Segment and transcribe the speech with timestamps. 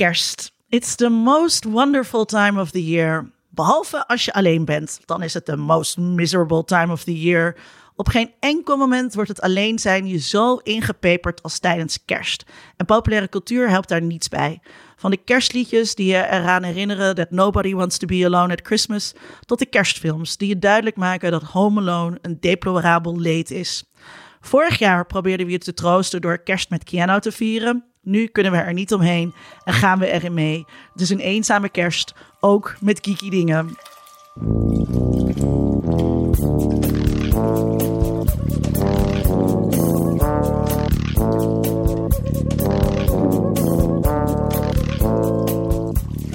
[0.00, 0.52] Kerst.
[0.68, 3.30] It's the most wonderful time of the year.
[3.48, 7.56] Behalve als je alleen bent, dan is het the most miserable time of the year.
[7.96, 12.44] Op geen enkel moment wordt het alleen zijn je zo ingepeperd als tijdens kerst.
[12.76, 14.60] En populaire cultuur helpt daar niets bij.
[14.96, 19.14] Van de kerstliedjes die je eraan herinneren that nobody wants to be alone at Christmas,
[19.44, 23.84] tot de kerstfilms die je duidelijk maken dat Home Alone een deplorabel leed is.
[24.40, 27.89] Vorig jaar probeerden we je te troosten door kerst met Keanu te vieren.
[28.02, 30.64] Nu kunnen we er niet omheen en gaan we erin mee.
[30.92, 33.76] Het is een eenzame kerst, ook met geeky dingen.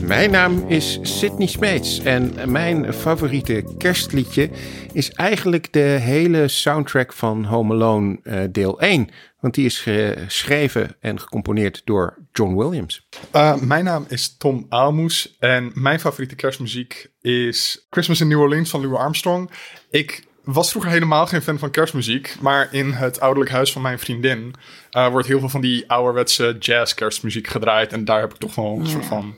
[0.02, 4.50] Mijn naam is Sidney Smeets en mijn favoriete kerstliedje
[4.94, 9.10] is eigenlijk de hele soundtrack van Home Alone uh, deel 1.
[9.46, 13.08] Want die is geschreven en gecomponeerd door John Williams.
[13.36, 18.70] Uh, mijn naam is Tom Aalmoes en mijn favoriete kerstmuziek is Christmas in New Orleans
[18.70, 19.52] van Louis Armstrong.
[19.90, 24.00] Ik was vroeger helemaal geen fan van kerstmuziek, maar in het ouderlijk huis van mijn
[24.00, 24.54] vriendin
[24.92, 28.56] uh, wordt heel veel van die ouderwetse jazz kerstmuziek gedraaid en daar heb ik toch
[28.56, 29.36] wel een soort van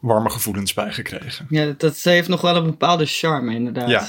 [0.00, 1.46] warme gevoelens bij gekregen.
[1.48, 3.88] Ja, dat heeft nog wel een bepaalde charme, inderdaad.
[3.88, 4.06] Ja.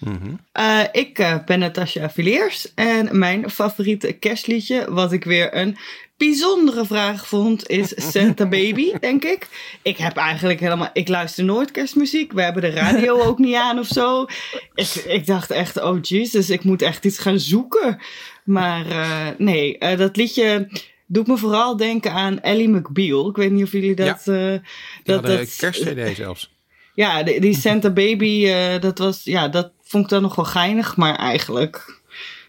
[0.00, 5.76] Uh, ik uh, ben Natasja Villiers en mijn favoriete kerstliedje, wat ik weer een
[6.16, 9.48] bijzondere vraag vond, is Santa Baby, denk ik.
[9.82, 12.32] Ik heb eigenlijk helemaal, ik luister nooit kerstmuziek.
[12.32, 14.26] We hebben de radio ook niet aan of zo.
[14.74, 17.98] Ik, ik dacht echt, oh Jesus, ik moet echt iets gaan zoeken.
[18.44, 20.68] Maar uh, nee, dat liedje
[21.06, 23.28] doet me vooral denken aan Ellie McBeal.
[23.28, 24.22] Ik weet niet of jullie dat...
[24.24, 24.60] Ja,
[25.04, 26.52] dat, dat kerst-cd zelfs.
[26.94, 29.24] Ja, die, die Santa Baby, uh, dat was...
[29.24, 32.00] Ja, dat vond ik dan nog wel geinig, maar eigenlijk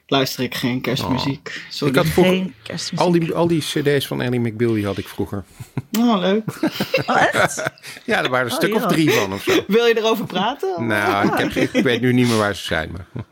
[0.07, 1.47] luister ik geen kerstmuziek.
[1.47, 1.71] Oh.
[1.71, 1.93] Sorry.
[1.93, 2.51] Ik had vroeger,
[2.95, 5.43] al, die, al die cd's van Ellie McBeal die had ik vroeger.
[5.99, 6.43] Oh, leuk.
[7.07, 7.63] Oh, echt?
[8.05, 9.63] ja, er waren een oh, stuk of drie van of zo.
[9.67, 10.87] Wil je erover praten?
[10.87, 13.25] Nou, ik, heb, ik weet nu niet meer waar ze zijn, maar...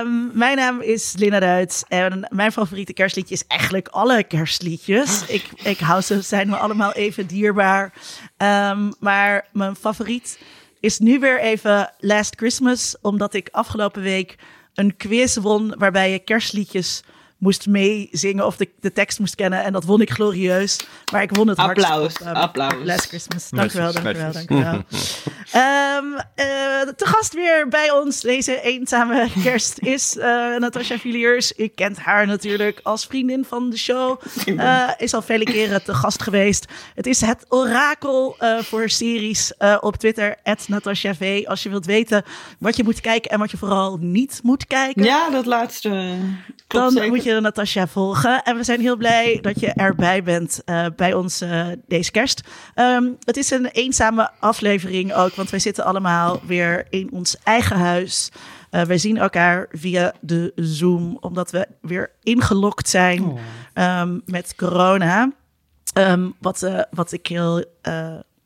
[0.00, 5.26] Um, mijn naam is Lina Duits en mijn favoriete kerstliedje is eigenlijk alle kerstliedjes.
[5.26, 7.92] Ik, ik hou ze, zijn me allemaal even dierbaar.
[8.36, 10.38] Um, maar mijn favoriet
[10.84, 14.36] is nu weer even Last Christmas, omdat ik afgelopen week
[14.74, 17.02] een quiz won waarbij je kerstliedjes
[17.44, 19.64] moest meezingen of de, de tekst moest kennen.
[19.64, 20.80] En dat won ik glorieus.
[21.12, 22.74] Maar ik won het Applaus, op, um, applaus.
[22.84, 23.50] Last Christmas.
[23.50, 23.92] Dank u wel,
[25.54, 26.20] um, uh,
[26.96, 30.24] te gast weer bij ons deze eenzame kerst is uh,
[30.58, 31.52] Natasja Villiers.
[31.52, 34.20] Ik kent haar natuurlijk als vriendin van de show.
[34.46, 36.66] Uh, is al vele keren te gast geweest.
[36.94, 41.44] Het is het orakel uh, voor series op Twitter, Natasja V.
[41.46, 42.24] Als je wilt weten
[42.58, 45.04] wat je moet kijken en wat je vooral niet moet kijken.
[45.04, 46.16] Ja, dat laatste.
[46.66, 47.08] Dan zeker.
[47.08, 48.42] moet je Natasja volgen.
[48.42, 52.42] En we zijn heel blij dat je erbij bent uh, bij ons uh, deze kerst.
[52.74, 57.76] Um, het is een eenzame aflevering ook, want wij zitten allemaal weer in ons eigen
[57.76, 58.30] huis.
[58.70, 64.00] Uh, wij zien elkaar via de Zoom, omdat we weer ingelokt zijn oh.
[64.00, 65.32] um, met corona.
[65.98, 67.64] Um, wat, wat ik heel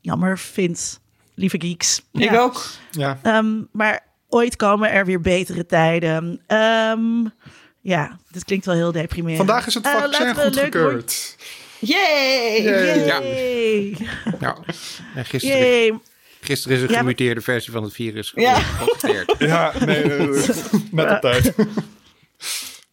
[0.01, 0.99] jammer vind,
[1.35, 2.01] lieve geeks.
[2.11, 2.39] Ik ja.
[2.39, 2.65] ook.
[2.91, 3.17] Ja.
[3.71, 6.41] maar ooit komen er weer betere tijden.
[7.81, 9.37] Ja, dit klinkt wel heel deprimerend.
[9.37, 11.35] Vandaag is het vaccin uh, goedgekeurd.
[11.79, 12.61] Yay!
[12.61, 13.05] Yay!
[13.05, 13.21] Ja.
[14.39, 14.57] ja.
[15.15, 15.99] En gisteren, Yay.
[16.41, 18.57] gisteren is een gemuteerde versie van het virus ja.
[19.39, 20.47] ja, nee, nee, nee.
[20.91, 21.53] net op tijd.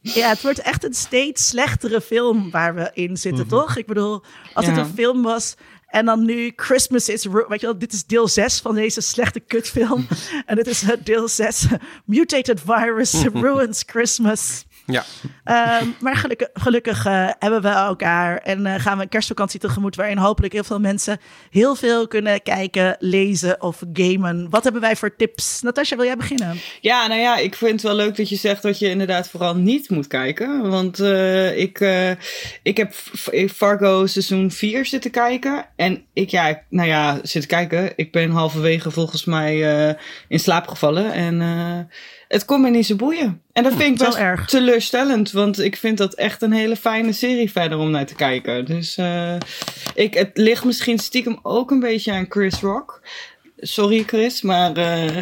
[0.00, 3.60] Ja, het wordt echt een steeds slechtere film waar we in zitten, mm -hmm.
[3.60, 3.76] toch?
[3.76, 4.72] Ik bedoel, als ja.
[4.72, 5.54] het een film was
[5.86, 7.24] en dan nu Christmas is...
[7.24, 10.06] Weet je wel, dit is deel 6 van deze slechte kutfilm.
[10.46, 11.66] en dit is deel 6.
[12.04, 14.64] Mutated Virus Ruins Christmas.
[14.86, 15.04] Ja.
[15.80, 19.96] Um, maar gelukkig, gelukkig uh, hebben we elkaar en uh, gaan we een kerstvakantie tegemoet
[19.96, 21.18] waarin hopelijk heel veel mensen
[21.50, 24.50] heel veel kunnen kijken, lezen of gamen.
[24.50, 25.62] Wat hebben wij voor tips?
[25.62, 26.60] Natasja, wil jij beginnen?
[26.80, 29.56] Ja, nou ja, ik vind het wel leuk dat je zegt dat je inderdaad vooral
[29.56, 30.70] niet moet kijken.
[30.70, 31.78] Want uh, ik,
[32.62, 32.92] ik heb
[33.54, 35.66] Fargo seizoen 4 zitten kijken.
[35.76, 37.92] En ik, ja, nou ja, zitten kijken.
[37.96, 39.58] Ik ben halverwege volgens mij
[40.28, 41.12] in slaap gevallen.
[41.12, 41.40] En
[42.28, 43.42] het kon me niet zo boeien.
[43.52, 44.46] En dat vind ik best erg.
[44.46, 48.64] teleurstellend, want ik vind dat echt een hele fijne serie verder om naar te kijken.
[48.64, 49.34] Dus uh,
[49.94, 53.02] ik, het ligt misschien stiekem ook een beetje aan Chris Rock.
[53.56, 55.16] Sorry Chris, maar uh,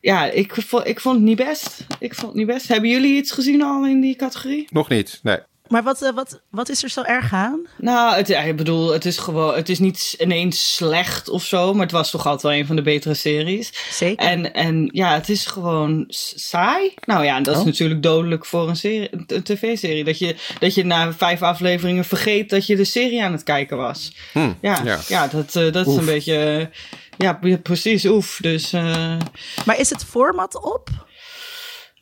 [0.00, 1.86] ja, ik, ik vond het niet best.
[1.98, 2.68] Ik vond het niet best.
[2.68, 4.66] Hebben jullie iets gezien al in die categorie?
[4.70, 5.38] Nog niet, nee.
[5.68, 7.60] Maar wat, eh, wat, wat is er zo erg aan?
[7.78, 11.72] Nou, het, ja, ik bedoel, het is gewoon, het is niet ineens slecht of zo,
[11.72, 13.72] maar het was toch altijd wel een van de betere series.
[13.90, 14.26] Zeker.
[14.26, 16.04] En, en ja, het is gewoon
[16.34, 16.94] saai.
[17.04, 17.66] Nou ja, en dat is Oh.
[17.66, 20.04] natuurlijk dodelijk voor een, serie, een tv-serie.
[20.04, 23.76] Dat je, dat je na vijf afleveringen vergeet dat je de serie aan het kijken
[23.76, 24.12] was.
[24.32, 24.98] Hm, Ja, ja.
[25.08, 25.26] ja.
[25.26, 26.70] dat, eh, dat is een beetje,
[27.18, 28.38] ja, ja, precies, oef.
[28.40, 29.16] Dus eh,
[29.64, 30.88] Maar is het format op?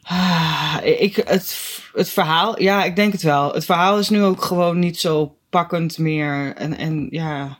[0.06, 3.52] Ah, ik, het, het verhaal, ja, ik denk het wel.
[3.52, 6.52] Het verhaal is nu ook gewoon niet zo pakkend meer.
[6.56, 7.58] En, en ja...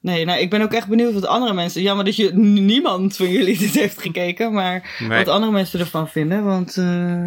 [0.00, 1.82] Nee, nou, ik ben ook echt benieuwd wat andere mensen.
[1.82, 5.18] Jammer dat je niemand van jullie dit heeft gekeken, maar Nee.
[5.24, 6.44] wat andere mensen ervan vinden.
[6.44, 7.24] Want eh,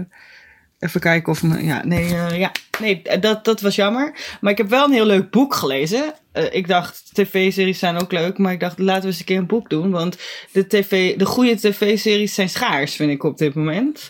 [0.81, 4.13] even kijken of me, ja, nee, eh, ja, nee, dat, dat was jammer.
[4.41, 6.13] Maar ik heb wel een heel leuk boek gelezen.
[6.31, 9.37] Eh, ik dacht, tv-series zijn ook leuk, maar ik dacht, laten we eens een keer
[9.37, 10.17] een boek doen, want
[10.51, 14.09] de tv, de goede tv-series zijn schaars, vind ik op dit moment.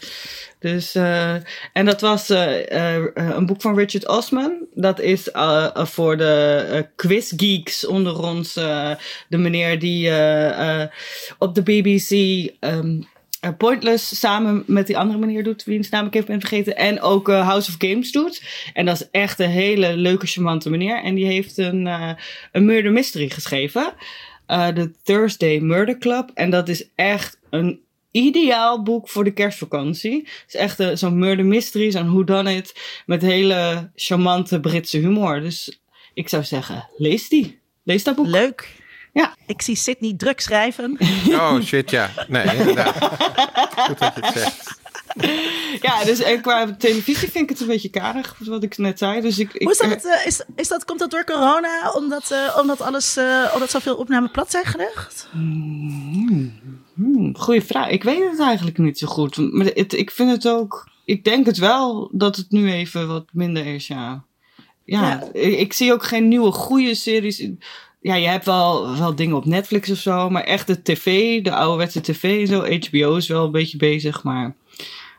[0.60, 1.34] Dus, eh,
[1.74, 4.54] en dat was eh, eh, een boek van Richard Osman.
[4.74, 8.56] Dat is eh, eh, voor de eh, quizgeeks onder ons.
[8.56, 8.92] eh,
[9.30, 10.90] de meneer die eh, eh,
[11.38, 12.12] op de BBC
[12.60, 13.11] ehm, eh,
[13.58, 16.76] Pointless samen met die andere meneer doet, wiens naam ik even ben vergeten.
[16.76, 18.44] En ook eh, House of Games doet.
[18.74, 21.04] En dat is echt een hele leuke, charmante meneer.
[21.04, 22.12] En die heeft een, eh,
[22.52, 23.94] een murder mystery geschreven.
[24.46, 26.32] Eh, De Thursday Murder Club.
[26.34, 27.80] En dat is echt een
[28.12, 30.18] ideaal boek voor de kerstvakantie.
[30.18, 32.80] Het is echt eh, zo'n murder mystery, zo'n whodunit.
[33.06, 35.42] Met hele charmante Britse humor.
[35.42, 35.82] Dus
[36.14, 37.60] ik zou zeggen, lees die.
[37.84, 38.28] Lees dat boek.
[38.28, 38.81] Leuk.
[39.14, 39.36] Ja.
[39.46, 40.98] Ik zie Sydney druk schrijven.
[41.32, 42.10] Oh shit, ja.
[42.28, 42.96] Nee, inderdaad.
[43.76, 44.80] Goed dat je het zegt.
[45.82, 49.22] Ja, dus en qua televisie vind ik het een beetje karig, wat ik net zei.
[49.22, 51.92] Dus ik, ik, Hoe is dat, eh, is, is dat, komt dat door corona?
[51.96, 55.28] Omdat, eh, omdat, alles, eh, omdat zoveel opnamen plat zijn gelegd?
[55.32, 56.52] Hmm,
[57.38, 57.90] goeie vraag.
[57.90, 59.38] Ik weet het eigenlijk niet zo goed.
[59.38, 60.90] Maar het, ik vind het ook.
[61.06, 64.24] Ik denk het wel dat het nu even wat minder is, ja.
[64.86, 65.30] Ja, Ja.
[65.34, 67.48] Ik, ik zie ook geen nieuwe goede series.
[68.02, 71.54] Ja, je hebt wel, wel dingen op Netflix of zo, maar echt de tv, de
[71.56, 72.60] ouderwetse tv en zo.
[72.60, 74.56] HBO is wel een beetje bezig, maar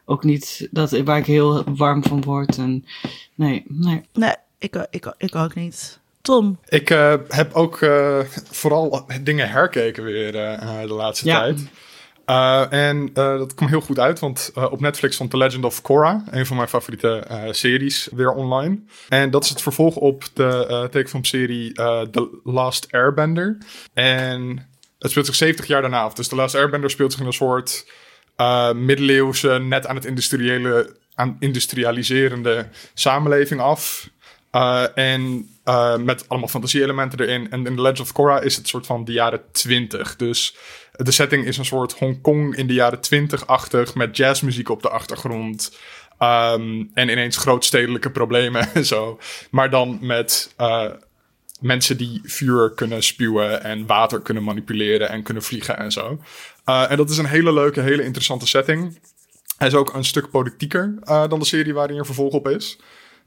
[0.04, 2.58] ook niet dat, waar ik heel warm van word.
[2.58, 2.84] En,
[3.34, 4.02] nee, nee.
[4.12, 6.00] Nee, ik, ik, ik ook niet.
[6.20, 8.18] Tom, Ik eh, heb ook eh,
[8.50, 11.40] vooral dingen herkeken weer eh, de laatste Ja.
[11.40, 11.60] tijd.
[12.24, 15.64] Eh, en eh, dat kwam heel goed uit, want eh, op Netflix stond The Legend
[15.64, 18.78] of Korra, een van mijn favoriete series, weer online.
[19.08, 23.58] En dat is het vervolg op de tekenfilmserie The Last Airbender.
[23.94, 26.14] En het speelt zich 70 jaar daarna af.
[26.14, 27.86] Dus The Last Airbender speelt zich in een soort
[28.74, 34.10] middeleeuwse, net aan het industriële, aan industrialiserende samenleving af.
[34.94, 35.48] En
[36.04, 37.50] met allemaal fantasie-elementen erin.
[37.50, 40.16] En in The Legend of Korra is het soort van de jaren 20.
[40.16, 40.56] Dus
[40.92, 43.94] de setting is een soort Hongkong in de jaren 20-achtig.
[43.94, 45.78] Met jazzmuziek op de achtergrond.
[46.18, 49.18] Um, en ineens grootstedelijke problemen en zo.
[49.50, 50.90] Maar dan met uh,
[51.60, 53.62] mensen die vuur kunnen spuwen.
[53.62, 56.20] En water kunnen manipuleren en kunnen vliegen en zo.
[56.66, 58.98] Uh, en dat is een hele leuke, hele interessante setting.
[59.56, 62.78] Hij is ook een stuk politieker uh, dan de serie waarin er vervolg op is.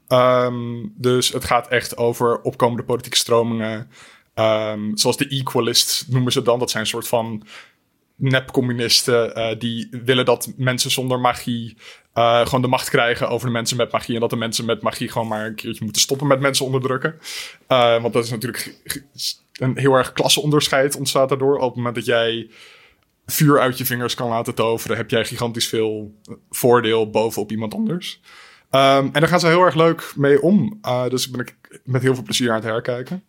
[0.08, 3.90] Um, dus het gaat echt over opkomende politieke stromingen.
[4.38, 6.58] Um, zoals de Equalists noemen ze dan.
[6.58, 7.46] Dat zijn een soort van
[8.16, 11.76] nepcommunisten uh, die willen dat mensen zonder magie
[12.14, 14.14] uh, gewoon de macht krijgen over de mensen met magie.
[14.14, 17.18] En dat de mensen met magie gewoon maar een keertje moeten stoppen met mensen onderdrukken.
[17.68, 18.78] Uh, want dat is natuurlijk
[19.52, 21.56] een heel erg klasseonderscheid ontstaat daardoor.
[21.56, 22.50] Op het moment dat jij
[23.26, 26.14] vuur uit je vingers kan laten toveren, heb jij gigantisch veel
[26.50, 28.20] voordeel bovenop iemand anders.
[28.70, 30.80] Um, en daar gaan ze heel erg leuk mee om.
[31.08, 33.24] Dus ben ik met heel veel plezier aan het herkijken.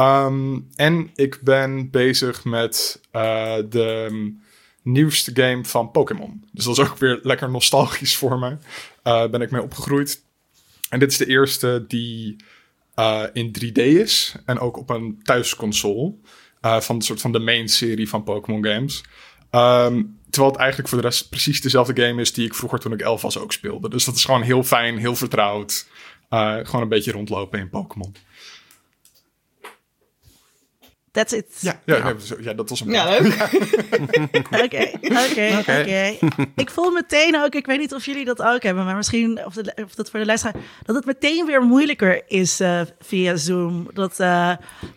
[0.00, 4.42] Um, en ik ben bezig met uh, de um,
[4.82, 6.44] nieuwste game van Pokémon.
[6.52, 8.56] Dus dat is ook weer lekker nostalgisch voor me.
[9.04, 10.22] Uh, ben ik mee opgegroeid.
[10.88, 12.36] En dit is de eerste die
[12.96, 14.34] uh, in 3D is.
[14.44, 16.14] En ook op een thuisconsole.
[16.60, 19.04] Van een soort van de main serie van Pokémon games.
[19.50, 22.92] Um, terwijl het eigenlijk voor de rest precies dezelfde game is die ik vroeger toen
[22.92, 23.88] ik elf was ook speelde.
[23.88, 25.86] Dus dat is gewoon heel fijn, heel vertrouwd.
[26.28, 28.14] Gewoon een beetje rondlopen in Pokémon.
[31.18, 31.46] That's it.
[31.60, 32.02] Ja, ja, ja.
[32.04, 33.34] Nee, ja dat was een Ja, leuk.
[34.64, 34.90] Oké,
[35.26, 36.16] oké, oké.
[36.56, 39.54] Ik voel meteen ook, ik weet niet of jullie dat ook hebben, maar misschien of,
[39.54, 43.88] de, of dat voor de luisteraar, dat het meteen weer moeilijker is uh, via Zoom.
[43.94, 44.52] Dat uh,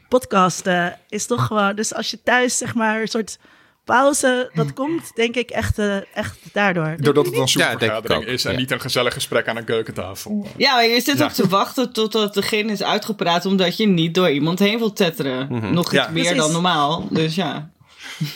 [0.09, 3.39] podcasten is toch gewoon, dus als je thuis zeg maar een soort
[3.85, 6.95] pauze, dat komt denk ik echt, uh, echt daardoor.
[6.99, 8.57] Doordat het een supervergadering ja, is en ja.
[8.57, 10.47] niet een gezellig gesprek aan een keukentafel.
[10.57, 11.23] Ja, maar je zit ja.
[11.23, 15.47] ook te wachten totdat degene is uitgepraat, omdat je niet door iemand heen wilt tetteren.
[15.49, 15.73] Mm -hmm.
[15.73, 16.37] Nog iets meer Precies.
[16.37, 17.71] dan normaal, dus ja.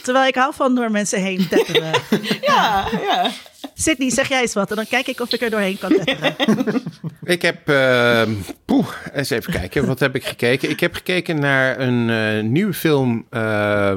[0.03, 1.91] Terwijl ik hou van door mensen heen tetteren.
[2.41, 3.31] ja, ja.
[3.77, 6.35] Sydney, zeg jij eens wat en dan kijk ik of ik er doorheen kan letteren.
[7.23, 8.21] Ik heb, uh,
[8.65, 9.85] poeh, eens even kijken.
[9.85, 10.69] Wat heb ik gekeken?
[10.69, 13.93] Ik heb gekeken naar een uh, nieuwe film uh,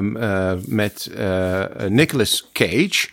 [0.65, 1.11] met
[1.87, 3.07] Nicolas Cage.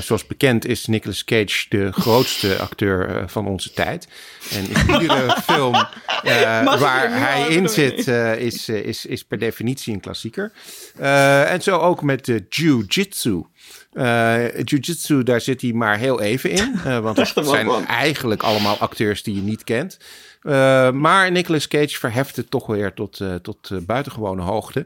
[0.00, 4.08] zoals bekend is Nicolas Cage de grootste acteur van onze tijd.
[4.50, 5.72] En in iedere film
[6.78, 10.52] waar hij in zit, is, is, is per definitie een klassieker.
[11.46, 13.42] en zo ook met de Jiu-Jitsu.
[13.94, 16.74] Uh, Jiu-Jitsu, daar zit hij maar heel even in.
[16.86, 19.96] Uh, want het zijn eigenlijk allemaal acteurs die je niet kent.
[20.44, 24.84] Uh, maar Nicolas Cage verheft het toch weer tot, tot buitengewone hoogte.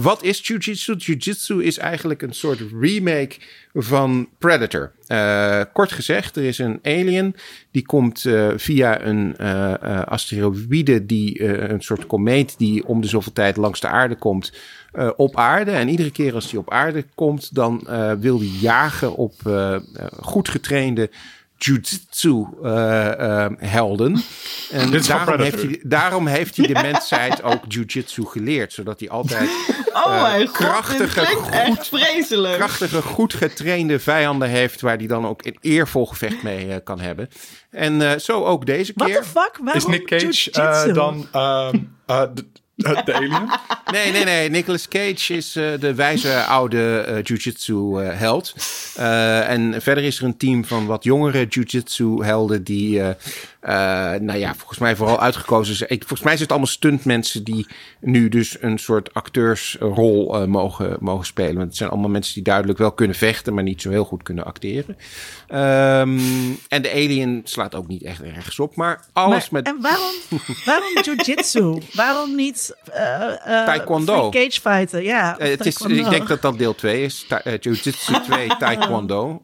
[0.00, 0.94] wat is Jiu-Jitsu?
[0.94, 3.36] Jiu-Jitsu is eigenlijk een soort remake
[3.74, 4.92] van Predator.
[5.72, 7.34] kort gezegd, er is een alien
[7.70, 8.24] die komt
[8.56, 9.36] via een
[10.06, 14.52] asteroïde, die, een soort komeet die om de zoveel tijd langs de aarde komt
[15.16, 15.70] op aarde.
[15.70, 17.86] En iedere keer als hij op aarde komt, dan
[18.20, 19.34] wil hij jagen op
[20.20, 21.10] goed getrainde
[21.58, 22.46] jiu-jitsu
[23.58, 24.22] helden.
[24.70, 28.72] En daarom heeft, hij, daarom heeft hij de mensheid ook jiu-jitsu geleerd.
[28.72, 29.50] Zodat hij altijd
[29.92, 32.56] oh mijn krachtige, God, goed, vreselijk.
[32.56, 34.80] krachtige, goed getrainde vijanden heeft...
[34.80, 37.28] waar hij dan ook een eervol gevecht mee kan hebben.
[37.70, 39.08] En zo ook deze keer.
[39.08, 39.58] What the fuck?
[39.62, 41.26] Waarom Is Nick Cage dan...
[42.78, 43.48] De alien?
[43.92, 44.50] Nee, nee, nee.
[44.50, 48.54] Nicolas Cage is uh, de wijze oude uh, jiu-jitsu uh, held.
[49.46, 53.02] en verder is er een team van wat jongere jiu-jitsu helden die
[53.62, 53.70] uh,
[54.20, 55.88] nou ja, volgens mij vooral uitgekozen zijn.
[55.90, 57.66] Volgens mij zijn het allemaal stuntmensen die
[58.00, 61.54] nu dus een soort acteursrol uh, mogen, mogen spelen.
[61.54, 64.22] Want het zijn allemaal mensen die duidelijk wel kunnen vechten, maar niet zo heel goed
[64.22, 64.96] kunnen acteren.
[65.48, 69.74] Um, en de Alien slaat ook niet echt ergens op, maar alles maar, met.
[69.74, 70.14] En waarom,
[70.64, 71.78] waarom jiu-jitsu?
[71.92, 72.94] waarom niet uh,
[73.44, 74.30] taekwondo?
[74.30, 75.02] cage fighten?
[75.02, 77.26] Ja, het is, ik denk dat dat deel 2 is.
[77.60, 79.42] jiu-jitsu 2, taekwondo.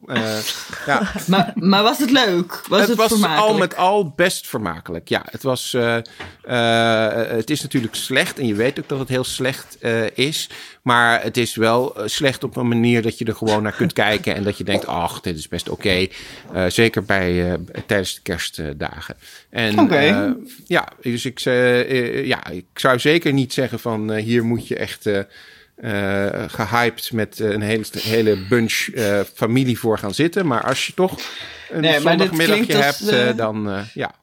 [0.87, 1.03] ja.
[1.27, 2.65] maar, maar was het leuk?
[2.69, 3.47] Was het, het was vermakelijk?
[3.47, 5.09] al met al best vermakelijk.
[5.09, 5.73] Ja, het was.
[5.73, 5.97] Uh,
[6.49, 8.39] uh, het is natuurlijk slecht.
[8.39, 10.49] En je weet ook dat het heel slecht uh, is.
[10.83, 14.35] Maar het is wel slecht op een manier dat je er gewoon naar kunt kijken.
[14.35, 16.09] En dat je denkt: ach, dit is best oké.
[16.53, 16.71] Okay.
[16.71, 19.17] zeker bij, tijdens de kerstdagen.
[19.51, 20.35] En okay.
[20.67, 21.39] ja, dus ik,
[22.25, 25.09] ja, ik zou zeker niet zeggen van hier moet je echt.
[25.83, 30.47] Uh, gehyped met een hele, hele bunch uh, familie voor gaan zitten.
[30.47, 31.21] Maar als je toch
[31.71, 34.15] een nee, zondagmiddagje hebt, als, uh, dan ja.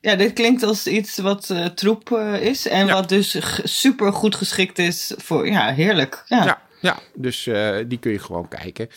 [0.00, 2.92] Ja, dit klinkt als iets wat troep is en ja.
[2.92, 6.24] wat dus super goed geschikt is voor, ja, heerlijk.
[6.26, 7.48] Ja, ja, ja dus
[7.86, 8.88] die kun je gewoon kijken.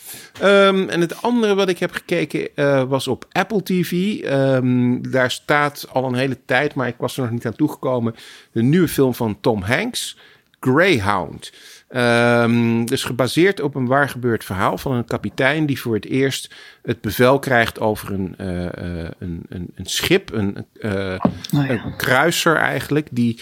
[0.42, 2.48] Um, en het andere wat ik heb gekeken
[2.88, 3.92] was op Apple TV.
[4.24, 8.14] Um, daar staat al een hele tijd, maar ik was er nog niet aan toegekomen,
[8.52, 10.16] de nieuwe film van Tom Hanks,
[10.60, 11.52] Greyhound.
[11.96, 16.54] Um, dus gebaseerd op een waar gebeurd verhaal van een kapitein die voor het eerst
[16.82, 18.70] het bevel krijgt over een, uh, uh,
[19.18, 21.68] een, een, een, schip, een, uh, oh, ja.
[21.68, 23.40] een kruiser eigenlijk, die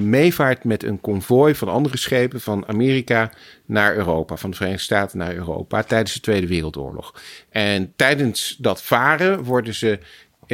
[0.00, 3.30] meevaart met een konvooi van andere schepen van Amerika
[3.66, 7.14] naar Europa, van de Verenigde Staten naar Europa tijdens de Tweede Wereldoorlog.
[7.50, 9.98] En tijdens dat varen worden ze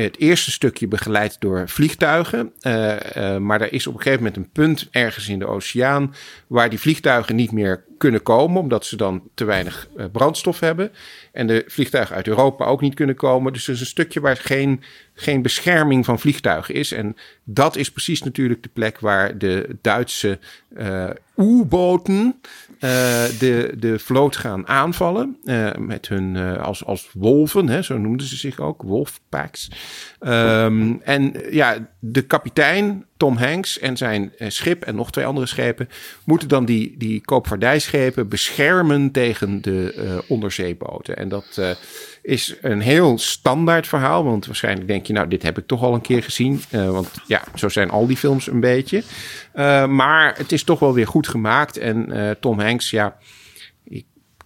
[0.02, 2.52] het eerste stukje begeleid door vliegtuigen.
[2.62, 6.14] Uh, uh, maar er is op een gegeven moment een punt ergens in de oceaan
[6.46, 10.92] waar die vliegtuigen niet meer kunnen komen, omdat ze dan te weinig uh, brandstof hebben.
[11.32, 13.52] En de vliegtuigen uit Europa ook niet kunnen komen.
[13.52, 14.82] Dus er is een stukje waar geen,
[15.14, 16.92] geen bescherming van vliegtuigen is.
[16.92, 20.38] En dat is precies natuurlijk de plek waar de Duitse
[21.36, 22.40] U-boten
[23.38, 25.36] de, de vloot gaan aanvallen.
[25.78, 29.70] met hun als, als wolven, hè, zo noemden ze zich ook, wolfpacks.
[30.20, 35.88] Um, en ja, de kapitein Tom Hanks en zijn schip en nog twee andere schepen
[36.24, 41.16] moeten dan die, die koopvaardijschepen beschermen tegen de uh, onderzeeboten.
[41.16, 41.70] En dat uh,
[42.22, 45.94] is een heel standaard verhaal, want waarschijnlijk denk je, nou, dit heb ik toch al
[45.94, 46.60] een keer gezien.
[46.70, 49.02] Want ja, zo zijn al die films een beetje.
[49.88, 51.76] maar het is toch wel weer goed gemaakt.
[51.76, 53.18] En Tom Hanks, ja,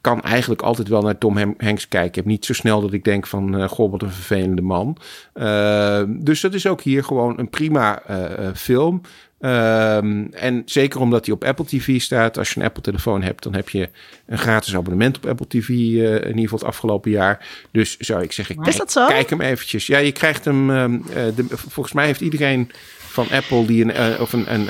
[0.03, 2.09] kan eigenlijk altijd wel naar Tom Hanks kijken.
[2.09, 4.97] Ik heb niet zo snel dat ik denk van, uh, goh, wat een vervelende man.
[5.35, 9.01] Uh, dus dat is ook hier gewoon een prima uh, film.
[9.41, 12.39] Um, en zeker omdat hij op Apple TV staat.
[12.39, 13.89] Als je een Apple telefoon hebt, dan heb je
[14.27, 15.69] een gratis abonnement op Apple TV.
[15.69, 17.47] Uh, in ieder geval het afgelopen jaar.
[17.71, 19.87] Dus zou ik zeggen, kijk, kijk hem eventjes.
[19.87, 20.71] Ja, je krijgt hem.
[20.71, 24.69] Um, de, volgens mij heeft iedereen van Apple die een, uh, of een, een,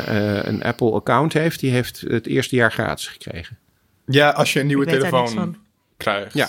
[0.49, 3.62] een Apple account heeft, die heeft het eerste jaar gratis gekregen.
[4.07, 5.57] Ja, als je een nieuwe telefoon
[5.97, 6.35] krijgt.
[6.35, 6.49] Ja.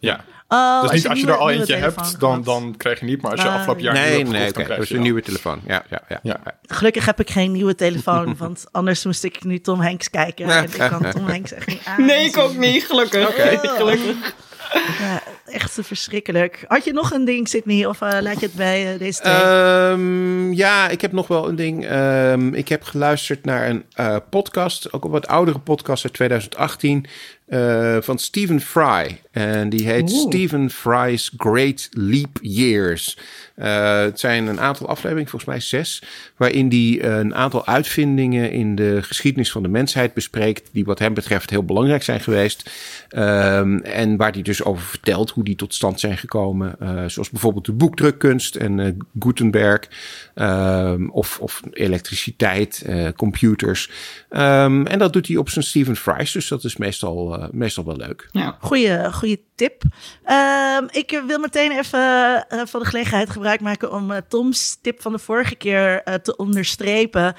[0.00, 0.24] Ja.
[0.48, 3.22] Uh, dus niet als je er al eentje hebt, dan, dan krijg je niet.
[3.22, 4.66] Maar als je uh, afgelopen jaar nee, nee, nee, okay.
[4.66, 5.60] dat is een nieuwe telefoon.
[5.66, 6.40] Ja, ja, ja, ja.
[6.62, 10.48] Gelukkig heb ik geen nieuwe telefoon, want anders moest ik nu Tom Hanks kijken.
[10.48, 12.04] En ik kan Tom Hanks echt niet aan.
[12.04, 13.28] Nee, ik ook niet, gelukkig.
[13.28, 13.56] Okay.
[13.56, 14.34] gelukkig.
[14.98, 16.64] Ja, echt verschrikkelijk.
[16.68, 17.86] Had je nog een ding, Sydney?
[17.86, 19.90] Of uh, laat je het bij uh, deze twee?
[19.90, 21.90] Um, ja, ik heb nog wel een ding.
[21.90, 27.06] Um, ik heb geluisterd naar een uh, podcast, ook een wat oudere podcast uit 2018.
[27.48, 29.20] Uh, van Stephen Fry.
[29.30, 30.20] En die heet Oeh.
[30.20, 33.18] Stephen Fry's Great Leap Years.
[33.54, 36.02] Het zijn een aantal afleveringen, volgens mij zes,
[36.36, 41.14] waarin hij een aantal uitvindingen in de geschiedenis van de mensheid bespreekt, die wat hem
[41.14, 42.70] betreft heel belangrijk zijn geweest.
[43.16, 46.76] Um, en waar hij dus over vertelt hoe die tot stand zijn gekomen.
[46.82, 49.88] Uh, zoals bijvoorbeeld de boekdrukkunst en uh, Gutenberg.
[50.40, 52.84] Um, of, of elektriciteit,
[53.16, 53.90] computers.
[54.30, 56.32] Um, en dat doet hij op zijn Stephen Fry's.
[56.32, 58.28] Dus dat is meestal, meestal wel leuk.
[58.32, 58.56] Ja.
[58.60, 59.82] Goeie, goeie tip.
[60.90, 65.54] ik wil meteen even van de gelegenheid gebruik maken om Toms tip van de vorige
[65.54, 67.34] keer te onderstrepen.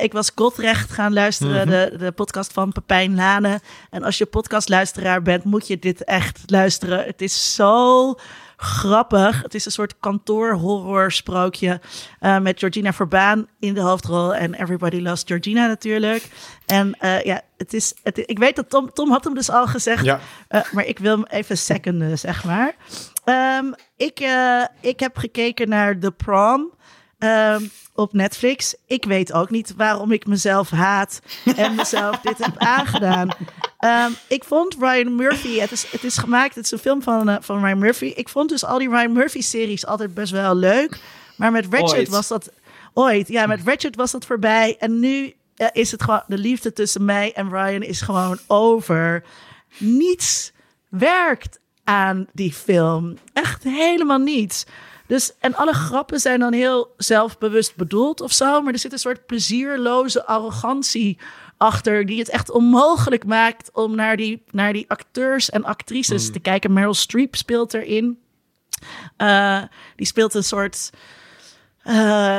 [0.00, 1.90] ik was Godrecht gaan luisteren, mm -hmm.
[1.90, 3.60] de, de podcast van Pepijn Lane.
[3.90, 7.04] En als je podcastluisteraar bent, moet je dit echt luisteren.
[7.04, 8.14] Het is zo
[8.62, 9.42] grappig.
[9.42, 11.80] Het is een soort kantoorhorror sprookje
[12.20, 16.26] uh, met Georgina Verbaan in de hoofdrol en Everybody Loves Georgina natuurlijk.
[16.66, 19.66] En uh, ja, het is, het, ik weet dat Tom, Tom had hem dus al
[19.66, 20.20] gezegd, ja.
[20.48, 22.74] uh, maar ik wil hem even seconden, zeg maar.
[23.58, 24.28] Um, ik,
[24.80, 26.72] ik heb gekeken naar The Prom.
[27.24, 28.74] Um, op Netflix.
[28.86, 31.20] Ik weet ook niet waarom ik mezelf haat
[31.56, 33.28] en mezelf dit heb aangedaan.
[33.84, 37.28] Um, ik vond Ryan Murphy, het is, het is gemaakt, het is een film van,
[37.28, 38.04] uh, van Ryan Murphy.
[38.04, 41.00] Ik vond dus al die Ryan Murphy-series altijd best wel leuk.
[41.36, 42.08] Maar met Ratchet ooit.
[42.08, 42.52] was dat
[42.92, 43.28] ooit.
[43.28, 44.76] Ja, met Ratchet was dat voorbij.
[44.78, 49.24] En nu uh, is het gewoon, de liefde tussen mij en Ryan is gewoon over.
[49.78, 50.52] Niets
[50.88, 53.16] werkt aan die film.
[53.32, 54.64] Echt helemaal niets.
[55.12, 58.62] Dus, en alle grappen zijn dan heel zelfbewust bedoeld of zo.
[58.62, 61.18] Maar er zit een soort plezierloze arrogantie
[61.56, 62.06] achter.
[62.06, 66.32] Die het echt onmogelijk maakt om naar die, naar die acteurs en actrices mm.
[66.32, 66.72] te kijken.
[66.72, 68.18] Meryl Streep speelt erin.
[69.18, 69.62] Uh,
[69.96, 70.90] die speelt een soort.
[71.84, 71.94] Uh,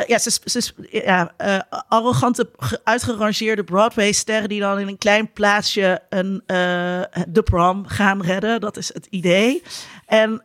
[0.05, 2.49] ja, ze, ze, ja uh, arrogante,
[2.83, 6.43] uitgerangeerde Broadway-sterren die dan in een klein plaatsje een,
[7.27, 8.61] de prom gaan redden.
[8.61, 9.63] Dat is het idee.
[10.05, 10.43] En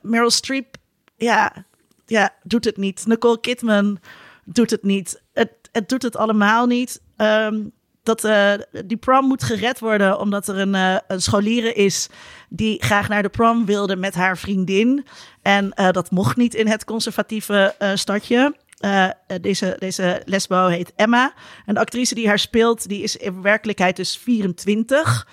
[0.00, 0.80] Meryl Streep
[1.22, 1.64] ja,
[2.06, 3.06] ja, doet het niet.
[3.06, 3.98] Nicole Kidman
[4.44, 5.22] doet het niet.
[5.32, 7.00] Het, het doet het allemaal niet.
[7.16, 8.52] Um, dat uh,
[8.84, 12.08] die prom moet gered worden omdat er een, uh, een scholieren is
[12.48, 15.04] die graag naar de prom wilde met haar vriendin.
[15.42, 18.56] En uh, dat mocht niet in het conservatieve stadje.
[19.40, 21.32] deze, deze lesbo heet Emma.
[21.66, 25.26] En de actrice die haar speelt, die is in werkelijkheid dus 24.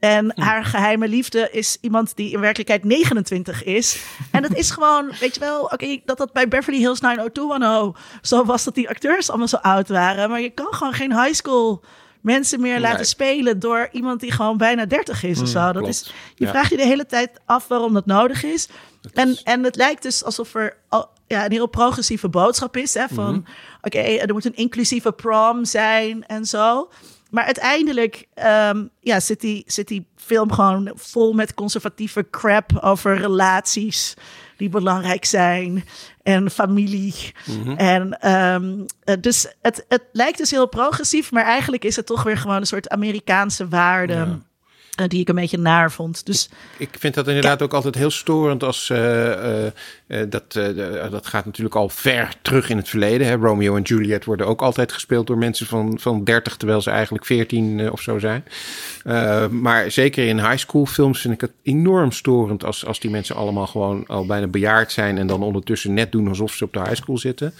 [0.00, 0.40] En hm.
[0.40, 4.04] haar geheime liefde is iemand die in werkelijkheid 29 is.
[4.30, 8.44] En dat is gewoon, weet je wel, oké, dat dat bij Beverly Hills 90210 zo
[8.44, 10.30] was dat die acteurs allemaal zo oud waren.
[10.30, 11.84] Maar je kan gewoon geen high school
[12.20, 15.72] mensen meer laten spelen door iemand die gewoon bijna 30 is of hm, zo.
[15.72, 16.50] Dat is, je ja.
[16.50, 18.68] vraagt je de hele tijd af waarom dat nodig is.
[19.14, 20.76] En, en het lijkt dus alsof er
[21.26, 22.94] ja, een heel progressieve boodschap is.
[22.94, 23.54] Hè, van, mm -hmm.
[23.82, 26.88] oké, er moet een inclusieve prom zijn en zo.
[27.30, 28.26] Maar uiteindelijk
[28.70, 34.14] um, ja, zit, die, zit die film gewoon vol met conservatieve crap over relaties
[34.56, 35.84] die belangrijk zijn
[36.22, 37.14] en familie.
[37.46, 37.76] Mm -hmm.
[37.76, 38.86] En um,
[39.20, 42.66] dus het, het lijkt dus heel progressief, maar eigenlijk is het toch weer gewoon een
[42.66, 44.14] soort Amerikaanse waarde.
[44.14, 44.38] Ja
[45.08, 46.26] die ik een beetje naar vond.
[46.26, 47.64] Dus, ik vind dat inderdaad ja.
[47.64, 50.52] ook altijd heel storend als uh, uh, dat,
[51.10, 53.26] dat gaat natuurlijk al ver terug in het verleden.
[53.26, 53.34] Hè?
[53.34, 57.24] Romeo en Juliet worden ook altijd gespeeld door mensen van, van 30, terwijl ze eigenlijk
[57.24, 58.44] 14 of zo zijn.
[59.50, 63.36] maar zeker in high school films vind ik het enorm storend als, als die mensen
[63.36, 66.80] allemaal gewoon al bijna bejaard zijn en dan ondertussen net doen alsof ze op de
[66.80, 67.54] high school zitten.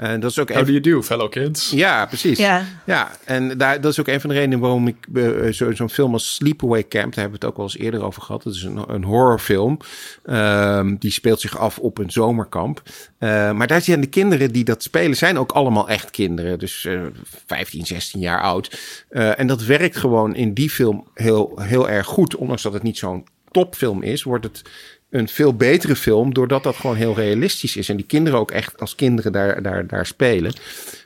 [0.00, 1.70] En dat is ook How do you do, fellow kids?
[1.70, 2.38] Ja, precies.
[2.38, 5.76] Ja, ja en daar, dat is ook een van de redenen waarom ik uh, zo'n
[5.76, 8.42] zo film als Sleepaway Camp, daar hebben we het ook al eens eerder over gehad.
[8.42, 9.78] Dat is een, een horrorfilm.
[10.24, 12.82] Um, die speelt zich af op een zomerkamp.
[13.18, 16.58] Uh, maar daar zijn de kinderen die dat spelen, zijn ook allemaal echt kinderen.
[16.58, 17.02] Dus uh,
[17.46, 18.78] 15, 16 jaar oud.
[19.10, 22.36] Uh, en dat werkt gewoon in die film heel, heel erg goed.
[22.36, 24.62] Ondanks dat het niet zo'n topfilm is, wordt het
[25.10, 27.88] een veel betere film, doordat dat gewoon heel realistisch is.
[27.88, 30.52] En die kinderen ook echt als kinderen daar, daar, daar spelen.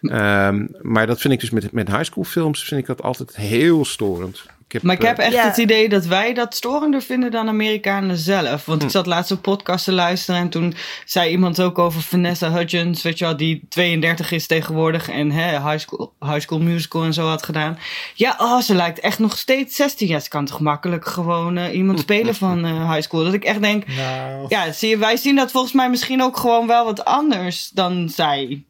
[0.03, 3.37] Um, maar dat vind ik dus met, met high school films, vind ik dat altijd
[3.37, 4.45] heel storend.
[4.75, 5.47] Heb, maar ik heb echt ja.
[5.47, 8.65] het idee dat wij dat storender vinden dan Amerikanen zelf.
[8.65, 8.87] Want hm.
[8.87, 13.03] ik zat laatst op podcast te luisteren en toen zei iemand ook over Vanessa Hudgens,
[13.03, 17.13] weet je wel, die 32 is tegenwoordig en hè, high, school, high School Musical en
[17.13, 17.79] zo had gedaan.
[18.15, 20.09] Ja, oh, ze lijkt echt nog steeds 16.
[20.09, 23.25] Ja, ze kan toch makkelijk gewoon uh, iemand spelen van uh, high school.
[23.25, 24.47] Dat ik echt denk, nou.
[24.49, 28.09] ja, zie je, wij zien dat volgens mij misschien ook gewoon wel wat anders dan
[28.09, 28.65] zij.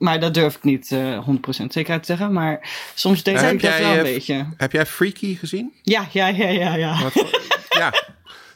[0.00, 2.32] Maar dat durf ik niet uh, eh, 100% zekerheid te zeggen.
[2.32, 4.46] Maar soms denk ik dat wel een beetje.
[4.56, 5.72] Heb jij Freaky gezien?
[5.82, 6.74] Ja, ja, ja, ja.
[6.74, 6.98] ja.
[7.68, 7.92] ja.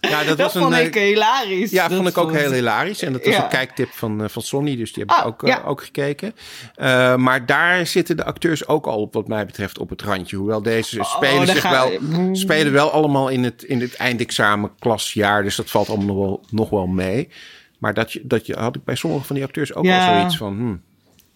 [0.01, 1.71] Ja, dat, was een, vond ik hilarisch.
[1.71, 3.03] Ja, dat vond ik ook heel hilarisch.
[3.03, 5.63] En dat was een kijktip van, van Sonny, dus die heb ik Oh, ook, ja.
[5.67, 6.35] ook gekeken.
[6.77, 10.37] Uh, maar daar zitten de acteurs ook al, wat mij betreft, op het randje.
[10.37, 11.91] Hoewel deze Oh, spelen zich wel,
[12.33, 15.43] spelen wel allemaal in het, in het eindexamenklasjaar.
[15.43, 17.29] Dus dat valt allemaal nog wel, nog wel mee.
[17.79, 20.37] Maar dat, je, dat je, had ik bij sommige van die acteurs ook al zoiets
[20.37, 20.57] van...
[20.57, 20.83] hmm,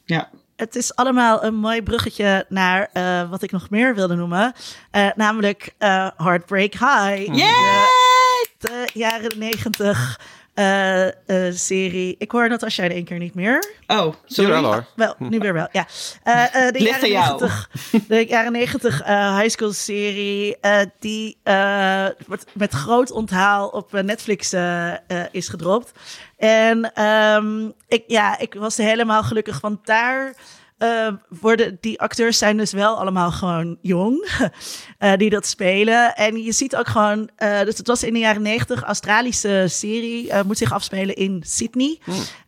[0.09, 0.29] Ja.
[0.57, 4.53] Het is allemaal een mooi bruggetje naar eh, wat ik nog meer wilde noemen.
[4.91, 7.35] Eh, namelijk eh, Heartbreak High.
[7.35, 8.47] Yay!
[8.59, 10.21] De jaren negentig
[10.59, 12.15] eh, eh, serie.
[12.19, 13.65] Ik hoor dat als jij in één keer niet meer.
[13.87, 14.51] Oh, sorry.
[14.51, 14.85] Jawel hoor.
[14.97, 15.87] Wel, nu weer wel, ja.
[16.23, 17.41] Eh, eh, de, Ligt jaren aan jou.
[17.41, 17.71] 90,
[18.09, 23.93] de jaren 90 eh, high school serie eh, die eh, wordt met groot onthaal op
[23.93, 24.99] Netflix eh, eh,
[25.31, 25.93] is gedropt.
[26.37, 30.35] En ehm, ik, ja, ik was helemaal gelukkig, want daar
[30.79, 31.09] eh,
[31.41, 34.29] worden die acteurs zijn dus wel allemaal gewoon jong
[34.99, 36.15] eh, die dat spelen.
[36.15, 40.31] En je ziet ook gewoon, eh, dus het was in de jaren 90 Australische serie,
[40.31, 41.99] eh, moet zich afspelen in Sydney.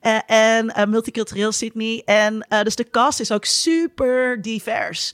[0.01, 2.03] Eh, en multicultureel Sydney.
[2.05, 5.13] En dus de cast is ook super divers.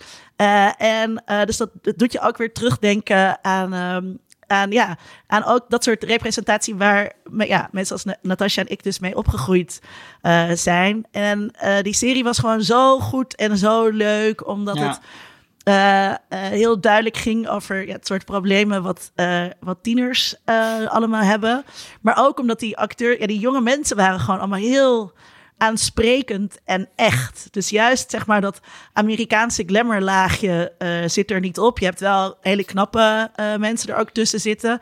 [0.77, 4.15] En dus dat, dat doet je ook weer terugdenken aan, ehm,
[4.47, 8.83] aan, ja, aan ook dat soort representatie waar ja, mensen als Na- Natasha en ik
[8.83, 9.81] dus mee opgegroeid
[10.23, 11.07] eh, zijn.
[11.11, 14.89] En eh, die serie was gewoon zo goed en zo leuk, omdat Ja.
[14.89, 15.01] het
[16.29, 19.13] eh, heel duidelijk ging over ja, het soort problemen wat,
[19.61, 20.35] wat tieners
[20.89, 21.65] allemaal hebben.
[22.01, 25.13] Maar ook omdat die acteur, ja, die jonge mensen waren gewoon allemaal heel
[25.59, 27.49] aansprekend en echt.
[27.51, 28.61] Dus juist zeg maar dat
[28.93, 31.79] Amerikaanse glamourlaagje eh zit er niet op.
[31.79, 34.81] Je hebt wel hele knappe eh, mensen er ook tussen zitten.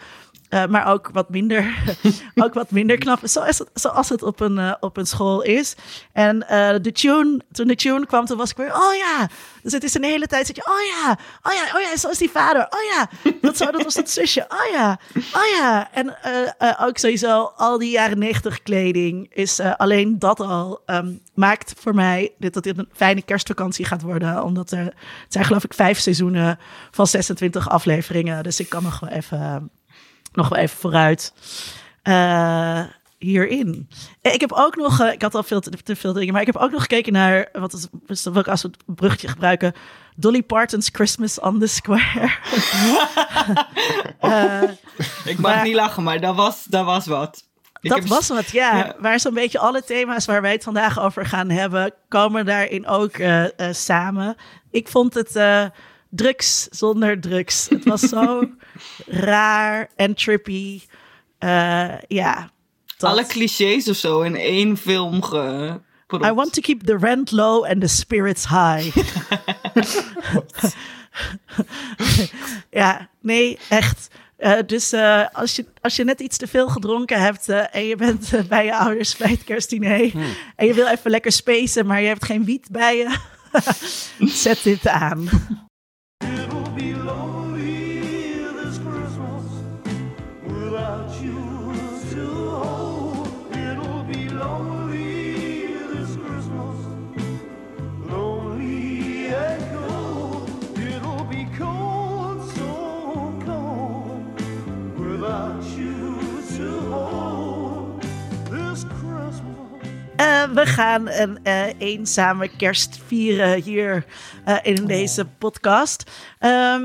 [0.48, 1.74] Eh, maar ook wat minder,
[2.44, 3.18] ook wat minder knap.
[3.22, 5.74] Zoals het, zoals het op, een, eh, op een school is.
[6.12, 9.28] En eh, de tune, toen de tune kwam, toen was ik weer, oh ja.
[9.62, 12.08] Dus het is een hele tijd, zit je, oh ja, oh ja, oh ja, zo
[12.08, 12.62] is die vader.
[12.62, 14.44] Oh ja, dat, zo, dat was dat zusje.
[14.48, 14.98] Oh ja,
[15.34, 15.88] oh ja.
[15.92, 16.16] En
[16.80, 22.32] ook sowieso al die jaren negentig kleding is alleen dat al ehm, maakt voor mij
[22.38, 24.44] dit, dat dit een fijne kerstvakantie gaat worden.
[24.44, 24.94] Omdat er, het
[25.28, 26.58] zijn geloof ik vijf seizoenen
[26.90, 28.42] van 26 afleveringen.
[28.42, 29.70] Dus ik kan nog wel even
[30.36, 31.32] nog wel even vooruit
[32.02, 32.80] eh,
[33.18, 33.88] hierin.
[34.22, 36.46] Ik heb ook nog, eh, ik had al veel te, te veel dingen, maar ik
[36.52, 39.72] heb ook nog gekeken naar, wat is, is dat als we het bruggetje gebruiken,
[40.16, 42.30] Dolly Parton's Christmas on the Square.
[44.20, 44.62] Eh,
[45.24, 47.44] Ik mag Maar- niet lachen, maar dat was, dat was wat.
[47.80, 48.76] Ik dat heb- was wat, ja.
[48.76, 48.94] Ja.
[48.98, 53.16] Waar zo'n beetje alle thema's waar wij het vandaag over gaan hebben, komen daarin ook
[53.70, 54.36] samen.
[54.70, 55.40] Ik vond het
[56.14, 57.66] drugs zonder drugs.
[57.68, 58.48] Het was zo
[59.06, 60.80] raar en trippy.
[61.38, 62.50] Eh, ja.
[62.96, 65.80] dat- Alle clichés of zo in één film ge...
[66.12, 68.96] I want to keep the rent low and the spirits high.
[72.70, 74.08] ja, nee, echt.
[74.36, 77.96] Eh, dus eh, als, je, als je net iets te veel gedronken hebt en je
[77.96, 80.12] bent bij je ouders bij het kerstdiner
[80.56, 83.16] en je wil even lekker spacen, maar je hebt geen wiet bij je,
[84.42, 85.28] zet dit aan.
[110.16, 114.04] Eh, we gaan een eh, eenzame kerst vieren hier
[114.44, 116.10] eh, in deze podcast.
[116.38, 116.76] Eh,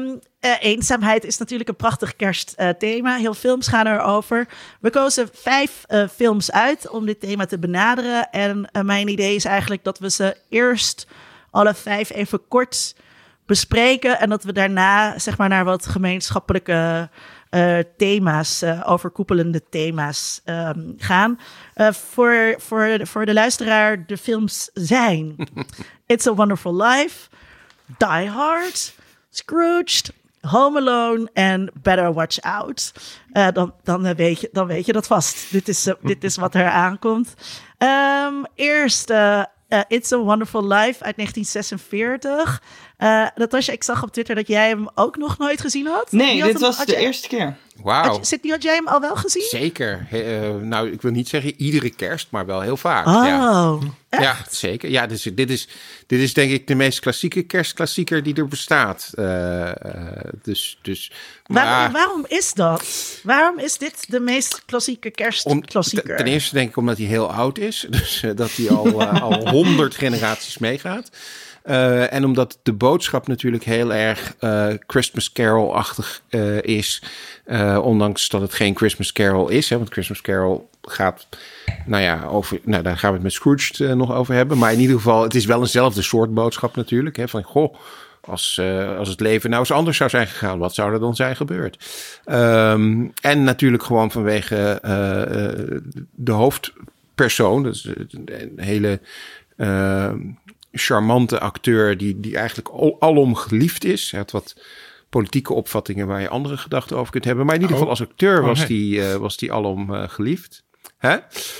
[0.60, 3.18] eenzaamheid is natuurlijk een prachtig kerstthema.
[3.18, 4.48] Heel films gaan erover.
[4.80, 8.30] We kozen vijf films uit om dit thema te benaderen.
[8.30, 11.08] En mijn idee is eigenlijk dat we ze eerst
[11.52, 12.96] alle vijf even kort
[13.46, 14.20] bespreken.
[14.20, 17.10] En dat we daarna zeg maar naar wat gemeenschappelijke
[17.98, 21.40] thema's, eh, overkoepelende thema's ehm, gaan.
[21.74, 25.36] Eh, voor, voor, voor de luisteraar, de films zijn
[26.06, 27.30] It's a Wonderful Life,
[27.98, 28.94] Die Hard,
[29.30, 32.94] Scrooged, Home Alone en Better Watch Out.
[33.32, 35.52] Eh, dan, dan, eh, weet je, dan weet je dat vast.
[35.52, 37.34] Dit is, eh, dit is wat er aankomt.
[37.78, 42.62] Ehm, eerst eh, eh, It's a Wonderful Life uit 1946.
[43.00, 46.12] Eh Natasja, ik zag op Twitter dat jij hem ook nog nooit gezien had.
[46.12, 47.56] Nee, had dit hem- was de jij- eerste keer.
[47.84, 48.20] Wauw.
[48.24, 49.48] Sydney, had jij hem al wel gezien?
[49.50, 50.06] Zeker.
[50.10, 53.06] He- eh, nou, ik wil niet zeggen iedere kerst, maar wel heel vaak.
[53.06, 53.72] Ja.
[53.72, 54.90] Oh, Ja, zeker.
[54.90, 55.68] Ja, dus dit is,
[56.08, 59.10] dit is denk ik de meest klassieke kerstklassieker die er bestaat.
[59.16, 59.72] Eh,
[60.44, 61.12] dus, dus,
[61.46, 62.84] Waarom, maar waarom is dat?
[63.24, 66.18] Waarom is dit de meest klassieke om, kerstklassieker?
[66.18, 67.86] ten eerste denk ik omdat hij heel oud is.
[67.90, 71.10] Dus dat hij al, al honderd generaties meegaat.
[71.63, 77.04] Eh, en omdat de boodschap natuurlijk heel erg eh, Christmas Carol-achtig eh, is.
[77.82, 79.69] ondanks dat het geen Christmas Carol is.
[79.69, 81.28] Hè, want Christmas Carol gaat,
[81.86, 84.58] nou ja, over, nou, daar gaan we het met Scrooge nog over hebben.
[84.58, 87.17] Maar in ieder geval, het is wel eenzelfde soort boodschap natuurlijk.
[87.17, 87.76] Hè, van, goh,
[88.22, 88.62] als,
[88.98, 91.78] als het leven nou eens anders zou zijn gegaan, wat zou er dan zijn gebeurd?
[92.26, 95.82] Ehm, en natuurlijk gewoon vanwege eh, eh,
[96.15, 97.74] de hoofdpersoon.
[98.26, 99.00] Een hele
[99.56, 100.12] eh,
[100.72, 104.12] charmante acteur die, die eigenlijk al- alom geliefd is.
[104.12, 104.62] Hij had wat
[105.10, 107.46] politieke opvattingen waar je andere gedachten over kunt hebben.
[107.46, 107.82] Maar in ieder Oh.
[107.82, 110.64] geval als acteur Oh, was die, eh, was die alom eh, geliefd.
[110.98, 111.18] Hè?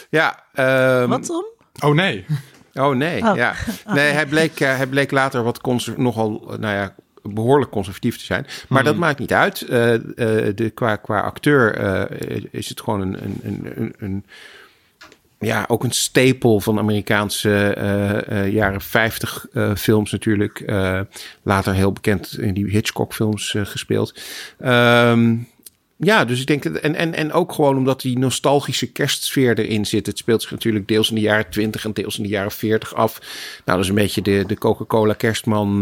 [0.10, 0.44] Ja.
[0.54, 1.46] ehm, Wat Tom?
[1.84, 2.26] Oh nee.
[2.74, 3.36] Oh nee, Oh.
[3.36, 3.54] ja.
[3.94, 5.62] Nee, hij bleek, eh, hij bleek later wat
[5.98, 8.46] nogal, nou ja, behoorlijk conservatief te zijn.
[8.68, 9.62] Maar dat maakt niet uit.
[9.62, 10.02] Eh, eh,
[10.56, 14.26] de, qua, qua acteur eh, is het gewoon een, een, een, een, een-
[15.40, 20.64] ja, ook een stapel van Amerikaanse eh, eh, jaren 50 eh, films natuurlijk.
[21.44, 24.20] Later heel bekend in die Hitchcock films gespeeld.
[24.60, 25.36] Ehm,
[25.98, 30.06] ja, dus ik denk, en, en, en ook gewoon omdat die nostalgische kerstsfeer erin zit.
[30.06, 32.96] Het speelt zich natuurlijk deels in de jaren 20 en deels in de jaren 40
[32.96, 33.20] af.
[33.66, 35.82] Nou, dat is een beetje de, de Coca-Cola kerstman.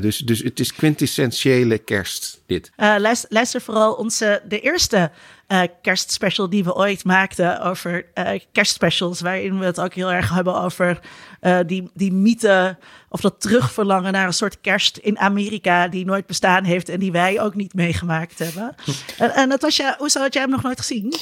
[0.00, 2.70] dus, dus het is quintessentiële kerst, dit.
[2.76, 5.10] Eh, luister, luister vooral onze, de eerste
[5.46, 9.20] eh, kerstspecial die we ooit maakten over eh, kerstspecials.
[9.20, 11.00] Waarin we het ook heel erg hebben over
[11.40, 12.76] eh, die, die mythe
[13.08, 17.12] of dat terugverlangen naar een soort kerst in Amerika die nooit bestaan heeft en die
[17.12, 18.74] wij ook niet meegemaakt hebben.
[19.18, 21.14] en, en Natasja, hoezo had jij hem nog nooit gezien?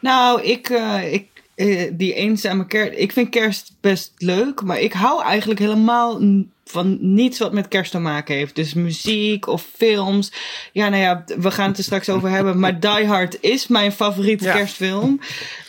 [0.00, 2.92] Nou, ik, eh, ik eh, die eenzame kerst.
[2.98, 6.20] Ik vind kerst best leuk, maar ik hou eigenlijk helemaal
[6.64, 8.54] van niets wat met kerst te maken heeft.
[8.54, 10.32] Dus muziek of films.
[10.72, 12.58] Ja, nou ja, we gaan het er straks over hebben.
[12.58, 14.52] Maar Die Hard is mijn favoriete Ja.
[14.52, 15.20] kerstfilm.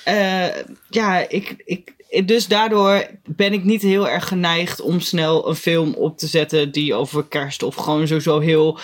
[0.04, 0.46] Eh,
[0.90, 1.94] ja, ik, ik,
[2.26, 6.72] dus daardoor ben ik niet heel erg geneigd om snel een film op te zetten
[6.72, 8.80] die over kerst of gewoon sowieso heel,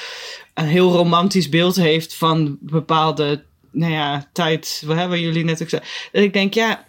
[0.53, 3.43] een heel romantisch beeld heeft van bepaalde
[3.75, 6.09] nou ja, tijd, wat hebben jullie net ook gezegd.
[6.11, 6.85] Dat ik denk, ja.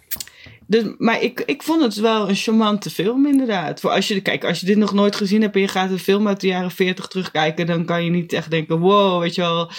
[0.65, 3.79] Dus, maar ik, ik vond het wel een charmante film, inderdaad.
[3.79, 5.99] Voor als je, kijk, als je dit nog nooit gezien hebt en je gaat een
[5.99, 9.41] film uit de jaren 40 terugkijken, dan kan je niet echt denken: wow, weet je
[9.41, 9.71] wel,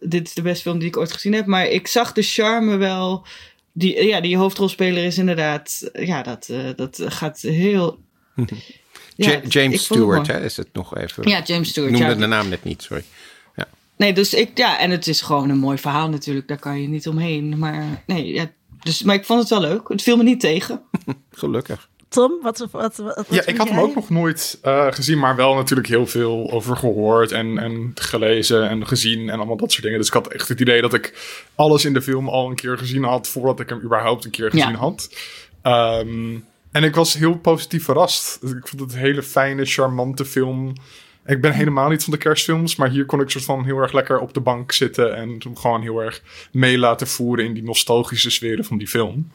[0.00, 1.46] dit is de beste film die ik ooit gezien heb.
[1.46, 3.26] Maar ik zag de charme wel.
[3.72, 7.98] Die, ja, die hoofdrolspeler is inderdaad, ja, dat, eh, dat gaat heel.
[9.16, 11.28] Ja, ik James Stewart, hè, is het nog even.
[11.28, 11.92] Ja, James Ik Stewart.
[11.92, 12.14] noemde ja.
[12.14, 13.04] de naam net niet, sorry.
[14.02, 16.88] Nee, dus ik, ja, en het is gewoon een mooi verhaal natuurlijk, daar kan je
[16.88, 17.58] niet omheen.
[17.58, 18.50] Maar nee, ja,
[18.82, 19.88] dus, maar ik vond het wel leuk.
[19.88, 20.82] Het viel me niet tegen.
[21.30, 21.88] Gelukkig.
[22.08, 25.36] Tom, wat, wat, wat, wat Ja, ik had hem ook nog nooit eh, gezien, maar
[25.36, 29.82] wel natuurlijk heel veel over gehoord en, en gelezen en gezien en allemaal dat soort
[29.82, 29.98] dingen.
[29.98, 31.14] Dus ik had echt het idee dat ik
[31.54, 34.50] alles in de film al een keer gezien had voordat ik hem überhaupt een keer
[34.50, 34.76] gezien Ja.
[34.76, 35.14] had.
[35.62, 36.38] Ehm,
[36.72, 38.38] en ik was heel positief verrast.
[38.42, 40.72] Ik vond het een hele fijne, charmante film.
[41.26, 43.92] Ik ben helemaal niet van de kerstfilms, maar hier kon ik soort van heel erg
[43.92, 47.62] lekker op de bank zitten en hem gewoon heel erg mee laten voeren in die
[47.62, 49.32] nostalgische sferen van die film.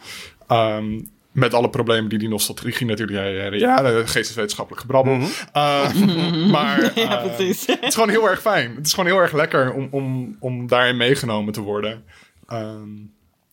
[0.48, 1.00] Ehm,
[1.32, 3.18] met alle problemen die die nostalgie natuurlijk...
[3.18, 5.20] Ja, ja, ja de geesteswetenschappelijk gebrabbel.
[5.54, 5.94] Eh,
[6.56, 7.66] maar ja, eh, precies.
[7.66, 8.76] het is gewoon heel erg fijn.
[8.76, 12.04] Het is gewoon heel erg lekker om, om, om daarin meegenomen te worden.
[12.48, 12.90] Ehm,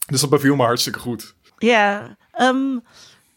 [0.06, 1.34] dus dat beviel me hartstikke goed.
[1.58, 2.78] Ja, ehm,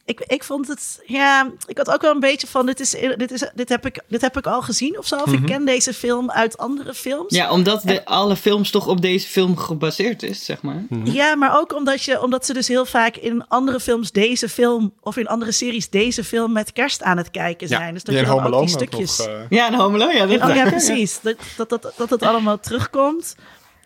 [0.07, 1.01] ik, ik vond het.
[1.05, 2.65] Ja, ik had ook wel een beetje van.
[2.65, 5.15] Dit, is, dit, is, dit, heb, ik, dit heb ik al gezien of zo.
[5.15, 7.35] Of ik ken deze film uit andere films.
[7.35, 10.83] Ja, omdat de, alle films toch op deze film gebaseerd is, zeg maar.
[11.03, 14.93] Ja, maar ook omdat, je, omdat ze dus heel vaak in andere films deze film.
[15.01, 17.93] of in andere series deze film met kerst aan het kijken zijn.
[17.93, 19.17] dus dat je dan ook die ook stukjes.
[19.17, 20.25] nog, eh, Ja, en Home Alone, ja.
[20.25, 21.19] Dat Oh ja, precies.
[21.21, 23.35] Dat, dat, dat, dat het allemaal terugkomt.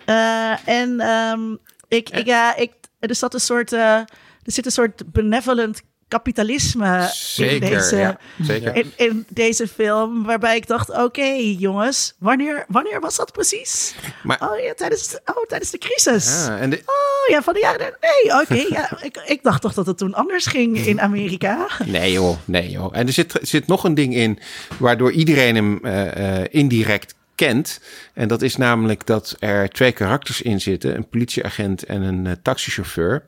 [0.06, 1.56] Eh, en ehm,
[1.88, 3.96] ik, ik, ja, ik, er zat een soort, eh,
[4.44, 5.82] er zit een soort benevolent
[6.12, 8.18] kapitalisme in Zeker, deze, ja.
[8.42, 8.76] Zeker.
[8.76, 13.96] in, in deze film, waarbij ik dacht, oké jongens, wanneer, wanneer was dat precies?
[14.24, 16.46] Maar- oh ja, tijdens, oh, tijdens de crisis.
[16.46, 17.98] Ja, en de, Oh ja, van de jaren.
[18.02, 18.76] Nee, oké.
[18.76, 21.68] ja, ik, ik dacht toch dat het toen anders ging in Amerika.
[21.86, 22.98] Nee joh, nee joh.
[22.98, 24.40] En er zit, zit nog een ding in
[24.80, 27.82] waardoor iedereen hem eh, eh, indirect kent.
[28.14, 30.96] En dat is namelijk dat er twee karakters in zitten.
[30.96, 33.26] Een politieagent en een eh, taxichauffeur.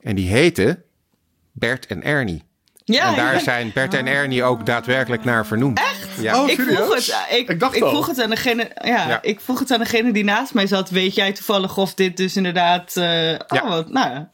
[0.00, 0.82] En die heten
[1.58, 2.44] Bert en Ernie.
[2.84, 3.38] Ja, en daar ja.
[3.40, 5.78] zijn Bert en Ernie ook daadwerkelijk naar vernoemd.
[5.78, 6.08] Echt?
[6.20, 6.42] Ja.
[6.42, 9.22] Oh, Ik vroeg, het, eh, ik, Ik dacht ik vroeg het aan degene, ja, Ja.
[9.22, 10.90] ik vroeg het aan degene die naast mij zat.
[10.90, 12.96] Weet jij toevallig of dit dus inderdaad...
[12.96, 13.68] eh oh, Ja.
[13.68, 14.30] wat, nou ja.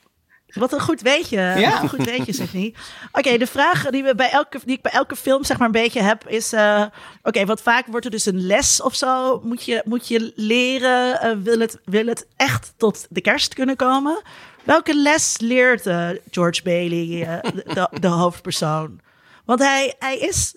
[0.47, 1.37] Wat een goed weetje.
[1.41, 1.71] Ja.
[1.71, 2.79] Wat een goed weetje, zeg niet.
[3.13, 5.73] Oké, de vraag die, we bij elke, die ik bij elke film zeg maar een
[5.73, 6.53] beetje heb is...
[6.53, 6.85] eh,
[7.23, 9.41] Oké, wat vaak wordt er dus een les of zo.
[9.45, 13.77] Moet je, moet je leren, eh, wil, het, wil het echt tot de kerst kunnen
[13.77, 14.23] komen?
[14.65, 19.01] Welke les leert eh, George Bailey, eh, de, de, hoofdpersoon?
[19.45, 20.55] Want hij, hij is...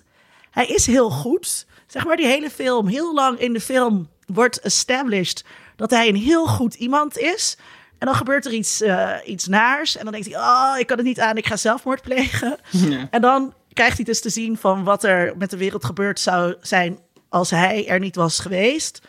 [0.50, 1.66] hij is heel goed.
[1.86, 5.44] Zeg maar die hele film, heel lang in de film wordt established
[5.76, 7.56] dat hij een heel goed iemand is.
[7.98, 9.96] En dan gebeurt er iets, eh, iets naars.
[9.96, 12.56] En dan denkt hij, oh, ik kan het niet aan, ik ga zelfmoord plegen.
[12.70, 13.06] Ja.
[13.10, 16.54] En dan krijgt hij dus te zien van wat er met de wereld gebeurd zou
[16.60, 19.00] zijn als hij er niet was geweest.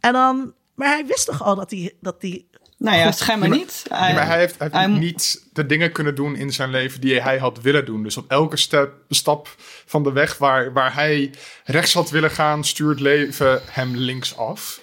[0.00, 2.45] En dan, maar hij wist toch al dat hij, dat hij
[2.78, 3.82] Nou ja, schijnbaar niet.
[3.88, 7.00] Ja, maar hij heeft, hij heeft hij- niet de dingen kunnen doen in zijn leven
[7.00, 8.02] die hij had willen doen.
[8.02, 9.54] Dus op elke step, stap
[9.86, 11.30] van de weg waar, waar hij
[11.64, 14.80] rechts had willen gaan, stuurt leven hem linksaf.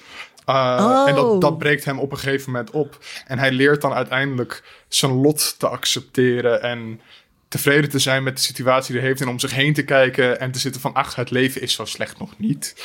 [0.50, 1.10] Uh, Oh.
[1.10, 2.98] En dat, dat breekt hem op een gegeven moment op.
[3.28, 7.02] En hij leert dan uiteindelijk zijn lot te accepteren en
[7.48, 9.22] tevreden te zijn met de situatie die hij heeft.
[9.22, 11.86] En om zich heen te kijken en te zitten van, ach, het leven is zo
[11.86, 12.76] slecht nog niet.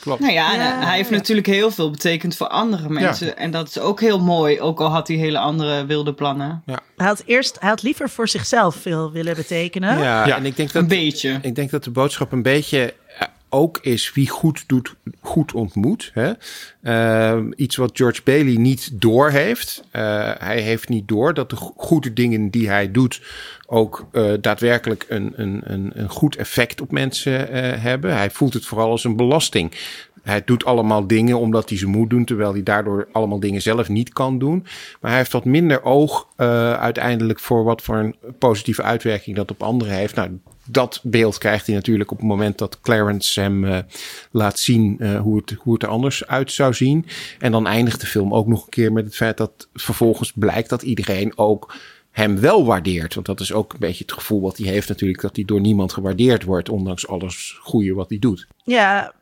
[0.00, 0.20] Klopt.
[0.20, 1.16] Nou ja, eh, hij heeft ja.
[1.16, 3.36] natuurlijk heel veel betekend voor andere mensen.
[3.36, 6.62] En dat is ook heel mooi, ook al had hij hele andere wilde plannen.
[6.96, 9.98] Hij had eerst, hij had liever voor zichzelf veel willen betekenen.
[9.98, 10.36] Ja, Ja.
[10.36, 11.38] en ik denk Een dat, beetje.
[11.42, 16.10] ik denk dat de boodschap een beetje eh, ook is wie goed doet, goed ontmoet.
[16.14, 16.32] Hè?
[16.82, 19.82] Ehm, iets wat George Bailey niet door heeft.
[19.90, 23.20] Eh, hij heeft niet door dat de go- goede dingen die hij doet
[23.66, 28.16] ook eh, daadwerkelijk een, een, een, een goed effect op mensen eh, hebben.
[28.16, 29.72] Hij voelt het vooral als een belasting.
[30.22, 33.88] Hij doet allemaal dingen omdat hij ze moet doen, terwijl hij daardoor allemaal dingen zelf
[33.88, 34.66] niet kan doen.
[35.00, 39.50] Maar hij heeft wat minder oog eh, uiteindelijk voor wat voor een positieve uitwerking dat
[39.50, 40.14] op anderen heeft.
[40.14, 43.78] Nou, dat beeld krijgt hij natuurlijk op het moment dat Clarence hem eh,
[44.30, 47.06] laat zien eh, hoe, het, hoe het er anders uit zou zien.
[47.38, 50.68] En dan eindigt de film ook nog een keer met het feit dat vervolgens blijkt
[50.68, 51.74] dat iedereen ook
[52.10, 53.14] hem wel waardeert.
[53.14, 55.60] Want dat is ook een beetje het gevoel wat hij heeft natuurlijk, dat hij door
[55.60, 58.46] niemand gewaardeerd wordt, ondanks alles goede wat hij doet.
[58.64, 59.14] Ja,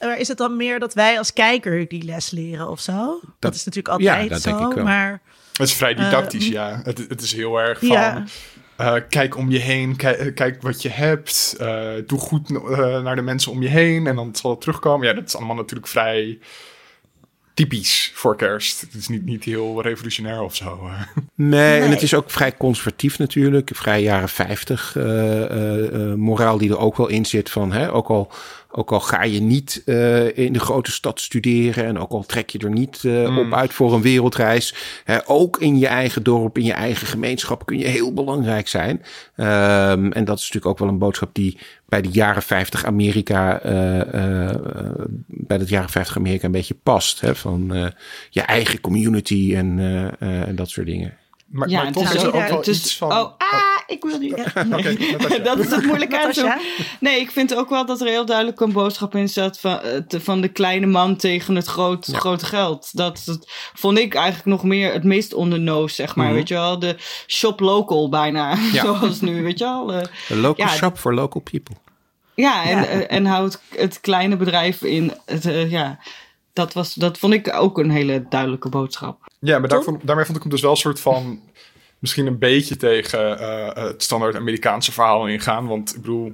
[0.00, 3.20] maar is het dan meer dat wij als kijker die les leren of zo?
[3.38, 4.84] Dat, is natuurlijk altijd ja, dat zo, denk ik wel.
[4.84, 5.20] maar
[5.52, 6.80] Het is vrij didactisch, ja.
[6.84, 7.88] Het, het is heel erg van...
[7.88, 8.24] ja,
[8.76, 11.54] eh, kijk om je heen, kijk, kijk wat je hebt.
[11.58, 15.06] eh, doe goed eh, naar de mensen om je heen en dan zal het terugkomen.
[15.06, 16.38] Ja, dat is allemaal natuurlijk vrij
[17.54, 18.80] typisch voor kerst.
[18.80, 20.80] Het is niet, niet heel revolutionair of zo.
[20.86, 21.00] eh.
[21.34, 23.70] Nee, en het is ook vrij conservatief natuurlijk.
[23.74, 25.04] Vrij jaren 50 eh,
[25.44, 28.32] eh, eh, moraal die er ook wel in zit van, hè, ook al,
[28.78, 32.50] ook al ga je niet eh, in de grote stad studeren en ook al trek
[32.50, 36.58] je er niet eh, op uit voor een wereldreis, hè, ook in je eigen dorp,
[36.58, 39.02] in je eigen gemeenschap kun je heel belangrijk zijn.
[39.36, 43.60] Ehm, en dat is natuurlijk ook wel een boodschap die bij de jaren 50 Amerika,
[43.60, 44.54] eh,
[45.26, 47.20] bij dat jaren 50 Amerika een beetje past.
[47.20, 47.86] Hè, van eh,
[48.30, 51.16] je eigen community en, eh, eh, en dat soort dingen.
[51.46, 53.08] Maar, Ja, maar het toch is er ook- wel het is- iets van...
[53.12, 54.32] Oh, ah, ik wil niet.
[54.32, 55.38] Oké, Natasja.
[55.38, 56.48] dat is het moeilijke aan zo.
[57.00, 60.00] Nee, ik vind ook wel dat er heel duidelijk een boodschap in staat van, eh,
[60.20, 62.88] van de kleine man tegen het groot, grote geld.
[62.96, 66.26] Dat, dat vond ik eigenlijk nog meer het meest on the nose, zeg maar.
[66.26, 66.34] Mhm.
[66.34, 66.96] Weet je wel, de
[67.26, 68.54] shop local bijna.
[68.72, 68.82] Ja.
[68.84, 69.92] Zoals nu, weet je wel.
[69.92, 70.36] eh.
[70.36, 71.76] A local Ja, shop for local people.
[72.34, 72.86] Ja, en, Ja.
[72.86, 75.12] eh, en houdt het kleine bedrijf in.
[75.24, 75.98] Het, ja,
[76.52, 79.26] dat, was, dat vond ik ook een hele duidelijke boodschap.
[79.40, 81.40] Ja, maar daar vond- daarmee vond ik hem dus wel een soort van...
[81.98, 85.66] Misschien een beetje tegen eh, het standaard Amerikaanse verhaal ingaan.
[85.66, 86.32] Want ik bedoel...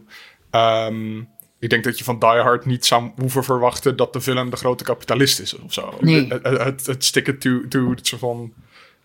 [0.50, 1.18] ehm,
[1.58, 3.96] ik denk dat je van Die Hard niet zou hoeven verwachten...
[3.96, 5.94] dat de villain de grote kapitalist is of zo.
[6.00, 6.26] Nee.
[6.28, 8.52] Het, het, het, het stikken to, to het soort van...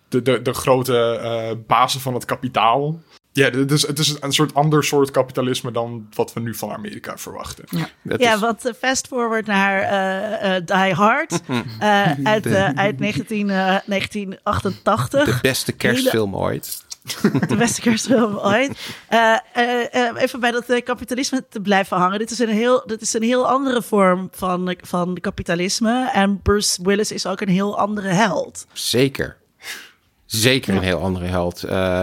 [0.07, 3.01] De, de, de grote eh bazen van het kapitaal.
[3.31, 5.71] Ja, het is, het is een soort ander soort kapitalisme...
[5.71, 7.65] dan wat we nu van Amerika verwachten.
[7.69, 11.39] Ja is- want eh, fast forward naar eh, eh, Die Hard
[11.79, 15.25] eh, uit, uit 19, eh, 1988.
[15.25, 16.83] de beste kerstfilm ooit.
[17.47, 18.79] de beste kerstfilm ooit.
[19.07, 22.19] Eh, eh, eh, even bij dat kapitalisme te blijven hangen.
[22.19, 26.09] Dit is een heel, dit is een heel andere vorm van, van kapitalisme.
[26.13, 28.65] En Bruce Willis is ook een heel andere held.
[28.73, 29.38] Zeker.
[30.29, 31.63] Zeker een heel andere held.
[31.63, 32.01] Eh,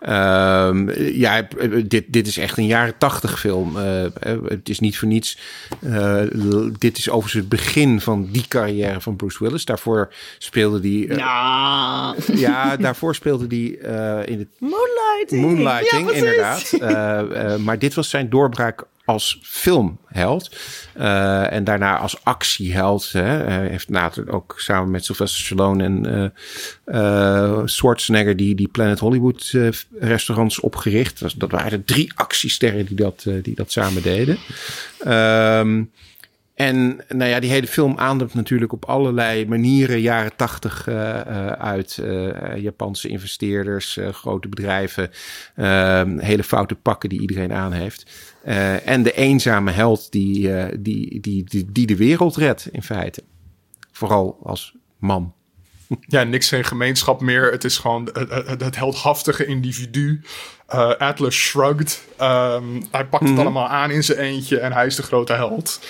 [0.00, 1.48] ehm, ja,
[1.84, 3.76] dit, dit is echt een jaren tachtig film.
[3.76, 4.10] Eh, eh,
[4.44, 5.38] het is niet voor niets.
[5.80, 6.20] eh,
[6.78, 9.64] dit is overigens het begin van die carrière van Bruce Willis.
[9.64, 11.16] Daarvoor speelde hij.
[11.16, 12.14] Ja.
[12.46, 15.42] ja, daarvoor speelde hij eh, in het Moonlighting.
[15.42, 16.72] Moonlighting, Ja, inderdaad.
[16.72, 20.56] Eh, eh, maar dit was zijn doorbraak als filmheld.
[20.94, 23.12] Eh, en daarna als actieheld.
[23.12, 23.20] Hè.
[23.20, 26.30] Hij heeft later ook samen met Sylvester Stallone en eh,
[26.84, 29.68] eh, Schwarzenegger die, die Planet Hollywood eh,
[30.00, 31.38] restaurants opgericht.
[31.38, 34.38] Dat, waren drie actiesterren die dat, eh, die dat samen deden.
[34.98, 35.84] Ehm,
[36.58, 41.52] en nou ja, die hele film aandacht natuurlijk op allerlei manieren jaren tachtig eh, eh,
[41.52, 41.98] uit.
[41.98, 45.10] Eh, Japanse investeerders, grote bedrijven,
[45.56, 48.10] ehm, hele foute pakken die iedereen aan heeft.
[48.84, 50.50] En de eenzame held die,
[50.80, 53.22] die, die, die, die de wereld redt in feite.
[53.92, 55.34] Vooral als man.
[56.00, 57.50] ja, niks geen gemeenschap meer.
[57.50, 58.08] Het is gewoon
[58.58, 60.20] het, heldhaftige individu.
[60.98, 62.04] Atlas shrugged.
[62.16, 63.32] Ehm, hij pakt Mhm.
[63.32, 65.80] het allemaal aan in zijn eentje en hij is de grote held.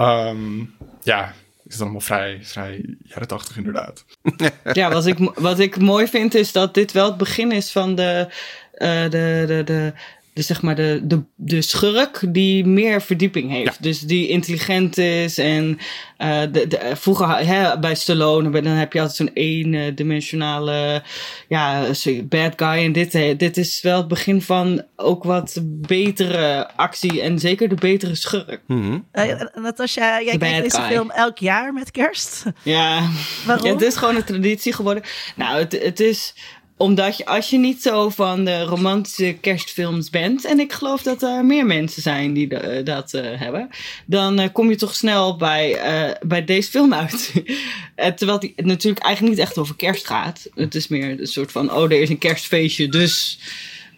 [0.00, 0.58] Ehm,
[1.02, 1.34] ja,
[1.66, 4.04] is het allemaal vrij, vrij jaren tachtig inderdaad.
[4.72, 7.94] Ja, wat ik, wat ik mooi vind is dat dit wel het begin is van
[7.94, 8.26] de,
[8.72, 9.92] eh, de, de, de,
[10.40, 13.82] de, zeg maar de, de, de schurk die meer verdieping heeft.
[13.82, 15.78] Dus die intelligent is en
[16.16, 21.02] eh, de, de, vroeger hè, bij Stallone, dan heb je altijd zo'n eendimensionale
[21.48, 21.86] ja,
[22.24, 22.84] bad guy.
[22.84, 27.74] En dit, dit is wel het begin van ook wat betere actie en zeker de
[27.74, 28.60] betere schurk.
[28.66, 28.98] Mhm.
[29.12, 30.90] Eh, Natasja, jij kijkt deze guy.
[30.90, 32.44] film elk jaar met kerst.
[32.62, 33.08] Ja,
[33.46, 33.66] Waarom?
[33.66, 35.02] Ja, het is gewoon een traditie geworden.
[35.36, 36.34] Nou, het, het is
[36.80, 41.22] omdat je, als je niet zo van de romantische kerstfilms bent, en ik geloof dat
[41.22, 43.68] er meer mensen zijn die de- dat eh, hebben,
[44.06, 47.32] dan eh, kom je toch snel bij, eh, bij deze film uit.
[47.94, 50.48] Eh, terwijl die natuurlijk eigenlijk niet echt over kerst gaat.
[50.54, 53.38] Het is meer een soort van, oh, er is een kerstfeestje, dus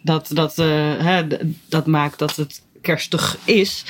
[0.01, 1.27] dat, dat, eh, hè,
[1.69, 3.83] dat maakt dat het kerstig is.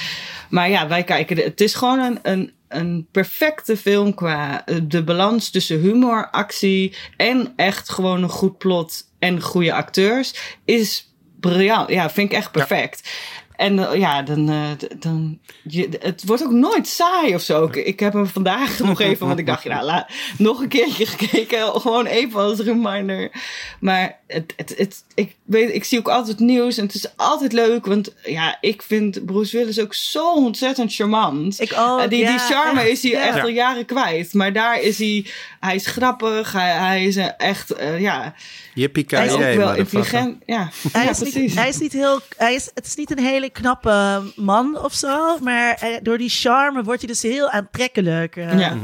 [0.49, 5.03] Maar ja, wij kijken, het is gewoon een, een, een perfecte film qua eh, de
[5.03, 11.89] balans tussen humor, actie en echt gewoon een goed plot en goede acteurs is briljant.
[11.89, 13.09] Ja, vind ik echt perfect.
[13.55, 17.63] En eh, ja, dan, eh, dan je, het wordt ook nooit saai of zo.
[17.65, 21.05] Ik, ik heb hem vandaag nog even, want ik dacht, ja, la, nog een keertje
[21.05, 23.31] gekeken, gewoon even als reminder.
[23.79, 27.53] Maar het, het, het, ik, weet, ik zie ook altijd nieuws en het is altijd
[27.53, 31.61] leuk, want ja, ik vind Bruce Willis ook zo ontzettend charmant.
[31.61, 33.27] Ik ook, Eh, die, ja, die charme echt, is hij ja.
[33.27, 34.33] echt al jaren kwijt.
[34.33, 35.25] Maar daar is hij,
[35.63, 38.33] hij is grappig, hij, hij is echt, eh, ja,
[38.73, 40.43] Yippie hij is ook wel intelligent.
[40.45, 41.55] Ja, Hij ja is, niet, precies.
[41.55, 42.19] hij is niet heel.
[42.37, 45.37] Hij is, het is niet een hele knappe man of zo.
[45.39, 48.35] Maar eh, door die charme wordt hij dus heel aantrekkelijk.
[48.35, 48.77] eh, ja.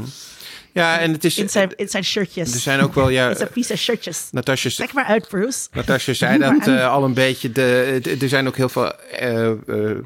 [0.72, 1.36] Ja, en het is...
[1.38, 2.54] in, zijn, in zijn shirtjes.
[2.54, 3.28] Er zijn ook wel, ja...
[3.30, 4.28] in zijn vieze shirtjes.
[4.30, 5.68] Natasja, Trek maar uit, Bruce.
[5.72, 7.52] Natasja zei dat eh, al een beetje.
[7.52, 9.56] De, de- er zijn ook heel veel eh, eh,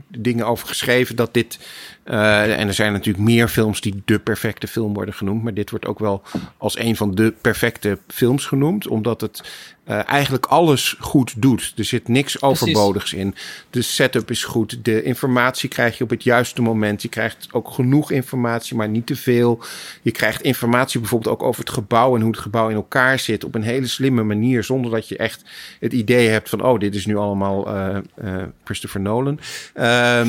[0.09, 1.59] dingen over geschreven dat dit.
[2.05, 5.43] Eh, en er zijn natuurlijk meer films die de perfecte film worden genoemd.
[5.43, 6.23] Maar dit wordt ook wel
[6.57, 8.87] als een van de perfecte films genoemd.
[8.87, 9.43] Omdat het
[9.85, 11.73] eh, eigenlijk alles goed doet.
[11.77, 13.35] Er zit niks overbodigs in.
[13.71, 14.85] De setup is goed.
[14.85, 17.03] De informatie krijg je op het juiste moment.
[17.03, 19.63] Je krijgt ook genoeg informatie, maar niet te veel.
[20.03, 23.45] Je krijgt informatie bijvoorbeeld ook over het gebouw en hoe het gebouw in elkaar zit.
[23.45, 24.65] Op een hele slimme manier.
[24.65, 25.43] Zonder dat je echt
[25.81, 29.41] het idee hebt van: oh, dit is nu allemaal eh, eh, Christopher Nolan.
[29.75, 30.29] Ehm,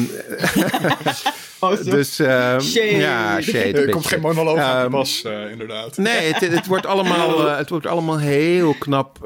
[1.59, 2.97] Oh, dus ehm, Shade.
[2.97, 3.81] ja, shade.
[3.81, 5.97] Er komt geen monoloog aan Ehm, de bas, eh, inderdaad.
[5.97, 9.17] Nee, het, het, wordt allemaal, eh, het wordt allemaal heel knap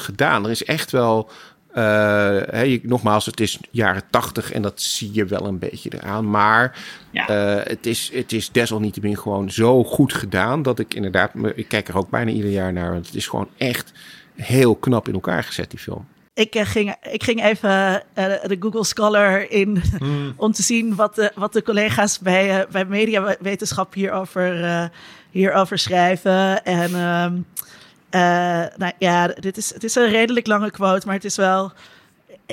[0.00, 0.44] gedaan.
[0.44, 1.30] Er is echt wel.
[1.72, 6.30] eh, nogmaals, het is jaren tachtig en dat zie je wel een beetje eraan.
[6.30, 6.78] Maar
[7.10, 7.28] Ja.
[7.28, 11.34] eh, het, is, het is desalniettemin gewoon zo goed gedaan dat ik inderdaad.
[11.34, 12.92] me- Ik kijk er ook bijna ieder jaar naar.
[12.92, 13.92] Want het is gewoon echt
[14.34, 16.06] heel knap in elkaar gezet, die film.
[16.34, 19.82] Ik, eh, ging, ik ging even eh, de Google Scholar in
[20.36, 24.84] om te zien wat de, wat de collega's bij, eh, bij mediawetenschap hierover, eh,
[25.30, 26.64] hierover schrijven.
[26.64, 27.30] En ehm, eh,
[28.76, 31.72] nou ja, dit is, het is een redelijk lange quote, maar het is wel.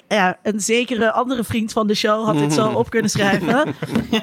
[0.08, 3.76] Ja, een zekere andere vriend van de show had dit zo op kunnen schrijven.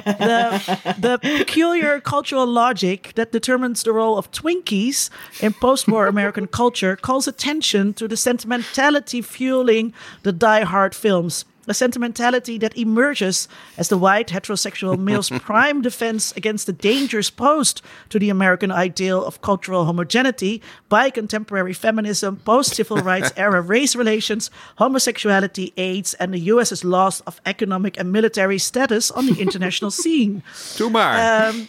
[0.02, 0.60] the,
[1.00, 7.28] the peculiar cultural logic that determines the role of Twinkies in post-war American culture calls
[7.28, 11.44] attention to the sentimentality fueling the die-hard films.
[11.68, 13.46] A sentimentality that emerges
[13.76, 19.22] as the white heterosexual male's prime defense against the dangers posed to the American ideal
[19.24, 26.40] of cultural homogeneity by contemporary feminism, post-civil rights era race relations, homosexuality, AIDS, and the
[26.52, 30.42] US's loss of economic and military status on the international scene.
[30.78, 31.18] Doe maar.
[31.18, 31.68] Ehm,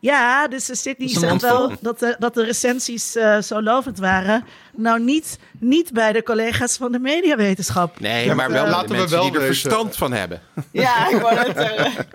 [0.00, 4.44] ja, dus Sydney zegt wel dat de, dat de recensies eh, zo lovend waren.
[4.76, 8.00] Nou, niet, niet bij de collega's van de mediawetenschap.
[8.00, 9.54] nee, ja, maar wel de laten we mensen wel die er wezen.
[9.60, 10.40] verstand van hebben.
[10.70, 12.06] Ja, ik wou zeggen.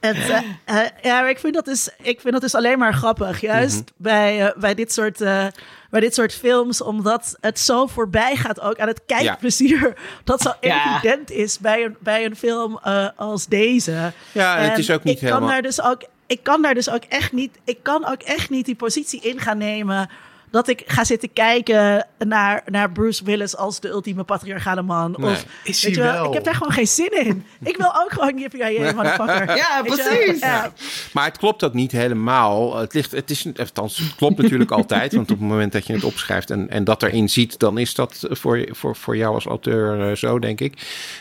[0.00, 2.94] Het, eh, eh, ja, maar ik vind, dat dus, ik vind dat dus alleen maar
[2.94, 3.40] grappig.
[3.40, 3.84] Juist Mhm.
[3.96, 5.46] bij, eh, bij, dit soort, eh,
[5.90, 6.80] bij dit soort films.
[6.82, 9.94] Omdat het zo voorbij gaat ook aan het kijkplezier.
[10.24, 10.92] Dat zo Ja.
[10.96, 14.12] evident is bij een, bij een film eh, als deze.
[14.32, 16.02] Ja, en het is ook niet ik kan helemaal- Daar dus ook,
[16.34, 17.58] ik kan daar dus ook echt niet...
[17.64, 20.10] Ik kan ook echt niet die positie in gaan nemen...
[20.54, 25.14] dat ik ga zitten kijken naar, naar Bruce Willis als de ultieme patriarchale man.
[25.18, 25.30] Nee.
[25.30, 26.26] Of, Is weet je wel?
[26.26, 27.44] Ik heb daar gewoon geen zin in.
[27.62, 29.56] Ik wil ook gewoon yippie motherfucker.
[29.56, 30.40] Ja, precies.
[30.40, 30.72] Ja.
[31.12, 32.76] Maar het klopt ook niet helemaal.
[32.76, 35.14] Het, ligt, het, is, althans, het klopt natuurlijk altijd.
[35.14, 37.58] Want op het moment dat je het opschrijft en, en dat erin ziet...
[37.58, 40.74] dan is dat voor, voor, voor jou als auteur eh, zo, denk ik.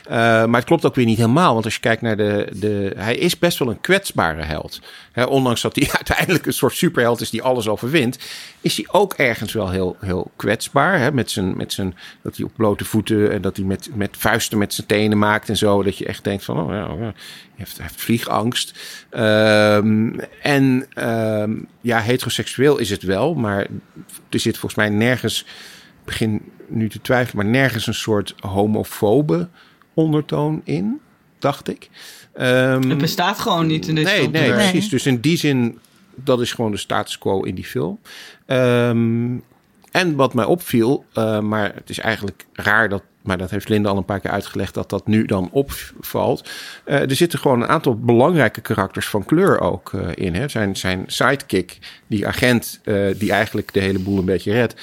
[0.06, 1.54] Eh, maar het klopt ook weer niet helemaal.
[1.54, 2.48] Want als je kijkt naar de...
[2.54, 4.82] de hij is best wel een kwetsbare held.
[5.12, 8.18] Hè, ondanks dat hij uiteindelijk een soort superheld is die alles overwint...
[8.64, 11.00] is hij ook ergens wel heel, heel kwetsbaar.
[11.00, 13.32] Hè, met zijn, met zijn, dat hij op blote voeten...
[13.32, 15.84] en dat hij met, met vuisten met zijn tenen maakt en zo.
[15.84, 16.60] Dat je echt denkt van...
[16.60, 17.14] Oh, ja, ja, hij,
[17.56, 18.80] heeft, hij heeft vliegangst.
[19.10, 21.52] Ehm, en ehm,
[21.82, 23.34] ja, heteroseksueel is het wel.
[23.34, 23.68] Maar
[24.30, 25.42] er zit volgens mij nergens...
[25.42, 29.50] Ik begin nu te twijfelen, maar nergens een soort homofobe
[29.94, 31.00] ondertoon in,
[31.40, 31.90] dacht ik.
[32.34, 34.32] Ehm, Het bestaat gewoon niet in dit nee, film.
[34.32, 34.52] nee, Nee.
[34.52, 34.90] precies.
[34.90, 35.80] Dus in die zin,
[36.16, 38.00] dat is gewoon de status quo in die film.
[38.46, 39.38] Ehm,
[39.94, 43.90] en wat mij opviel, eh, maar het is eigenlijk raar dat, maar dat heeft Linda
[43.90, 46.50] al een paar keer uitgelegd, dat dat nu dan opvalt.
[46.86, 50.36] Eh, er zitten gewoon een aantal belangrijke karakters van kleur ook eh, in.
[50.36, 50.48] Hè.
[50.48, 51.78] Zijn, zijn sidekick,
[52.08, 52.82] die agent
[53.18, 54.82] die eigenlijk de hele boel een beetje redt.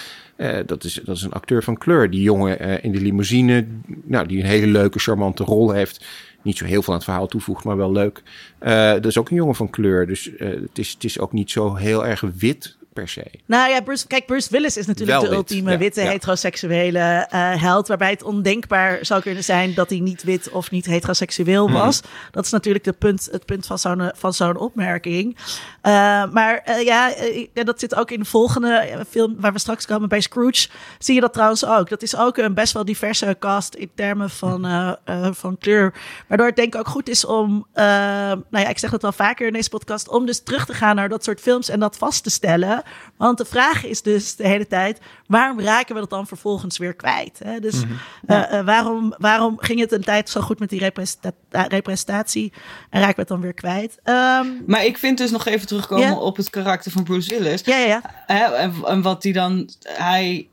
[0.66, 2.10] dat, is, dat is een acteur van kleur.
[2.10, 6.06] Die jongen in de limousine, nou, die een hele leuke, charmante rol heeft.
[6.42, 8.22] Niet zo heel veel aan het verhaal toevoegt, maar wel leuk.
[9.02, 10.06] Dat is ook een jongen van kleur.
[10.06, 13.30] Dus het, is, het is ook niet zo heel erg wit per se.
[13.46, 16.08] Nou ja, Bruce, kijk, Bruce Willis is natuurlijk Wel de wit, ultieme ja, witte ja.
[16.10, 17.88] heteroseksuele eh, held.
[17.88, 21.76] Waarbij het ondenkbaar zou kunnen zijn dat hij niet wit of niet heteroseksueel Mhm.
[21.78, 22.00] was.
[22.30, 25.36] Dat is natuurlijk de punt, het punt van zo'n, van zo'n opmerking.
[25.82, 25.92] Eh,
[26.32, 29.86] maar eh, ja, eh, dat zit ook in de volgende eh, film waar we straks
[29.86, 30.68] komen bij Scrooge.
[30.98, 31.88] Zie je dat trouwens ook.
[31.88, 35.94] Dat is ook een best wel diverse cast in termen van, eh, eh, van kleur.
[36.28, 39.12] Waardoor het denk ik ook goed is om, eh, nou ja, ik zeg het wel
[39.12, 41.96] vaker in deze podcast, om dus terug te gaan naar dat soort films en dat
[41.96, 42.82] vast te stellen.
[43.16, 46.94] Want de vraag is dus de hele tijd, waarom raken we dat dan vervolgens weer
[46.94, 47.40] kwijt?
[47.44, 47.58] Hè?
[47.60, 47.82] Dus
[48.26, 52.52] eh, eh, waarom, waarom ging het een tijd zo goed met die representa- representatie
[52.90, 53.98] en raken we het dan weer kwijt?
[54.02, 57.62] Ehm, Maar ik vind dus nog even terugkomen op het karakter van Bruce Willis.
[57.64, 58.00] ja, ja, ja.
[58.26, 59.70] Hè, en, en wat hij dan.
[59.82, 60.48] Hij,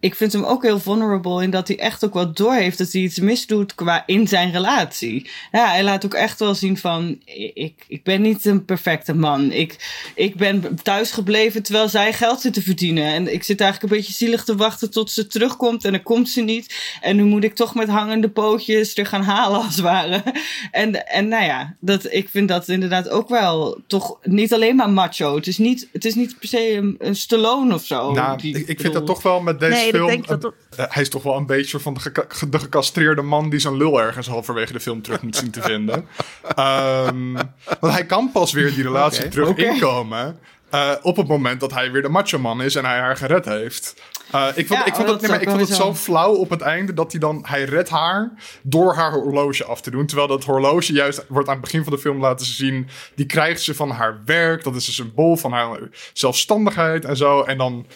[0.00, 3.02] ik vind hem ook heel vulnerable in dat hij echt ook wel doorheeft dat hij
[3.02, 5.30] iets misdoet qua in zijn relatie.
[5.52, 7.18] Ja, hij laat ook echt wel zien van:
[7.54, 9.52] ik, ik ben niet een perfecte man.
[9.52, 9.76] Ik,
[10.14, 13.04] ik ben thuis gebleven terwijl zij geld zit te verdienen.
[13.04, 15.84] En ik zit eigenlijk een beetje zielig te wachten tot ze terugkomt.
[15.84, 16.74] En dan komt ze niet.
[17.00, 20.22] En nu moet ik toch met hangende pootjes er gaan halen, als het ware.
[20.70, 24.90] En, en nou ja, dat, ik vind dat inderdaad ook wel toch niet alleen maar
[24.90, 25.34] macho.
[25.36, 28.12] Het is niet, het is niet per se een, een Stallone of zo.
[28.12, 30.22] Nou, die- ik, ik vind bedoel- dat toch wel met deze Nee, ik film...
[30.26, 33.50] denk dat eh, hij is toch wel een beetje van de, de gecastreerde man...
[33.50, 36.06] die zijn lul ergens halverwege de film terug moet zien te vinden.
[36.56, 37.32] Ehm,
[37.80, 40.38] want hij kan pas weer die relatie terug inkomen...
[40.70, 43.44] eh, op het moment dat hij weer de macho man is en hij haar gered
[43.44, 43.94] heeft.
[44.30, 45.94] Eh, ik vond, Ja, ik vond, oh, het, nee, maar ik vond het zo.
[45.94, 47.44] flauw op het einde dat hij dan...
[47.46, 48.32] Hij redt haar
[48.62, 50.06] door haar horloge af te doen.
[50.06, 52.88] Terwijl dat horloge juist wordt aan het begin van de film laten zien...
[53.14, 54.64] die krijgt ze van haar werk.
[54.64, 55.78] Dat is een symbool van haar
[56.12, 57.42] zelfstandigheid en zo.
[57.42, 57.86] En dan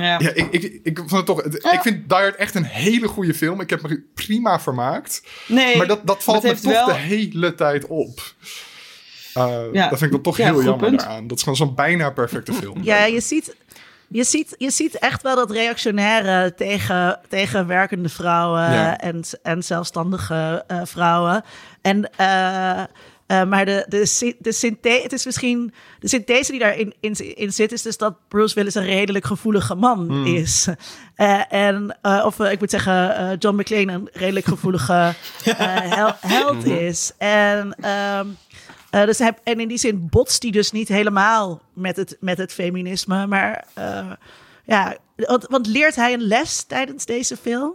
[0.00, 0.18] Ja.
[0.20, 1.42] ja, ik, ik, ik vond het toch.
[1.62, 1.72] Ja.
[1.72, 3.60] Ik vind Die Hard echt een hele goede film.
[3.60, 5.22] Ik heb me prima vermaakt.
[5.46, 8.20] Nee, maar dat, dat valt het me heeft toch wel- de hele tijd op.
[9.36, 9.88] Uh, Ja.
[9.88, 11.00] Dat vind ik dan toch Ja, heel jammer punt.
[11.00, 11.26] daaraan.
[11.26, 12.78] Dat is gewoon zo'n bijna perfecte film.
[12.82, 13.54] Ja, je ziet,
[14.08, 18.98] je, ziet, je ziet echt wel dat reactionaire tegen, tegen werkende vrouwen Ja.
[18.98, 21.44] en, en zelfstandige eh, vrouwen.
[21.82, 22.82] En, eh,
[23.30, 27.52] eh, maar de, de, de synthese, het is misschien de synthese die daarin in, in
[27.52, 30.68] zit, is dus dat Bruce Willis een redelijk gevoelige man is.
[31.14, 34.92] Eh, en, eh, of ik moet zeggen, eh, John McClane een redelijk gevoelige
[35.44, 37.12] eh, hel- held is.
[37.18, 38.26] En ehm,
[38.90, 42.38] eh, dus hij, en in die zin botst hij dus niet helemaal met het, met
[42.38, 43.26] het feminisme.
[43.26, 44.10] Maar eh,
[44.64, 47.72] ja, want, want leert hij een les tijdens deze film?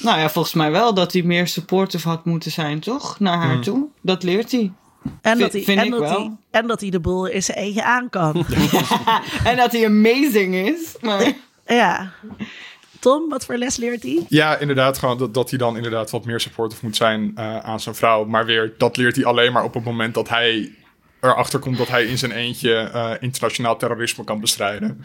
[0.00, 3.20] Nou ja, volgens mij wel dat hij meer supportive had moeten zijn, toch?
[3.20, 3.62] Naar haar Hmm.
[3.62, 3.86] toe.
[4.02, 4.72] Dat leert hij.
[5.20, 8.10] En, dat hij, en, dat hij, en dat hij de boel in zijn eentje aan
[8.10, 8.44] kan.
[9.44, 10.96] En dat hij amazing is.
[11.00, 11.32] Maar...
[11.66, 12.12] ja.
[12.98, 14.26] Tom, wat voor les leert hij?
[14.28, 17.80] Ja, inderdaad, gewoon dat, dat hij dan inderdaad wat meer supportive moet zijn eh, aan
[17.80, 18.24] zijn vrouw.
[18.24, 20.72] Maar weer, dat leert hij alleen maar op het moment dat hij
[21.20, 25.04] erachter komt dat hij in zijn eentje eh, internationaal terrorisme kan bestrijden.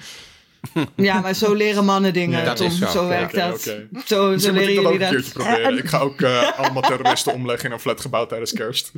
[0.96, 2.72] Ja, maar zo leren mannen dingen, Ja, dat Tom.
[2.72, 2.88] zo.
[2.90, 3.62] Zo, werkt dat.
[4.06, 5.10] Zo, zo leren ik dat ook jullie een dat.
[5.10, 5.64] keertje proberen.
[5.64, 8.92] En- Ik ga ook eh, allemaal terroristen omleggen in een flatgebouw tijdens kerst.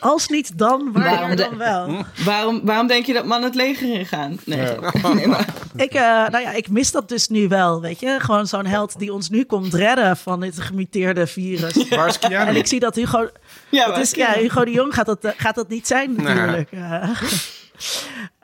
[0.00, 2.04] Als niet dan, waar Waarom dan de- wel?
[2.24, 4.38] Waarom, waarom denk je dat mannen het leger ingaan?
[4.44, 4.66] Nee, Ja.
[5.02, 5.14] zo.
[5.14, 5.44] nee maar,
[5.76, 8.16] Ik, eh, nou ja, ik mis dat dus nu wel, weet je.
[8.20, 11.88] Gewoon zo'n held die ons nu komt redden van dit gemuteerde virus.
[11.88, 12.48] Waar is Keanu?
[12.48, 13.28] En ik zie dat Hugo...
[13.68, 16.14] ja, Het maar- is, ja, Hugo de Jong gaat dat, eh, gaat dat niet zijn
[16.16, 16.70] natuurlijk.
[16.72, 17.10] Eh, ehm,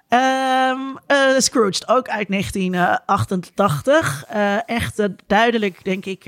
[0.09, 4.25] Ehm eh, Scrooged, ook uit 1988.
[4.29, 6.25] Eh, echt eh, duidelijk, denk ik,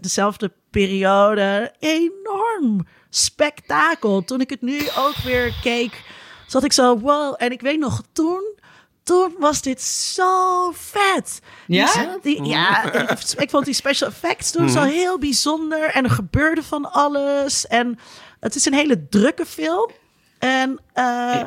[0.00, 1.72] dezelfde periode.
[1.78, 4.24] Enorm spektakel.
[4.24, 6.02] Toen ik het nu ook weer keek,
[6.46, 7.34] zat ik zo, wow.
[7.38, 8.56] En ik weet nog, toen...
[9.02, 11.40] Toen was dit zo vet.
[11.66, 12.18] Ja?
[12.22, 15.90] Die- ja, ik, ik vond die special effects toen zo heel bijzonder.
[15.90, 17.66] En er gebeurde van alles.
[17.66, 17.98] En
[18.40, 19.90] het is een hele drukke film.
[20.38, 21.40] En eh,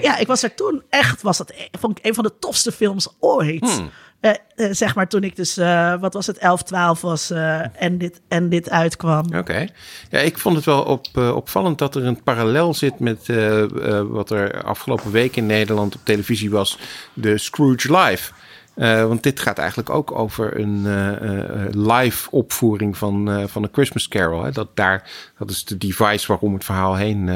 [0.00, 3.08] ja, ik was er toen echt, was dat vond ik een van de tofste films
[3.20, 3.82] ooit.
[4.20, 5.56] Eh, eh, zeg maar toen ik dus,
[6.00, 7.30] wat was het, 11, 12 was
[7.72, 9.34] en, dit, en dit uitkwam.
[9.34, 9.68] Oké.
[10.10, 13.26] Ja, ik vond het wel op, opvallend dat er een parallel zit met
[14.08, 16.78] wat er afgelopen week in Nederland op televisie was,
[17.12, 18.32] de Scrooge Live.
[18.76, 23.68] Eh, want dit gaat eigenlijk ook over een eh, eh, live opvoering van, van een
[23.72, 24.42] Christmas Carol.
[24.42, 24.50] Hè?
[24.50, 27.30] Dat, daar, dat is de device waarom het verhaal heen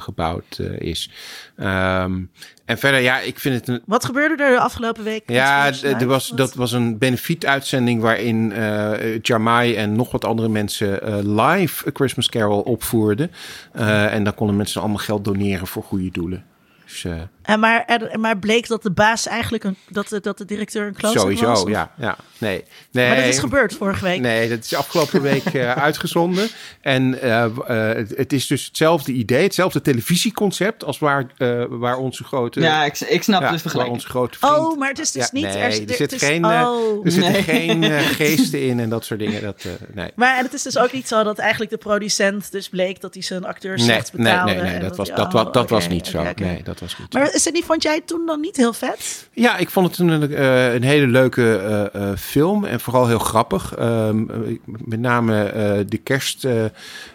[0.00, 1.10] gebouwd is.
[1.56, 2.20] Ehm,
[2.64, 5.22] en verder, ja, ik vind het een, Wat gebeurde er de afgelopen week?
[5.30, 11.00] ja, er was, dat was een benefietuitzending waarin eh Jamai en nog wat andere mensen
[11.36, 13.30] live A Christmas Carol opvoerden.
[13.72, 16.44] En dan konden mensen allemaal geld doneren voor goede doelen.
[16.86, 17.12] Dus eh,
[17.42, 20.86] En maar, er, maar bleek dat de baas eigenlijk, een, dat, de, dat de directeur
[20.86, 21.38] een klootzak was?
[21.38, 22.16] sowieso, ja, ja.
[22.38, 23.06] Nee, nee.
[23.08, 24.20] Maar dat is gebeurd vorige week.
[24.20, 26.48] Nee, dat is afgelopen week eh, uitgezonden.
[26.80, 31.96] En eh, eh, het, het is dus hetzelfde idee, hetzelfde televisieconcept als waar, eh, waar
[31.96, 32.60] onze grote...
[32.60, 33.96] Ja, ik, ik snap ja, dus vergelijking.
[33.96, 34.54] onze grote vriend...
[34.56, 35.42] Oh, maar het is dus Ja, niet...
[35.44, 37.04] nee, er, er, zit het is- geen, oh.
[37.04, 37.42] er zitten Nee.
[37.42, 37.84] geen
[38.22, 39.42] geesten in en dat soort dingen.
[39.42, 40.10] Dat, eh, nee.
[40.14, 43.14] Maar en het is dus ook niet zo dat eigenlijk de producent dus bleek dat
[43.14, 44.52] hij zijn acteurs Nee, slecht nee, betaalde.
[44.52, 46.22] nee, nee, en dat, was, dat, dat was niet zo.
[46.36, 46.96] Nee, dat was.
[47.10, 49.28] Maar is het niet, vond jij toen dan niet heel vet?
[49.32, 53.18] Ja, ik vond het een, eh, een hele leuke eh, eh, film en vooral heel
[53.18, 53.74] grappig.
[53.74, 56.44] Ehm, eh, met name eh, de kerst.
[56.44, 56.64] eh,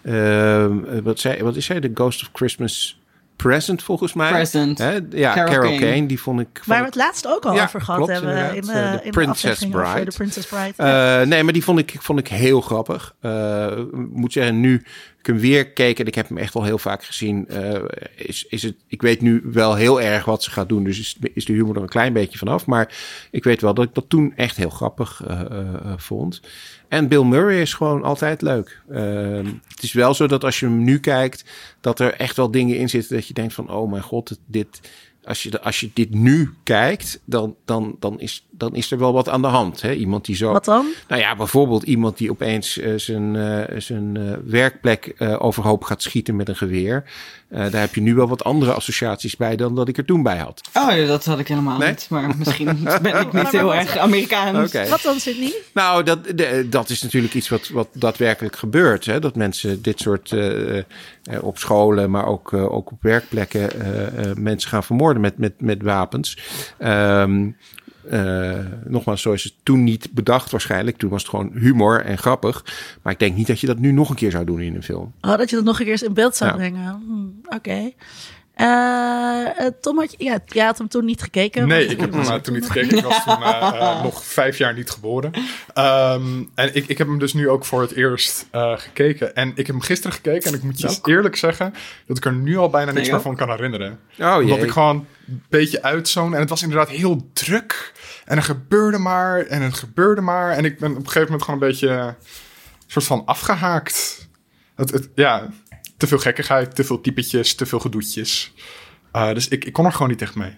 [0.03, 1.80] ehm, wat, zei, wat is hij?
[1.80, 2.95] The Ghost of Christmas
[3.36, 4.32] Present, volgens mij.
[4.32, 4.78] Present.
[4.78, 4.99] Hè?
[5.09, 5.91] Ja, Carol Carol, Kane.
[5.91, 6.05] Kane.
[6.05, 6.47] Die vond ik.
[6.53, 8.99] vond Waar we het laatst ook al Ja, over gehad klopt, hebben in, de, de
[9.03, 10.05] in Princess de Bride.
[10.05, 10.74] de Princess Bride.
[10.78, 11.22] Ja.
[11.22, 13.16] Eh, nee, maar die vond ik, vond ik heel grappig.
[13.22, 14.84] Eh, Ik moet zeggen, nu
[15.22, 17.84] ik hem weer keek en ik heb hem echt al heel vaak gezien, eh,
[18.15, 21.17] is, is het, ik weet nu wel heel erg wat ze gaat doen, dus is,
[21.34, 22.65] is de humor er een klein beetje vanaf.
[22.65, 22.97] Maar
[23.32, 26.41] ik weet wel dat ik dat toen echt heel grappig eh, eh, vond.
[26.88, 28.82] En Bill Murray is gewoon altijd leuk.
[28.89, 29.03] Eh,
[29.67, 31.43] het is wel zo dat als je hem nu kijkt,
[31.82, 34.82] dat er echt wel dingen in zitten dat je denkt van, oh mijn god, dit,
[35.24, 39.13] als je, als je dit nu kijkt, dan, dan, dan, is, dan is er wel
[39.13, 39.82] wat aan de hand.
[39.82, 39.93] Hè?
[39.93, 40.51] Iemand die zo.
[40.51, 40.86] Wat dan?
[41.07, 46.01] Nou ja, bijvoorbeeld iemand die opeens eh, zijn, eh, zijn eh, werkplek eh, overhoop gaat
[46.01, 47.03] schieten met een geweer.
[47.49, 50.24] Eh, daar heb je nu wel wat andere associaties bij dan dat ik er toen
[50.24, 50.61] bij had.
[50.74, 51.89] Oh ja, dat had ik helemaal Nee?
[51.89, 52.07] niet.
[52.09, 52.65] Maar misschien
[53.01, 54.74] ben ik niet heel erg Amerikaans.
[54.89, 55.53] Wat dan, Sydney?
[55.74, 59.05] Nou, dat, de- dat is natuurlijk iets wat, wat daadwerkelijk gebeurt.
[59.05, 59.19] Hè?
[59.19, 60.34] Dat mensen dit soort
[61.41, 65.61] op scholen, maar ook, eh, ook op werkplekken eh, eh, mensen gaan vermoorden met, met,
[65.61, 66.38] met wapens.
[66.78, 67.49] Ehm,
[68.09, 70.97] eh, nogmaals, zo is het toen niet bedacht waarschijnlijk.
[70.97, 72.65] Toen was het gewoon humor en grappig.
[73.01, 74.84] Maar ik denk niet dat je dat nu nog een keer zou doen in een
[74.84, 75.13] film.
[75.22, 76.55] Oh, dat je dat nog een keer eens in beeld zou Ja.
[76.55, 77.03] brengen.
[77.07, 77.72] Hm, Oké.
[77.72, 77.91] Eh,
[78.62, 81.68] eh, Tom, had je, ja, jij had hem toen niet gekeken.
[81.68, 82.97] Nee, ik heb hem eh, toen niet gekeken.
[82.97, 83.39] Ik was toen
[84.03, 85.32] nog vijf jaar niet geboren.
[85.74, 89.36] Ehm, en ik, ik heb hem dus nu ook voor het eerst eh, gekeken.
[89.36, 90.51] En ik heb hem gisteren gekeken.
[90.51, 91.74] En ik moet je eerlijk zeggen
[92.05, 93.99] dat ik er nu al bijna niks Nee, meer van kan herinneren.
[94.20, 94.66] Oh Omdat jee.
[94.66, 96.34] ik gewoon een beetje uitzoon.
[96.34, 97.93] En het was inderdaad heel druk.
[98.26, 99.39] En er gebeurde maar.
[99.39, 100.51] En het gebeurde maar.
[100.51, 102.16] En ik ben op een gegeven moment gewoon een beetje...
[102.88, 104.28] soort van afgehaakt.
[104.76, 105.49] Het, het, ja,
[106.01, 108.51] te veel gekkigheid, te veel typetjes, te veel gedoetjes.
[109.11, 110.53] Eh, dus ik, ik kon er gewoon niet echt mee.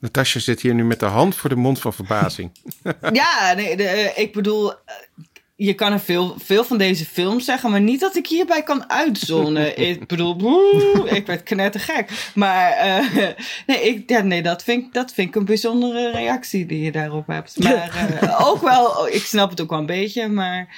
[0.00, 2.50] Natasja zit hier nu met de hand voor de mond van verbazing.
[3.12, 4.76] Ja, nee, de, eh, ik bedoel, eh,
[5.56, 8.90] je kan er veel, veel van deze films zeggen, maar niet dat ik hierbij kan
[8.90, 9.78] uitzonen.
[9.88, 12.30] ik bedoel, boe, ik werd knettergek.
[12.34, 13.28] Maar eh,
[13.66, 16.92] nee, ik, ja, nee dat, vind, ik- dat vind ik een bijzondere reactie die je
[16.92, 17.62] daarop hebt.
[17.62, 20.68] Maar eh, ook wel, oh, ik snap het ook wel een beetje, maar...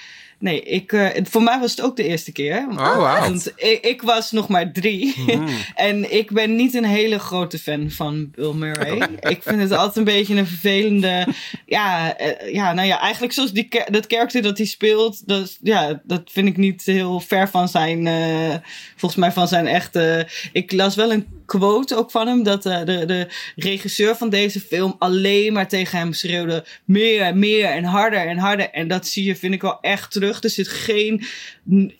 [0.42, 2.66] Nee, ik, eh, voor mij was het ook de eerste keer.
[2.70, 3.20] Oh, wauw.
[3.20, 5.14] Want ik, ik was nog maar drie.
[5.74, 9.08] en ik ben niet een hele grote fan van Bill Murray.
[9.20, 11.26] ik vind het altijd een beetje een vervelende...
[11.66, 15.28] Ja, eh, ja nou ja, eigenlijk zoals die, dat karakter dat hij speelt...
[15.28, 18.06] Dat, ja, dat vind ik niet heel ver van zijn...
[18.06, 18.56] eh,
[18.96, 20.28] volgens mij van zijn echte...
[20.52, 21.26] Ik las wel een
[21.58, 22.42] quote ook van hem...
[22.42, 26.64] dat eh, de, de regisseur van deze film alleen maar tegen hem schreeuwde...
[26.84, 28.70] meer en meer en harder en harder.
[28.70, 30.42] En dat zie je, vind ik wel echt terug.
[30.42, 31.24] Er zit geen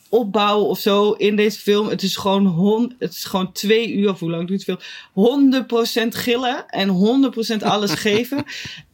[0.09, 1.89] opbouw of zo in deze film.
[1.89, 4.79] Het is gewoon, hon, het is gewoon twee uur, of hoe lang duurt het
[5.15, 5.65] film?
[6.05, 6.89] 100% gillen en
[7.59, 8.45] 100% alles geven.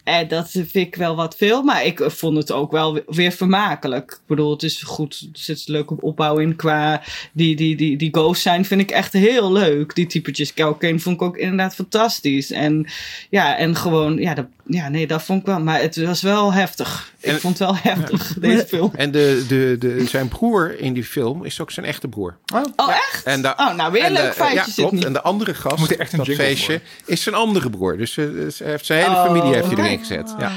[0.09, 4.11] En dat vind ik wel wat veel, maar ik vond het ook wel weer vermakelijk.
[4.11, 7.01] Ik bedoel, het is goed, er zit een leuke opbouw in qua
[7.31, 9.95] die, die, die, die ghosts zijn, vind ik echt heel leuk.
[9.95, 12.51] Die typetjes Kelkane vond ik ook inderdaad fantastisch.
[12.51, 12.87] En
[13.29, 16.53] ja, en gewoon, ja, dat, ja, nee, dat vond ik wel, maar het was wel
[16.53, 17.13] heftig.
[17.19, 18.91] Ik En- vond het wel heftig, deze film.
[18.95, 22.37] En de, de, de, zijn broer in die film is ook zijn echte broer.
[22.75, 23.23] Oh, echt?
[23.23, 24.91] En de, Oh, nou, weer een leuk feitje Ja, zit klopt.
[24.91, 25.05] niet.
[25.05, 27.97] En de andere gast, Moet er echt een dat feestje, is zijn andere broer.
[27.97, 30.35] Dus eh, dus hij heeft zijn hele Oh, familie heeft hij erin gezet.
[30.39, 30.51] Ja.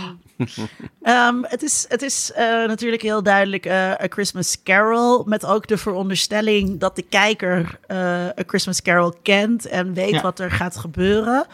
[1.02, 5.24] Ehm, het is, het is eh, natuurlijk heel duidelijk eh, A Christmas Carol.
[5.26, 10.20] Met ook de veronderstelling dat de kijker eh, A Christmas Carol kent en weet Ja.
[10.20, 11.46] wat er gaat gebeuren.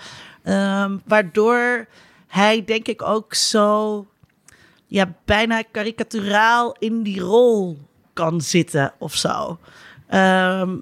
[0.43, 1.87] Ehm, waardoor
[2.27, 4.07] hij, denk ik, ook zo
[4.87, 7.79] ja, bijna karikaturaal in die rol
[8.13, 9.59] kan zitten of zo.
[10.09, 10.77] Ehm,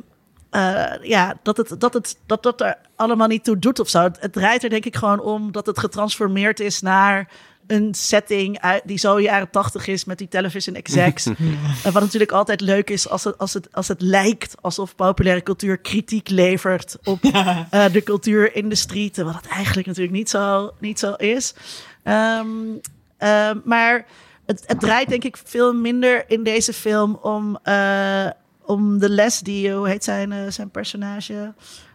[0.50, 4.02] eh, ja, dat het, dat, het, dat dat er allemaal niet toe doet of zo.
[4.02, 7.28] Het, het draait er denk ik gewoon om dat het getransformeerd is naar
[7.66, 11.26] een setting uit, die zo jaren tachtig is met die television execs.
[11.84, 15.42] Eh, wat natuurlijk altijd leuk is als het, als, het, als het lijkt alsof populaire
[15.42, 19.10] cultuur kritiek levert op eh, de cultuurindustrie.
[19.10, 21.54] Terwijl dat eigenlijk natuurlijk niet zo, niet zo is.
[22.02, 22.48] Ehm,
[23.64, 24.06] maar
[24.46, 27.58] het, het draait denk ik veel minder in deze film om,
[28.66, 31.54] om de les die, hoe heet zijn, eh, zijn personage?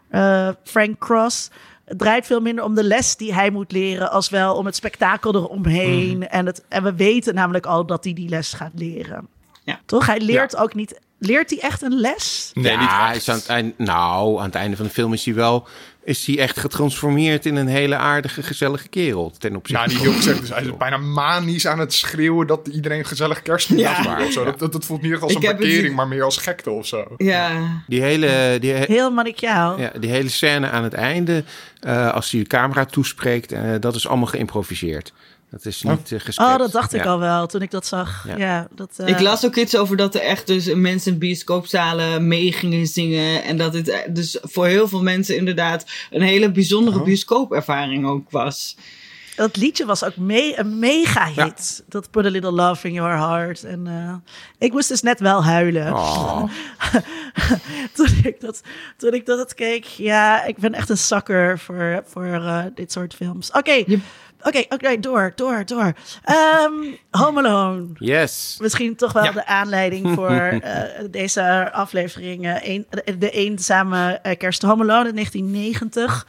[0.09, 1.49] Eh, Frank Cross.
[1.85, 4.75] Het draait veel minder om de les die hij moet leren, als wel om het
[4.75, 6.27] spektakel eromheen.
[6.27, 9.27] En, het, en we weten namelijk al dat hij die les gaat leren.
[9.63, 9.79] Ja.
[9.85, 10.05] Toch?
[10.05, 10.99] Hij leert ook niet.
[11.17, 12.51] Leert hij echt een les?
[12.53, 13.17] Nee, niet ja, echt.
[13.17, 15.67] is aan het eind, nou, aan het einde van de film is hij wel
[16.03, 19.31] is hij echt getransformeerd in een hele aardige, gezellige kerel.
[19.37, 20.39] Ten opzichte Nou, niet heel gezegd.
[20.39, 23.95] Dus hij is bijna manisch aan het schreeuwen dat iedereen gezellig kerst moet Ja.
[23.95, 24.43] vieren of zo.
[24.45, 26.69] Dat, dat, dat voelt niet echt als Ik een het parkering, maar meer als gekte
[26.69, 27.05] of zo.
[27.17, 27.51] Ja,
[27.87, 29.79] Die hele, die, he- Heel manichaal.
[29.79, 31.43] ja, die hele scène aan het einde,
[31.79, 35.13] eh, als hij de camera toespreekt, eh, dat is allemaal geïmproviseerd.
[35.51, 36.49] Dat is niet eh gescript.
[36.51, 37.09] Oh, dat dacht ik Ja.
[37.09, 38.25] al wel toen ik dat zag.
[38.27, 38.67] Ja, Ja.
[38.75, 42.51] dat, eh, Ik las ook iets over dat er echt dus mensen in bioscoopzalen mee
[42.51, 43.43] gingen zingen.
[43.43, 47.03] En dat het eh, dus voor heel veel mensen inderdaad een hele bijzondere Oh.
[47.03, 48.75] bioscoopervaring ook was.
[49.35, 51.83] Dat liedje was ook me een mega hit.
[51.87, 53.63] Dat Put a Little Love in Your Heart.
[53.63, 54.13] En eh,
[54.57, 55.93] ik moest dus net wel huilen.
[55.93, 56.43] Oh.
[57.95, 58.61] toen, ik dat,
[58.97, 59.85] toen ik dat keek.
[59.85, 63.51] Ja, ik ben echt een zakker voor, voor eh, dit soort films.
[63.51, 63.83] Oké,
[64.43, 65.93] oké, oké, door, door, door.
[66.23, 66.73] Ehm
[67.11, 67.87] Home Alone.
[67.93, 68.57] Yes.
[68.61, 69.31] Misschien toch wel Ja.
[69.31, 70.81] de aanleiding voor eh,
[71.11, 72.45] deze aflevering.
[72.45, 72.87] eh, een,
[73.19, 76.27] de, eenzame eh, kerst Home Alone in 1990.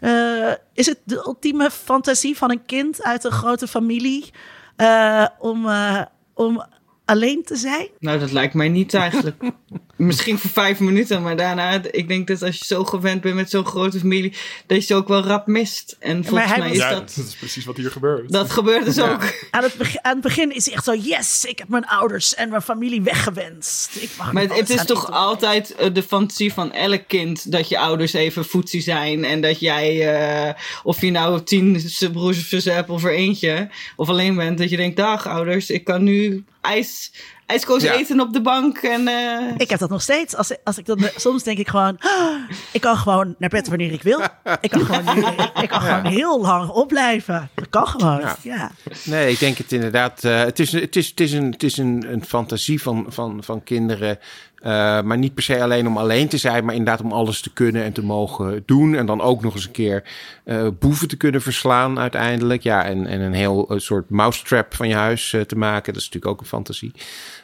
[0.00, 4.30] Eh, is het de ultieme fantasie van een kind uit een grote familie
[4.76, 6.00] eh, om, eh,
[6.34, 6.64] om
[7.10, 7.88] alleen te zijn?
[7.98, 9.42] Nou, dat lijkt mij niet eigenlijk.
[9.96, 13.50] Misschien voor vijf minuten, maar daarna, ik denk dat als je zo gewend bent met
[13.50, 14.32] zo'n grote familie,
[14.66, 15.96] dat je ze ook wel rap mist.
[15.98, 18.32] En volgens hij mij is ja, dat, dat is precies wat hier gebeurt.
[18.32, 19.34] dat gebeurt dus ook.
[19.50, 22.34] Aan het, beg- aan het begin is hij echt zo: yes, ik heb mijn ouders
[22.34, 23.96] en mijn familie weggewenst.
[24.00, 27.78] Ik mag Maar het, is toch altijd eh, de fantasie van elk kind dat je
[27.78, 29.24] ouders even voetsie zijn.
[29.24, 33.70] En dat jij, eh, of je nou tien broers of zussen hebt of er eentje,
[33.96, 37.12] of alleen bent, dat je denkt: dag ouders, ik kan nu ijs,
[37.46, 37.92] ijskoos Ja.
[37.94, 38.78] eten op de bank.
[38.78, 40.36] En, eh, Ik heb dat nog steeds.
[40.36, 42.34] Als, als ik dan, soms denk ik gewoon, "Ah,
[42.72, 44.20] ik kan gewoon naar bed wanneer ik wil.
[44.60, 45.24] Ik kan gewoon, nu,
[45.62, 47.50] ik kan gewoon heel lang opblijven.
[47.54, 48.20] Dat kan gewoon.
[48.20, 48.36] Ja.
[48.42, 48.70] Ja.
[49.04, 50.24] Nee, ik denk het inderdaad.
[50.24, 53.44] eh, het is, het is, het is, een, het is een, een fantasie van, van,
[53.44, 54.18] van kinderen.
[54.60, 57.52] Eh, maar niet per se alleen om alleen te zijn, maar inderdaad om alles te
[57.52, 58.94] kunnen en te mogen doen.
[58.94, 60.04] En dan ook nog eens een keer
[60.44, 62.62] eh, boeven te kunnen verslaan uiteindelijk.
[62.62, 65.92] Ja, en, en een heel eh, soort mousetrap van je huis te maken.
[65.92, 66.92] Dat is natuurlijk ook een fantasie.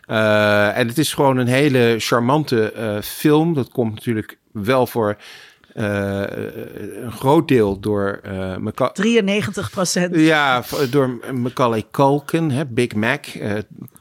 [0.07, 3.55] En het is gewoon een hele charmante film.
[3.55, 5.17] Dat komt natuurlijk wel voor
[5.77, 6.23] eh,
[7.03, 10.15] een groot deel door eh Maca- 93 procent.
[10.17, 13.27] ja, door Macaulay Culkin, hè, Big Mac.
[13.27, 13.53] eh,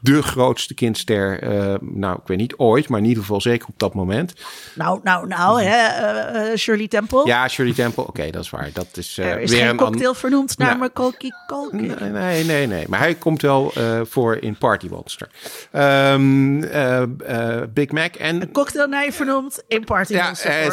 [0.01, 3.79] de grootste kindster, eh, nou, ik weet niet ooit, maar in ieder geval zeker op
[3.79, 4.33] dat moment.
[4.75, 7.21] Nou, nou, nou, hè, eh, eh, Shirley Temple.
[7.25, 8.69] Ja, Shirley Temple, oké, dat is waar.
[8.73, 11.95] Dat is, eh, er is weer geen een cocktail vernoemd naar Nou, Macaulay Culkin.
[11.99, 12.85] Nee, nee, nee, nee.
[12.89, 15.27] Maar hij komt wel eh, voor in Party Monster.
[15.71, 18.51] Ehm, eh, eh, Big Mac en...
[18.51, 20.65] Cocktail naar je vernoemd in Party Ja, Monster eh,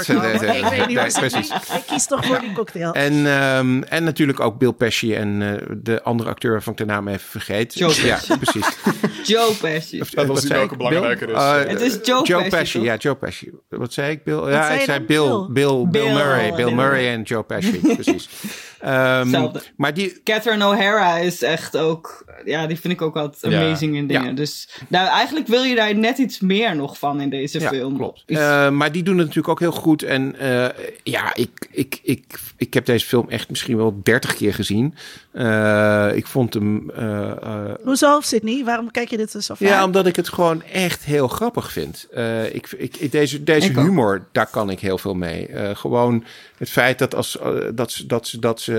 [0.94, 1.50] nee, precies.
[1.78, 2.92] Ik kies toch voor die cocktail.
[2.92, 6.84] En, ehm, en natuurlijk ook Bill Pesci en eh, de andere acteur waarvan ik de
[6.84, 7.78] naam even vergeet.
[7.78, 8.38] Joe Ja, Pesci.
[8.38, 8.66] precies.
[9.34, 10.00] Joe Pesci.
[10.00, 10.78] Of, Dat eh, was zei welke ik?
[10.78, 11.34] belangrijker is.
[11.34, 13.50] Eh, Het is Joe Joe Pesci, ja, Joe Pesci.
[13.68, 14.38] Wat zei ik, Bill?
[14.38, 15.00] zei ja, je ik zei?
[15.00, 16.12] Bill, Bill, Bill, Bill.
[16.12, 16.52] Murray.
[16.54, 16.70] Bill.
[16.74, 18.28] Murray en Joe Pesci, precies.
[18.82, 23.60] Ehm, maar die, Catherine O'Hara is echt ook, ja, die vind ik ook altijd Ja.
[23.66, 24.24] amazing in dingen.
[24.28, 24.32] Ja.
[24.32, 27.96] Dus nou, eigenlijk wil je daar net iets meer nog van in deze Ja, film.
[27.96, 28.22] klopt.
[28.26, 30.02] Is- Eh, maar die doen het natuurlijk ook heel goed.
[30.02, 30.68] En eh,
[31.02, 32.24] ja, ik, ik, ik,
[32.56, 34.94] ik heb deze film echt misschien wel 30 keer gezien.
[35.32, 36.90] Eh, ik vond hem.
[36.90, 38.64] eh, eh, Hoezo, Sydney?
[38.64, 39.68] Waarom kijk je dit zo vaak?
[39.68, 42.06] ja, omdat ik het gewoon echt heel grappig vind.
[42.12, 43.84] Eh, ik, ik, ik- deze deze Ik ook.
[43.84, 45.46] humor, daar kan ik heel veel mee.
[45.46, 46.24] Eh, gewoon
[46.58, 47.38] het feit dat, als,
[47.74, 48.71] dat, ze, dat, ze, dat ze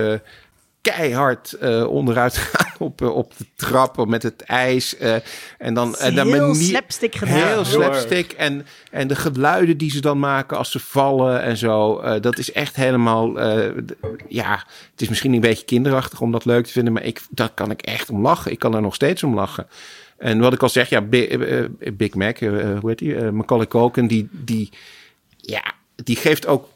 [0.81, 4.97] keihard eh, onderuit gaan op, eh, op de trap met het ijs.
[4.97, 5.15] eh,
[5.57, 7.35] en dan, en dan heel manier- slapstick gedaan.
[7.47, 8.31] Heel slapstick.
[8.31, 11.99] En, en de geluiden die ze dan maken als ze vallen en zo.
[11.99, 13.39] eh, dat is echt helemaal.
[13.39, 13.71] eh,
[14.27, 16.93] ja, het is misschien een beetje kinderachtig om dat leuk te vinden.
[16.93, 18.51] Maar ik, daar kan ik echt om lachen.
[18.51, 19.67] Ik kan er nog steeds om lachen.
[20.17, 23.15] En wat ik al zeg, ja, Big, eh, Big Mac, eh, hoe heet die?
[23.15, 24.69] Eh, Macaulay Culkin, die, die,
[25.37, 25.63] ja,
[25.95, 26.67] die geeft ook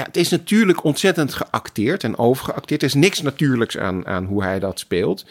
[0.00, 2.82] ja, het is natuurlijk ontzettend geacteerd en overgeacteerd.
[2.82, 5.24] Er is niks natuurlijks aan, aan hoe hij dat speelt.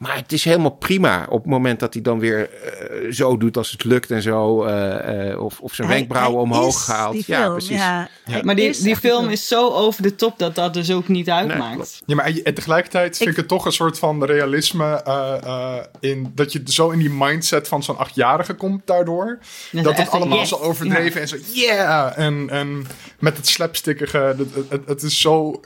[0.00, 3.56] Maar het is helemaal prima op het moment dat hij dan weer eh, zo doet
[3.56, 4.64] als het lukt en zo.
[4.64, 7.12] eh, eh, of, of zijn Hij- wenkbrauwen hij omhoog is gehaald.
[7.12, 7.76] Die ja, film, precies.
[7.76, 8.08] ja.
[8.42, 12.02] Maar die, die film is zo over de top dat dat dus ook niet uitmaakt.
[12.06, 15.76] Ja, maar en tegelijkertijd vind Ik- ik het toch een soort van realisme eh, eh,
[16.00, 19.38] in dat je zo in die mindset van zo'n achtjarige komt daardoor.
[19.72, 20.48] dat het allemaal yes.
[20.48, 22.86] zo overdreven en zo yeah en, en
[23.18, 24.18] met het slapstickige.
[24.18, 25.60] Het, het, het, het is zo.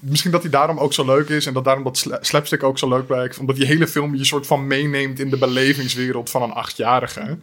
[0.00, 2.78] Misschien dat hij daarom ook zo leuk is en dat daarom dat sla- slapstick ook
[2.78, 3.38] zo leuk blijkt.
[3.38, 7.38] Omdat die hele film je soort van meeneemt in de belevingswereld van een achtjarige.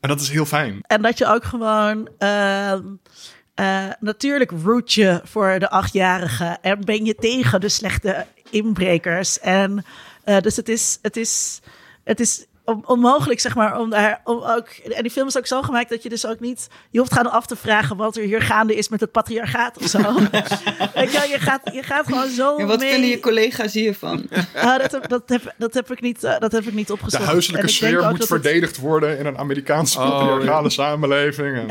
[0.00, 0.78] En dat is heel fijn.
[0.86, 2.08] En dat je ook gewoon...
[2.18, 2.82] ehm,
[3.54, 6.58] eh, natuurlijk root je voor de achtjarige.
[6.60, 9.40] En ben je tegen de slechte inbrekers.
[9.40, 9.84] En
[10.24, 10.98] eh, dus het is...
[11.02, 11.60] Het is,
[12.04, 12.46] het is
[12.84, 14.68] onmogelijk, zeg maar, om daar om ook.
[14.68, 16.68] En die film is ook zo gemaakt dat je dus ook niet.
[16.90, 19.86] Je hoeft gaan af te vragen wat er hier gaande is met het patriarchaat of
[19.88, 19.98] zo.
[20.94, 22.56] Weet je, gaat, je gaat gewoon zo.
[22.56, 22.90] En wat mee.
[22.92, 24.28] vinden je collega's hiervan?
[24.54, 26.92] Ah, dat, heb, dat, heb, dat, heb ik niet, eh, dat heb ik niet De
[26.92, 27.24] opgezocht.
[27.24, 31.56] huiselijke En ik denk sfeer moet het- verdedigd worden in een Amerikaanse Oh, patriarchale samenleving.
[31.56, 31.62] En,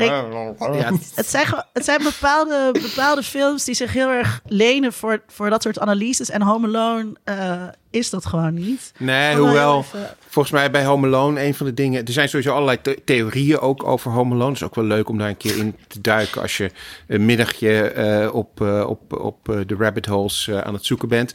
[0.74, 5.50] Ja, Het zijn, het zijn bepaalde, bepaalde films die zich heel erg lenen voor, voor
[5.50, 6.30] dat soort analyses.
[6.30, 7.62] En Home Alone eh,
[7.94, 8.92] is dat gewoon niet.
[8.98, 12.04] Nee, wel hoewel even- volgens mij bij Home Alone een van de dingen...
[12.04, 14.48] Er zijn sowieso allerlei the- theorieën ook over Home Alone.
[14.48, 16.42] Het is ook wel leuk om daar een keer in te duiken...
[16.42, 16.70] als je
[17.06, 21.34] een middagje eh, op, eh, op, op eh, de rabbit holes aan het zoeken bent.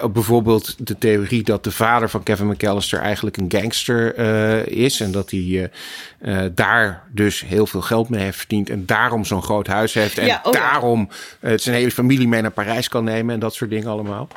[0.00, 2.98] Op bijvoorbeeld de theorie dat de vader van Kevin McAllister...
[3.00, 4.18] eigenlijk een gangster
[4.68, 5.00] is.
[5.00, 5.70] En dat hij
[6.54, 8.70] daar dus heel veel geld mee heeft verdiend...
[8.70, 10.18] en daarom zo'n groot huis heeft.
[10.18, 10.60] En Ja, oh ja.
[10.60, 11.08] daarom
[11.56, 13.34] zijn hele familie mee naar Parijs kan nemen...
[13.34, 14.28] en dat soort dingen allemaal.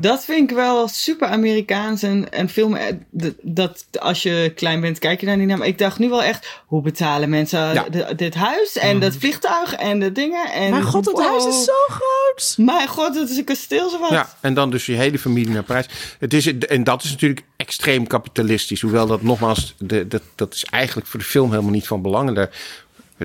[0.00, 2.74] Dat vind ik wel super Amerikaans en, en film.
[2.74, 2.94] eh,
[3.42, 5.66] Dat als je klein bent, kijk je daar niet naar.
[5.66, 7.86] Ik dacht nu wel echt, hoe betalen mensen Ja.
[7.90, 8.16] Mhm.
[8.16, 10.52] dit huis en dat vliegtuig en de dingen?
[10.52, 11.26] En Maar god, het wow.
[11.26, 12.54] huis is zo groot.
[12.56, 14.10] Mijn god, het is een kasteel zo wat.
[14.10, 15.86] Ja, en dan dus je hele familie naar Parijs.
[16.18, 18.80] Het is, en dat is natuurlijk extreem kapitalistisch.
[18.80, 22.34] Hoewel dat nogmaals, de, dat, dat is eigenlijk voor de film helemaal niet van belang.
[22.34, 22.50] Daar,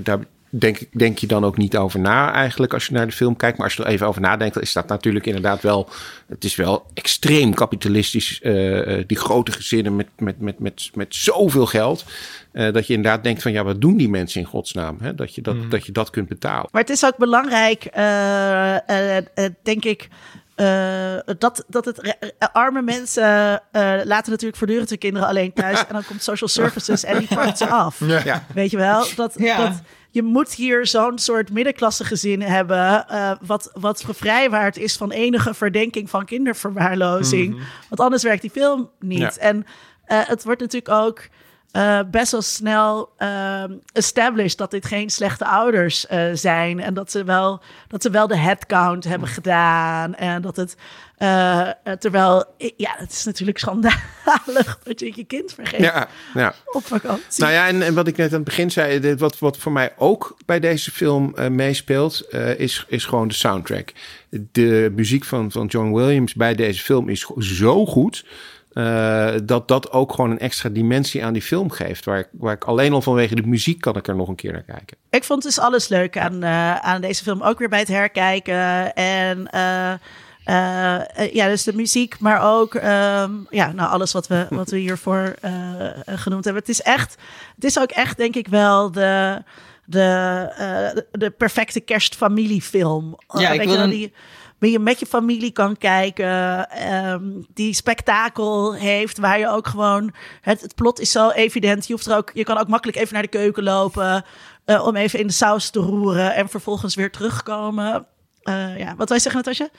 [0.03, 0.19] daar
[0.61, 3.35] denk, ik- denk je dan ook niet over na eigenlijk als je naar de film
[3.35, 3.57] kijkt.
[3.57, 5.89] Maar als je er even over nadenkt, dan is dat natuurlijk inderdaad wel...
[6.27, 8.39] Het is wel extreem kapitalistisch.
[8.41, 12.05] eh, eh, die grote gezinnen met, met, met, met, met zoveel geld.
[12.51, 14.97] eh, dat je inderdaad denkt van ja, wat doen die mensen in godsnaam?
[15.01, 15.15] Hè?
[15.15, 16.67] Dat, je dat, dat je dat kunt betalen.
[16.71, 20.07] Maar het is ook belangrijk, eh, eh, eh, denk ik.
[20.55, 22.15] eh, dat, dat het
[22.53, 25.79] arme mensen eh, laten natuurlijk voortdurend hun kinderen alleen thuis.
[25.87, 27.99] en dan komt social services en die pakt ze af.
[28.23, 28.45] Ja.
[28.53, 29.05] Weet je wel?
[29.15, 29.57] Dat, Ja.
[29.57, 29.81] dat,
[30.15, 33.07] je moet hier zo'n soort middenklasse gezin hebben.
[33.07, 37.59] eh, wat, wat gevrijwaard is van enige verdenking van kinderverwaarlozing.
[37.89, 39.19] Want anders werkt die film niet.
[39.19, 39.35] Ja.
[39.37, 39.65] En
[40.05, 41.21] eh, het wordt natuurlijk ook.
[41.71, 46.79] Eh, best wel snel ehm, established dat dit geen slechte ouders eh, zijn.
[46.79, 50.15] En dat ze wel, dat ze wel de headcount hebben gedaan.
[50.15, 50.75] En dat het.
[51.17, 52.45] eh, terwijl,
[52.77, 56.53] ja, het is natuurlijk schandalig dat je je kind vergeet Ja, ja.
[56.71, 57.41] op vakantie.
[57.43, 59.71] Nou ja, en, en wat ik net aan het begin zei, dit- wat, wat voor
[59.71, 63.91] mij ook bij deze film meespeelt, is, is gewoon de soundtrack.
[64.29, 68.25] De muziek van, van John Williams bij deze film is zo goed.
[68.75, 72.05] Eh, dat dat ook gewoon een extra dimensie aan die film geeft.
[72.05, 74.51] Waar ik, waar ik alleen al vanwege de muziek kan ik er nog een keer
[74.51, 74.97] naar kijken.
[75.09, 77.41] Ik vond dus alles leuk aan, eh, aan deze film.
[77.41, 78.93] Ook weer bij het herkijken.
[78.95, 79.93] En eh,
[81.33, 85.35] ja, dus de muziek, maar ook ehm, ja, nou, alles wat we, wat we hiervoor
[86.05, 86.61] genoemd hebben.
[86.61, 87.15] Het is echt,
[87.55, 89.43] het is ook echt, denk ik wel, de,
[89.85, 90.01] de,
[90.57, 93.17] eh, de, perfecte kerstfamiliefilm.
[93.27, 94.13] Ja, ik wil een- die
[94.59, 96.69] waar je met je familie kan kijken.
[96.69, 100.13] ehm, die spektakel heeft, waar je ook gewoon...
[100.41, 101.87] Het, plot is zo evident.
[101.87, 104.25] Je, hoeft er ook, je kan ook makkelijk even naar de keuken lopen...
[104.65, 108.07] eh, om even in de saus te roeren en vervolgens weer terugkomen.
[108.45, 109.69] Eh, ja, wat wil je zeggen, Natasja?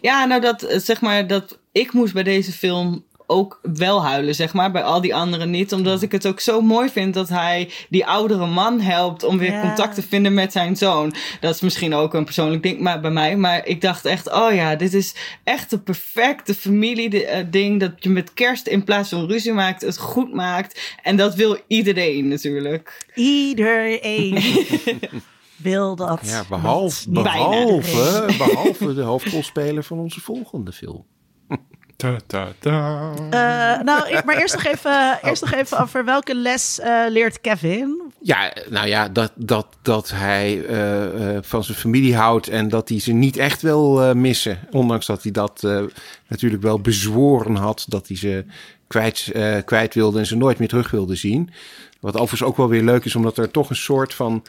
[0.00, 4.34] Ja, nou dat eh, zeg maar dat ik moest bij deze film ook wel huilen,
[4.34, 4.70] zeg maar.
[4.70, 5.72] Bij al die anderen niet.
[5.72, 9.52] Omdat ik het ook zo mooi vind dat hij die oudere man helpt om weer
[9.52, 9.60] Ja.
[9.60, 11.14] contact te vinden met zijn zoon.
[11.40, 13.36] Dat is misschien ook een persoonlijk ding maar bij mij.
[13.36, 15.14] Maar ik dacht echt, oh ja, dit is
[15.44, 17.80] echt een perfecte familie eh, ding.
[17.80, 20.96] Dat je met kerst in plaats van ruzie maakt, het goed maakt.
[21.02, 23.06] En dat wil iedereen natuurlijk.
[23.14, 24.42] Iedereen
[25.56, 26.20] wil dat.
[26.22, 27.10] Ja, behalve,
[28.38, 31.04] behalve de hoofdrolspeler van onze volgende film.
[32.00, 33.10] Ta, ta, ta.
[33.30, 38.02] Eh, nou, maar eerst nog even, eerst nog even over welke les eh, leert Kevin?
[38.20, 42.88] Ja, nou ja, dat, dat, dat hij eh, eh, van zijn familie houdt en dat
[42.88, 44.58] hij ze niet echt wil eh, missen.
[44.70, 45.82] Ondanks dat hij dat eh,
[46.28, 48.44] natuurlijk wel bezworen had, dat hij ze
[48.86, 51.50] kwijt, eh, kwijt wilde en ze nooit meer terug wilde zien.
[52.00, 54.44] Wat overigens ook wel weer leuk is, omdat er toch een soort van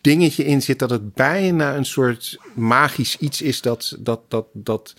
[0.00, 4.94] dingetje in zit dat het bijna een soort magisch iets is dat, dat, dat, dat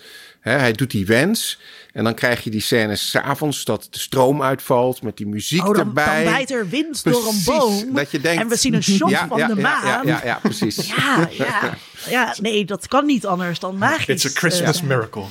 [0.50, 1.60] hè, hij doet die wens
[1.94, 5.66] en dan krijg je die scènes s'avonds dat de stroom uitvalt met die muziek Oh,
[5.66, 6.24] dan, dan erbij.
[6.24, 7.94] bijt er wind door een Precies, boom.
[7.94, 9.86] Dat je denkt, en we zien een shot Ja, van ja, de maan.
[9.86, 10.76] Ja, ja, ja, precies.
[10.96, 11.78] Ja, ja.
[12.10, 14.24] Ja, nee, dat kan niet anders dan magisch.
[14.24, 15.24] It's a Christmas eh, miracle.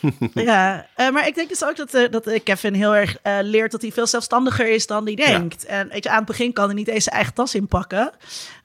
[0.34, 3.70] Ja, eh, maar ik denk dus ook dat, eh, dat Kevin heel erg eh, leert
[3.72, 5.64] dat hij veel zelfstandiger is dan hij denkt.
[5.64, 8.12] En weet je, aan het begin kan hij niet eens zijn eigen tas inpakken.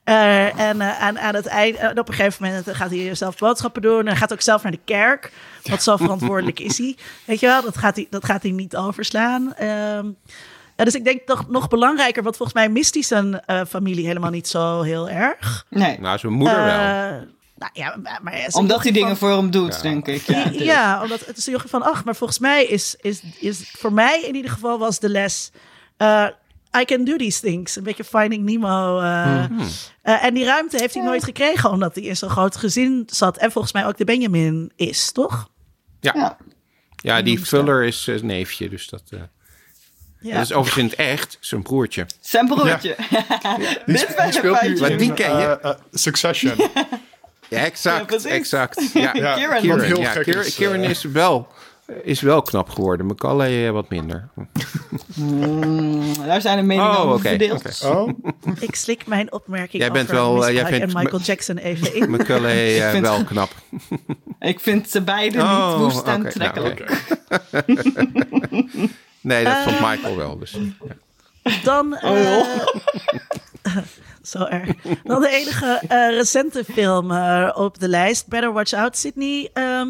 [0.08, 3.82] Eh, en eh, aan, aan het eind, op een gegeven moment gaat hij zelf boodschappen
[3.82, 4.00] doen.
[4.00, 5.32] En hij gaat ook zelf naar de kerk.
[5.64, 6.96] Want zo verantwoordelijk is hij.
[7.26, 9.54] Weet je wel, dat gaat hij, dat gaat hij niet overslaan.
[9.56, 10.06] Ehm,
[10.76, 14.30] dus ik denk toch nog belangrijker, want volgens mij mist hij zijn eh, familie helemaal
[14.30, 15.66] niet zo heel erg.
[15.70, 16.80] Nee, Nou, zijn moeder wel.
[16.80, 17.16] Eh,
[17.56, 20.22] nou ja, maar, omdat hij dingen van- voor hem doet, denk ik.
[20.22, 22.06] Ja, ja, omdat het is een jochie van acht.
[22.06, 25.52] Maar volgens mij is, is, is voor mij in ieder geval was de les...
[26.72, 27.76] eh, I can do these things.
[27.76, 29.00] Een beetje Finding Nemo.
[29.00, 29.44] eh.
[30.02, 31.70] Eh, en die ruimte heeft hij nooit gekregen...
[31.72, 33.38] omdat hij in zo'n groot gezin zat.
[33.38, 35.50] En volgens mij ook de Benjamin is, toch?
[36.00, 36.38] Ja, Ja.
[36.96, 39.20] ja die Fuller is zijn neefje, dus dat, eh,
[40.20, 40.34] Ja.
[40.34, 42.06] dat is overigens in het echt zijn broertje.
[42.20, 42.96] Zijn broertje.
[43.86, 45.46] Sp- die speelt nu in die ken je?
[45.60, 46.54] eh, eh, Succession.
[47.50, 48.90] Ja, exact, Ja, exact.
[48.94, 49.68] Ja, Ja, Kieran.
[49.68, 50.56] wat heel ja, gek Kieran, is.
[50.56, 51.48] Kieran eh, is wel,
[52.04, 53.06] is wel knap geworden.
[53.06, 54.30] Macaulay eh, wat minder.
[56.26, 57.66] Daar zijn de meningen Oh, over oké, verdeeld.
[57.82, 57.88] oké.
[57.98, 58.10] oh,
[58.68, 61.96] Ik slik mijn opmerking Jij bent over wel, eh, jij vindt en Michael Jackson even
[61.96, 62.10] in.
[62.10, 63.50] Macaulay eh, vind- wel knap.
[64.40, 66.86] Ik vind ze beide Oh, niet woest oké, en nou, trekkelijk.
[69.22, 69.80] Nee, dat vond.
[69.80, 70.38] Michael wel.
[70.40, 70.52] Dus,
[71.44, 71.54] ja.
[71.64, 71.96] Dan.
[71.98, 72.42] eh,
[74.22, 74.70] zo erg.
[75.04, 78.28] Dan de enige eh, recente film eh, op de lijst.
[78.28, 79.50] Better Watch Out, Sydney.
[79.54, 79.88] Ehm,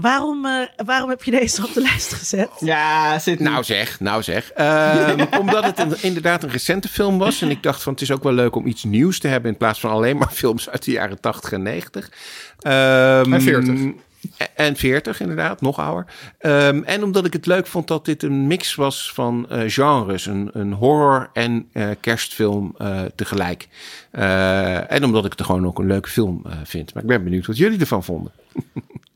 [0.00, 2.50] waarom, eh, waarom heb je deze op de lijst gezet?
[2.58, 4.50] Ja, zit Nou zeg, nou zeg.
[4.52, 7.42] Ehm, omdat het een- inderdaad een recente film was.
[7.42, 9.50] En ik dacht van het is ook wel leuk om iets nieuws te hebben.
[9.50, 12.10] In plaats van alleen maar films uit de jaren 80 en 90.
[12.60, 13.74] Ehm, En 40.
[14.54, 16.06] En 40 inderdaad, nog ouder.
[16.38, 20.26] Ehm, en omdat ik het leuk vond dat dit een mix was van eh, genres.
[20.26, 23.68] Een, een horror en eh, kerstfilm eh, tegelijk.
[24.10, 26.94] Eh, en omdat ik het gewoon ook een leuke film eh, vind.
[26.94, 28.32] Maar ik ben benieuwd wat jullie ervan vonden.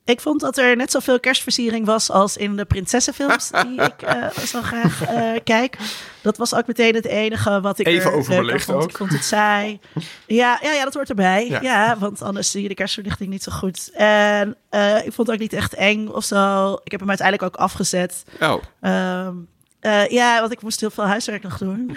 [0.04, 4.30] Ik vond dat er net zoveel kerstversiering was als in de prinsessenfilms die ik eh,
[4.30, 5.76] zo graag eh, kijk.
[6.22, 8.82] Dat was ook meteen het enige wat ik Even er leuk overbelicht vond.
[8.82, 8.90] ook.
[8.90, 9.80] Ik vond het saai.
[10.26, 11.46] Ja, ja, ja, dat hoort erbij.
[11.48, 11.60] Ja.
[11.60, 11.98] Ja.
[11.98, 13.90] want anders zie je de kerstverlichting niet zo goed.
[13.94, 16.72] En eh, ik vond het ook niet echt eng of zo.
[16.84, 18.24] Ik heb hem uiteindelijk ook afgezet.
[18.40, 19.34] Oh, Ehm,
[19.80, 21.96] eh, ja, want ik moest heel veel huiswerk nog doen.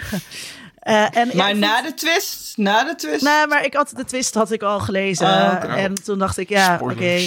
[0.78, 3.22] Eh, en, ja, Maar na de twist, na de twist.
[3.22, 5.26] Nee, maar ik had de twist had ik al gelezen.
[5.26, 5.78] Oh.
[5.78, 7.20] En toen dacht ik, ja, oké.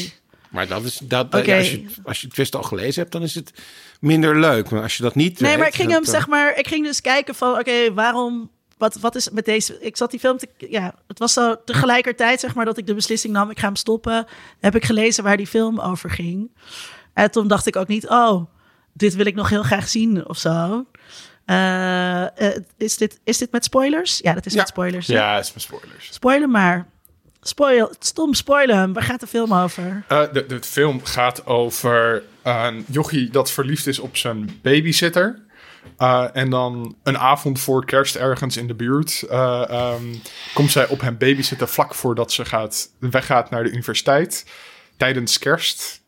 [0.51, 1.27] Maar dat is dat.
[1.45, 3.53] Ja, als, je, als je het twist al gelezen hebt, dan is het
[3.99, 4.69] minder leuk.
[4.69, 5.39] Maar als je dat niet.
[5.39, 7.93] Nee, weet, maar ik ging hem, eh, zeg maar, ik ging dus kijken van, oké,
[7.93, 11.55] waarom, wat, wat is met deze, ik zat die film te, ja, het was zo
[11.65, 14.25] tegelijkertijd, zeg maar, dat ik de beslissing nam, ik ga hem stoppen,
[14.59, 16.51] heb ik gelezen waar die film over ging.
[17.13, 18.45] En toen dacht ik ook niet, oh,
[18.93, 20.85] dit wil ik nog heel graag zien of zo.
[21.45, 24.19] Eh, eh, is, dit, is dit met spoilers?
[24.23, 24.59] Ja, dat is Ja.
[24.59, 25.07] met spoilers.
[25.07, 25.13] hè?
[25.13, 26.07] ja, is met spoilers.
[26.13, 26.87] Spoiler maar.
[27.43, 28.93] Spoil, stom spoilen hem.
[28.93, 30.03] Waar gaat de film over?
[30.07, 35.39] Eh, de, de film gaat over een jochie dat verliefd is op zijn babysitter.
[35.97, 40.03] Eh, en dan een avond voor kerst ergens in de buurt eh, ehm,
[40.53, 44.45] komt zij op hem babysitten vlak voordat ze gaat, weggaat naar de universiteit.
[44.97, 46.01] Tijdens kerst.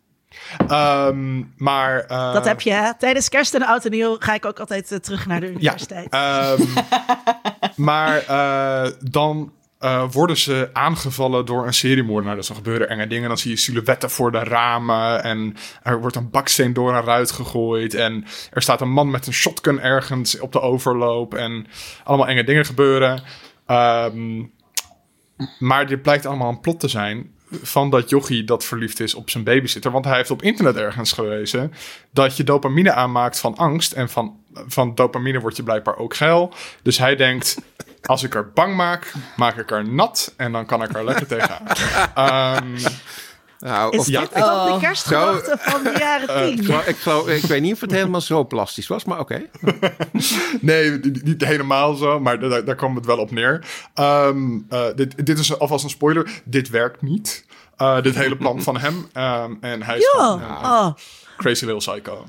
[0.68, 2.72] Ehm, maar, Dat heb je.
[2.72, 2.94] hè?
[2.98, 6.08] Tijdens kerst en oud en nieuw ga ik ook altijd terug naar de Ja, universiteit.
[6.10, 6.62] ehm,
[7.76, 8.24] maar
[9.00, 9.52] dan
[9.84, 12.36] eh, worden ze aangevallen door een seriemoordenaar.
[12.36, 13.28] Dus dan gebeuren enge dingen.
[13.28, 15.24] Dan zie je silhouetten voor de ramen.
[15.24, 17.94] En er wordt een baksteen door een ruit gegooid.
[17.94, 21.34] En er staat een man met een shotgun ergens op de overloop.
[21.34, 21.68] En
[22.04, 23.24] allemaal enge dingen gebeuren.
[23.66, 24.44] Ehm,
[25.60, 27.32] maar dit blijkt allemaal een plot te zijn
[27.62, 29.92] van dat jochie dat verliefd is op zijn babysitter.
[29.92, 31.74] Want hij heeft op internet ergens gelezen
[32.12, 33.92] dat je dopamine aanmaakt van angst.
[33.92, 36.54] En van, van dopamine word je blijkbaar ook geil.
[36.84, 37.58] Dus hij denkt,
[38.06, 40.34] als ik er bang maak, maak ik er nat.
[40.38, 41.62] En dan kan ik er lekker tegenaan.
[42.16, 42.78] Ehm,
[43.60, 44.74] Nou, Is of dit dan Oh.
[44.74, 46.58] de kerstgedachte van de jaren Eh, tien?
[46.60, 49.42] ik, geloof- ik, geloof- ik weet niet of het helemaal zo plastisch was, maar oké.
[50.62, 53.66] Nee, niet helemaal zo, maar da- daar, daar kwam het wel op neer.
[53.94, 56.42] Ehm, eh, dit, dit is alvast een spoiler.
[56.46, 57.46] Dit werkt niet.
[57.78, 59.08] Eh, dit hele plan van hem.
[59.14, 60.88] Ehm, en hij is Ja, oh.
[61.38, 62.26] crazy little psycho.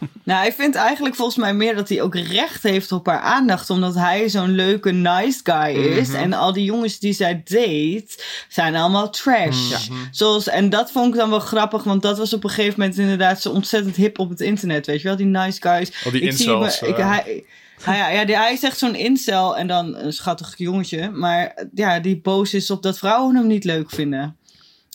[0.24, 3.70] Nou, hij vindt eigenlijk volgens mij meer dat hij ook recht heeft op haar aandacht.
[3.70, 6.08] Omdat hij zo'n leuke nice guy is.
[6.08, 6.16] Mhm.
[6.16, 8.08] En al die jongens die zij date,
[8.48, 9.88] zijn allemaal trash.
[9.88, 9.98] Mhm.
[10.10, 11.84] Zoals, en dat vond ik dan wel grappig.
[11.84, 14.86] Want dat was op een gegeven moment inderdaad zo ontzettend hip op het internet.
[14.86, 16.04] Weet je wel, die nice guys.
[16.04, 17.10] Al die ik zie me, ik, eh.
[17.10, 17.44] hij,
[17.84, 21.10] ja, ja, hij is echt zo'n incel en dan een schattig jongetje.
[21.10, 24.36] Maar ja, die boos is op dat vrouwen hem niet leuk vinden.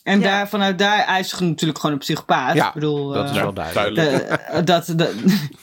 [0.06, 0.26] En Ja.
[0.26, 2.56] daar, vanuit daar, hij is natuurlijk gewoon een psychopaat.
[2.56, 3.95] Ja, ik bedoel, dat is eh, wel duidelijk.
[3.95, 5.10] de- dat, dat,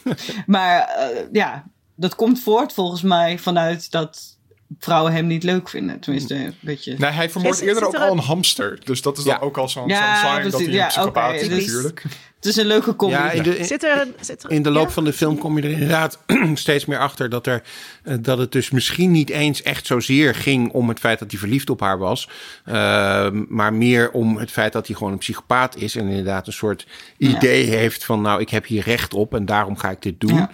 [0.47, 1.65] maar eh, ja,
[1.95, 4.32] dat komt voort volgens mij vanuit dat
[4.79, 6.01] vrouwen hem niet leuk vinden.
[6.01, 6.95] Tenminste, een beetje.
[6.99, 8.79] Nee, hij vermoordt eerder ook al een- hamster.
[8.85, 9.33] Dus dat is Ja.
[9.39, 12.03] dan ook al zo'n Ja, zo'n sign dat hij een Ja, psychopaat is dus- natuurlijk.
[12.37, 13.19] Het is een leuke comedy.
[13.23, 14.93] Ja, in de, in, Zit er, zit er, in de loop ja?
[14.93, 16.19] van de film kom je er inderdaad
[16.55, 17.63] steeds meer achter dat, er,
[18.03, 21.41] eh, dat het dus misschien niet eens echt zozeer ging om het feit dat hij
[21.41, 22.29] verliefd op haar was.
[22.65, 25.97] eh, maar meer om het feit dat hij gewoon een psychopaat is.
[25.97, 26.87] En inderdaad een soort
[27.19, 30.49] idee heeft van nou ik heb hier recht op en daarom ga ik dit doen.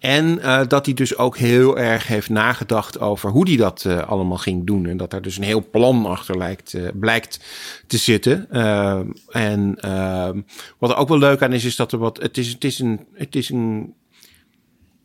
[0.00, 4.08] En eh, dat hij dus ook heel erg heeft nagedacht over hoe hij dat eh,
[4.08, 4.86] allemaal ging doen.
[4.86, 7.40] En dat daar dus een heel plan achter lijkt, eh, blijkt
[7.86, 8.50] te zitten.
[8.50, 10.30] Eh, en eh,
[10.78, 12.22] wat er ook wel leuk aan is, is dat er wat.
[12.22, 13.94] Het is, het is, een, het is een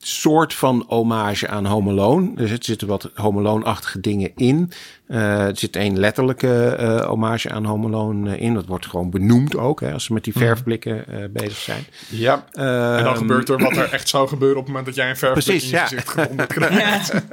[0.08, 2.32] soort van hommage aan Home Alone.
[2.36, 4.72] Dus er zitten wat Home Alone-achtige dingen in.
[5.08, 8.53] Eh, er zit een letterlijke eh, hommage aan Home Alone eh, in.
[8.53, 11.86] Dat wordt gewoon benoemd ook, hè, als ze met die verfblikken eh, bezig zijn.
[12.10, 12.45] Ja.
[12.51, 15.10] En dan Ehm, gebeurt er wat er echt zou gebeuren op het moment dat jij
[15.10, 15.88] een verfblik Precies, in je ja.
[15.88, 16.14] gezicht
[16.47, 17.14] krijgt.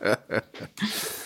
[0.00, 0.18] Ja,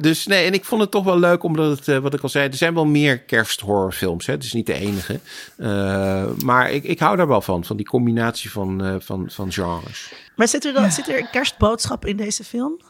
[0.00, 2.28] dus nee, en ik vond het toch wel leuk, omdat het, eh, wat ik al
[2.28, 4.26] zei, er zijn wel meer kersthorrorfilms.
[4.26, 4.32] Hè?
[4.32, 5.20] Het is niet de enige.
[5.56, 9.52] Eh, maar ik, ik hou daar wel van, van die combinatie van, eh, van, van
[9.52, 10.12] genres.
[10.36, 12.80] Maar zit er, dan, zit er een kerstboodschap in deze film?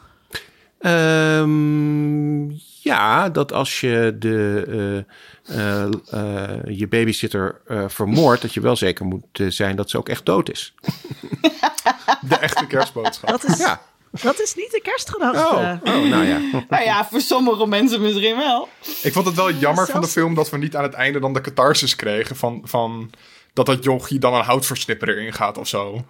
[0.78, 2.50] Ehm,
[2.82, 4.64] ja, dat als je de,
[5.44, 9.98] eh, eh, eh, je babysitter eh vermoordt, dat je wel zeker moet zijn dat ze
[9.98, 10.74] ook echt dood is.
[12.28, 13.28] De echte kerstboodschap.
[13.28, 13.80] Dat is, Ja.
[14.10, 15.38] Dat is niet de kerstgedachte.
[15.38, 16.38] Oh, oh nou ja.
[16.68, 18.68] Nou ja, voor sommige mensen misschien wel.
[19.02, 21.32] Ik vond het wel jammer van de film dat we niet aan het einde dan
[21.32, 23.10] de catharsis kregen van, van
[23.52, 26.04] dat dat jochie dan een houtversnipper erin gaat of zo.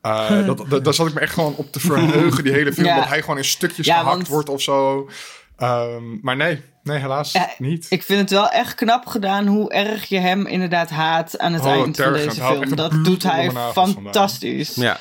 [0.00, 2.86] Eh, dat, dat, daar zat ik me echt gewoon op te verheugen, die hele film.
[2.86, 2.96] Ja.
[2.96, 5.08] Dat hij gewoon in stukjes Ja, gehakt want- wordt of zo.
[5.56, 7.86] Ehm, maar nee, nee, helaas Ja, niet.
[7.88, 11.62] Ik vind het wel echt knap gedaan hoe erg je hem inderdaad haat aan het
[11.62, 12.76] Oh, eind van deze film.
[12.76, 13.72] Dat doet hij vandaan.
[13.72, 14.98] fantastisch, ja.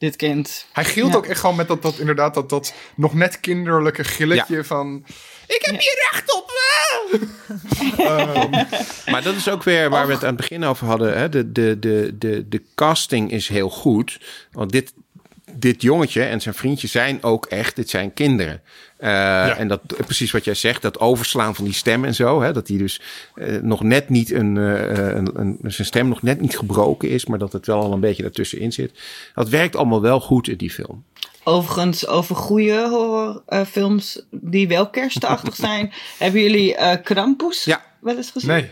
[0.00, 0.66] Dit kind.
[0.72, 1.16] Hij gilt Ja.
[1.16, 5.04] ook echt gewoon met dat, dat inderdaad dat, dat nog net kinderlijke gilletje van...
[5.46, 6.48] Ik heb hier recht op!
[7.98, 8.50] Ehm,
[9.10, 11.18] Maar dat is ook weer waar we het aan het begin over hadden.
[11.18, 11.28] Hè?
[11.28, 14.20] De, de, de, de, de casting is heel goed.
[14.52, 14.92] Want dit,
[15.60, 18.62] dit jongetje en zijn vriendje zijn ook echt, dit zijn kinderen.
[18.96, 22.42] Eh, En dat precies wat jij zegt, dat overslaan van die stem en zo.
[22.42, 22.52] Hè?
[22.52, 23.00] Dat hij dus
[23.34, 27.26] eh, nog net niet een, eh, een, een, zijn stem nog net niet gebroken is,
[27.26, 28.92] maar dat het wel al een beetje daartussenin zit.
[29.34, 31.04] Dat werkt allemaal wel goed in die film.
[31.44, 35.92] Overigens, over goede horrorfilms die wel kerstachtig zijn.
[36.18, 37.82] hebben jullie eh Krampus Ja.
[38.00, 38.50] wel eens gezien?
[38.50, 38.70] nee.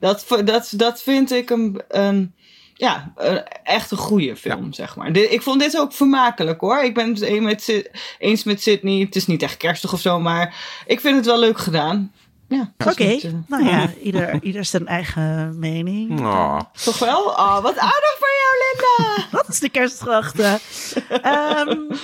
[0.00, 2.34] Dat, dat, dat vind ik een, een
[2.78, 5.16] ja, een, echt een goede film, zeg maar.
[5.16, 6.82] Ik vond dit ook vermakelijk hoor.
[6.82, 9.00] Ik ben het met, eens met Sydney.
[9.00, 10.54] Het is niet echt kerstig of zo, maar
[10.86, 12.12] ik vind het wel leuk gedaan.
[12.48, 16.20] Ja, Oké, eh, nou ja, ieder, ieder zijn eigen mening.
[16.20, 16.60] Oh.
[16.84, 17.22] Toch wel?
[17.24, 19.26] Oh, wat aardig van jou, Linda!
[19.38, 20.58] Dat is de kerstgedachte.
[21.22, 21.96] Ehm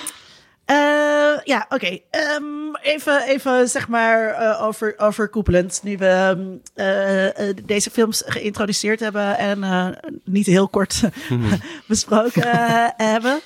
[0.65, 1.99] eh, ja, oké.
[2.09, 5.79] Ehm, even, even zeg maar eh, over, overkoepelend.
[5.83, 9.87] Nu we ehm, eh, deze films geïntroduceerd hebben en eh,
[10.23, 11.01] niet heel kort
[11.87, 13.39] besproken eh, hebben.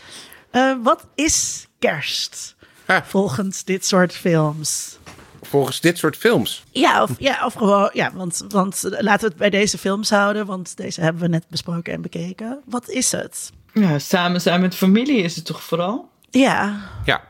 [0.51, 2.55] Eh, wat is kerst
[3.03, 4.97] volgens dit soort films?
[5.41, 6.63] Volgens dit soort films.
[6.72, 10.45] Ja, of, ja, of gewoon, ja, want, want laten we het bij deze films houden,
[10.45, 12.59] want deze hebben we net besproken en bekeken.
[12.65, 13.51] Wat is het?
[13.74, 17.21] Ja, samen zijn met familie is het toch vooral, Ja, Ja.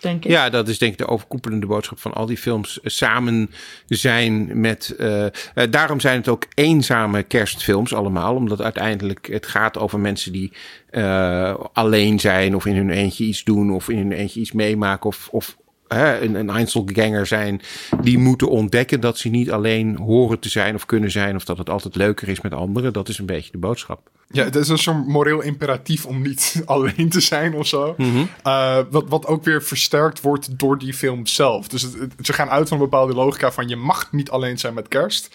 [0.00, 0.30] denk ik.
[0.30, 2.78] Ja, dat is denk ik de overkoepelende boodschap van al die films.
[2.82, 3.50] Samen
[3.86, 4.94] zijn met.
[4.98, 5.30] eh, eh,
[5.70, 8.34] daarom zijn het ook eenzame kerstfilms allemaal.
[8.34, 10.52] Omdat uiteindelijk het gaat over mensen die
[10.90, 12.54] eh, alleen zijn.
[12.56, 13.72] Of in hun eentje iets doen.
[13.72, 15.06] Of in hun eentje iets meemaken.
[15.06, 15.56] Of, of
[15.88, 17.60] hè, een, een Einzelganger zijn,
[18.02, 21.58] die moeten ontdekken dat ze niet alleen horen te zijn of kunnen zijn, of dat
[21.58, 22.92] het altijd leuker is met anderen.
[22.92, 24.10] Dat is een beetje de boodschap.
[24.32, 27.94] Ja, het is een soort moreel imperatief om niet alleen te zijn of zo.
[27.96, 28.24] Mhm.
[28.46, 31.68] Uh, wat, wat ook weer versterkt wordt door die film zelf.
[31.68, 34.58] Dus het, het- ze gaan uit van een bepaalde logica van je mag niet alleen
[34.58, 35.34] zijn met kerst.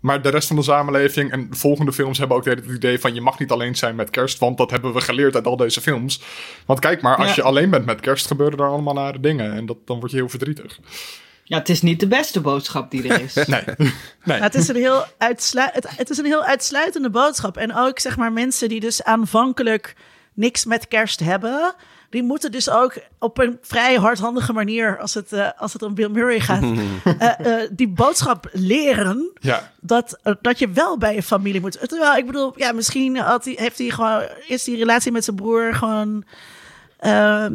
[0.00, 2.98] Maar de rest van de samenleving en de volgende films hebben ook weer het idee
[2.98, 4.38] van je mag niet alleen zijn met kerst.
[4.38, 6.22] Want dat hebben we geleerd uit al deze films.
[6.66, 7.34] Want kijk maar, als Ja.
[7.34, 9.52] je alleen bent met kerst gebeuren er allemaal nare dingen.
[9.52, 10.78] En dat, dan word je heel verdrietig.
[11.48, 13.34] Ja, het is niet de beste boodschap die er is.
[13.46, 13.62] Nee.
[13.76, 13.92] nee.
[14.24, 17.56] Maar het, is een heel uitslu- het, het is een heel uitsluitende boodschap.
[17.56, 19.94] En ook zeg maar mensen die dus aanvankelijk
[20.34, 21.74] niks met kerst hebben.
[22.10, 25.94] Die moeten dus ook op een vrij hardhandige manier, als het, eh, als het om
[25.94, 26.62] Bill Murray gaat,
[27.18, 29.72] eh, eh, die boodschap leren Ja.
[29.80, 31.88] dat, dat je wel bij je familie moet.
[31.88, 35.36] Terwijl, ik bedoel, ja, misschien had hij, heeft hij gewoon, is die relatie met zijn
[35.36, 36.24] broer gewoon.
[36.98, 37.52] ehm,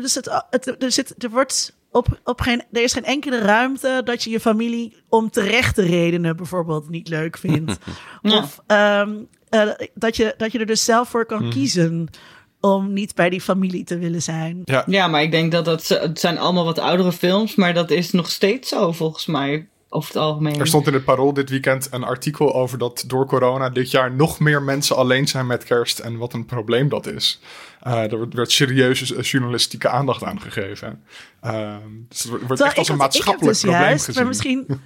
[0.00, 4.02] dus het, het, er, zit, er wordt op, op geen, er is geen enkele ruimte
[4.04, 7.72] dat je je familie om terechte redenen bijvoorbeeld niet leuk vindt.
[8.22, 8.38] Ja.
[8.38, 9.14] Of ehm,
[9.48, 12.08] eh, dat, je, dat je er dus zelf voor kan kiezen
[12.60, 14.60] om niet bij die familie te willen zijn.
[14.64, 14.84] Ja.
[14.86, 18.10] Ja, maar ik denk dat dat het zijn allemaal wat oudere films, maar dat is
[18.10, 20.60] nog steeds zo volgens mij over het algemeen.
[20.60, 24.12] Er stond in het Parool dit weekend een artikel over dat door corona dit jaar
[24.12, 27.40] nog meer mensen alleen zijn met kerst en wat een probleem dat is.
[27.86, 31.02] Uh, er werd- serieuze journalistieke aandacht aan gegeven.
[31.44, 31.76] Uh,
[32.08, 34.20] dus het wordt Terwijl echt als een had- ik heb maatschappelijk dus probleem juist, gezien.
[34.20, 34.80] Maar misschien.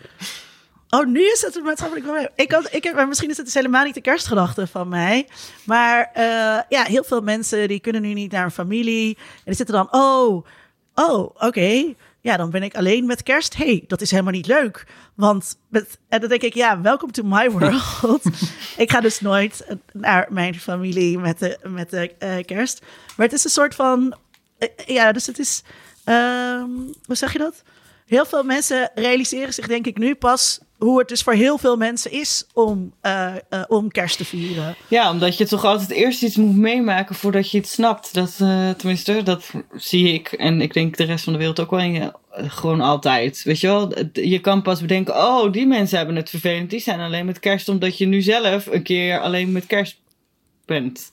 [0.91, 2.29] Oh, nu is het een maatschappelijk probleem.
[2.35, 5.29] Ik had, ik heb, maar misschien is het dus helemaal niet de kerstgedachte van mij.
[5.65, 6.25] Maar eh,
[6.69, 9.17] ja, heel veel mensen die kunnen nu niet naar een familie.
[9.17, 10.47] En die zitten dan, oh,
[10.95, 11.95] oh, oké.
[12.23, 13.57] Ja, dan ben ik alleen met kerst.
[13.57, 14.87] hey, dat is helemaal niet leuk.
[15.15, 18.23] Want met, en dan denk ik, ja, welcome to my world.
[18.77, 22.81] ik ga dus nooit naar mijn familie met de, met de eh, kerst.
[23.17, 24.17] Maar het is een soort van,
[24.59, 25.63] eh, ja, dus het is,
[26.05, 26.71] ehm,
[27.05, 27.63] hoe zeg je dat?
[28.07, 31.77] Heel veel mensen realiseren zich denk ik nu pas hoe het dus voor heel veel
[31.77, 33.35] mensen is om, eh,
[33.69, 34.75] om kerst te vieren.
[34.89, 38.15] Ja, omdat je toch altijd eerst iets moet meemaken voordat je het snapt.
[38.15, 41.71] Dat, eh, tenminste, dat zie ik en ik denk de rest van de wereld ook
[41.71, 41.81] wel.
[41.81, 43.43] Eh, gewoon altijd.
[43.43, 46.71] Weet je wel, je kan pas bedenken, oh, die mensen hebben het vervelend.
[46.71, 50.00] Die zijn alleen met kerst omdat je nu zelf een keer alleen met kerst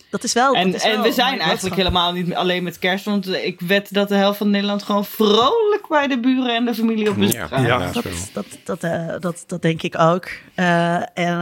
[0.09, 0.53] Dat is wel.
[0.53, 3.05] En, dat is wel en we zijn eigenlijk helemaal niet alleen met kerst.
[3.05, 6.75] Want ik wed dat de helft van Nederland gewoon vrolijk bij de buren en de
[6.75, 7.65] familie op bezoek Ja, gaat.
[7.65, 7.73] Ja.
[7.75, 10.27] inderdaad Dat, dat, dat, eh, dat, dat denk ik ook.
[10.55, 11.39] Eh, en,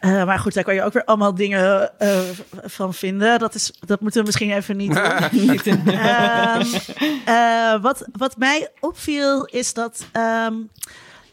[0.00, 2.18] eh, maar goed, daar kan je ook weer allemaal dingen eh,
[2.64, 3.38] van vinden.
[3.38, 4.94] Dat, is, dat moeten we misschien even niet
[5.64, 5.86] doen.
[5.98, 6.64] Ehm,
[7.24, 10.54] eh, wat, wat mij opviel is dat ehm,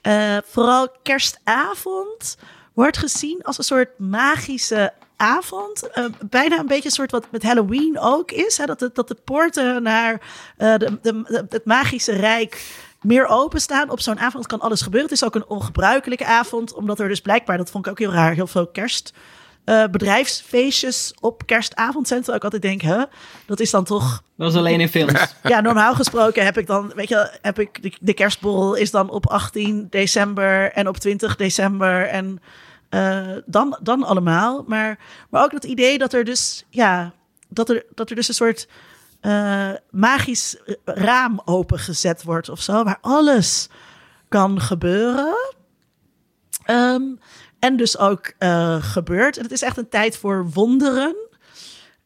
[0.01, 2.37] eh, vooral kerstavond
[2.73, 5.89] wordt gezien als een soort magische avond.
[5.89, 8.57] Eh, bijna een beetje een soort wat met Halloween ook is.
[8.57, 8.65] Hè?
[8.65, 10.21] Dat, de, dat de poorten naar
[10.57, 13.89] eh, de, de, het magische rijk meer openstaan.
[13.89, 15.09] Op zo'n avond kan alles gebeuren.
[15.09, 18.11] Het is ook een ongebruikelijke avond, omdat er dus blijkbaar, dat vond ik ook heel
[18.11, 19.13] raar, heel veel kerst
[19.65, 22.19] eh, bedrijfsfeestjes op kerstavond zijn.
[22.19, 23.03] Terwijl ik altijd denk, hè,
[23.45, 25.35] dat is dan toch Dat is alleen in films.
[25.43, 29.09] ja, normaal gesproken heb ik dan, weet je, heb ik de, de kerstborrel is dan
[29.09, 32.39] op 18 december en op 20 december en
[32.95, 34.63] eh, dan, dan allemaal.
[34.67, 34.99] Maar,
[35.29, 37.13] maar ook dat idee dat er dus, ja,
[37.49, 38.67] dat er, dat er dus een soort
[39.21, 43.69] eh, magisch raam opengezet wordt of zo, waar alles
[44.29, 45.35] kan gebeuren.
[46.65, 47.03] Ehm,
[47.59, 49.37] en dus ook eh, gebeurt.
[49.37, 51.15] En het is echt een tijd voor wonderen.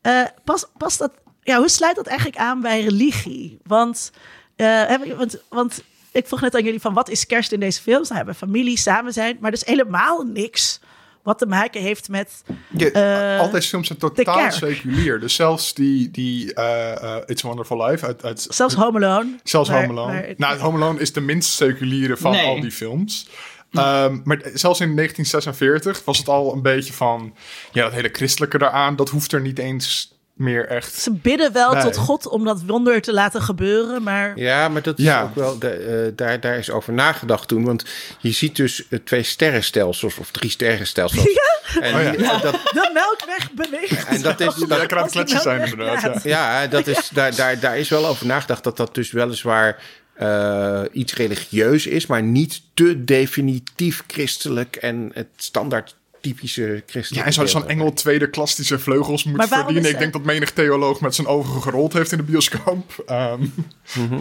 [0.01, 1.11] Eh, pas, pas dat,
[1.41, 3.59] ja, hoe sluit dat eigenlijk aan bij religie?
[3.63, 4.11] Want,
[4.55, 8.03] eh, want, want ik vroeg net aan jullie van wat is kerst in deze films?
[8.07, 10.80] Nou, hebben familie, samen zijn, maar dus helemaal niks
[11.23, 12.44] wat te maken heeft met.
[12.77, 15.19] Je, Eh, al deze films zijn totaal seculier.
[15.19, 19.36] Dus zelfs die, die eh, eh, It's a Wonderful Life uit, uit Zelfs Home Alone.
[19.44, 20.14] Zelfs waar- Home Alone.
[20.14, 22.45] waar- nou, Home Alone is de minst seculiere van Nee.
[22.45, 23.30] al die films.
[23.72, 27.36] Ehm, maar zelfs in 1946 was het al een beetje van...
[27.72, 30.93] Ja, dat hele christelijke eraan, dat hoeft er niet eens meer echt.
[30.93, 31.81] Ze bidden wel Nee.
[31.83, 35.21] tot God om dat wonder te laten gebeuren, maar Ja, maar dat is Ja.
[35.21, 37.63] ook wel, de, eh, daar, daar is over nagedacht toen.
[37.65, 37.83] Want
[38.19, 41.23] je ziet dus eh, twee sterrenstelsels of drie sterrenstelsels.
[41.73, 41.81] Ja.
[41.81, 42.11] En, Oh ja.
[42.11, 44.05] die- dat, de melkweg beweegt.
[44.07, 46.23] en dat is, dat, het kletsen zijn inderdaad.
[46.23, 49.77] Ja, dat is, daar, daar, daar is wel over nagedacht dat dat dus weliswaar
[50.13, 57.13] eh, iets religieus is, maar niet te definitief christelijk en het standaard typische christelijke.
[57.15, 59.89] Ja, en zou zo'n engel tweede klastische vleugels moet Maar waarom verdienen.
[59.91, 63.03] is Ik denk dat menig theoloog met zijn ogen gerold heeft in de bioscoop.
[63.05, 63.41] Ehm,
[63.97, 64.19] Mhm.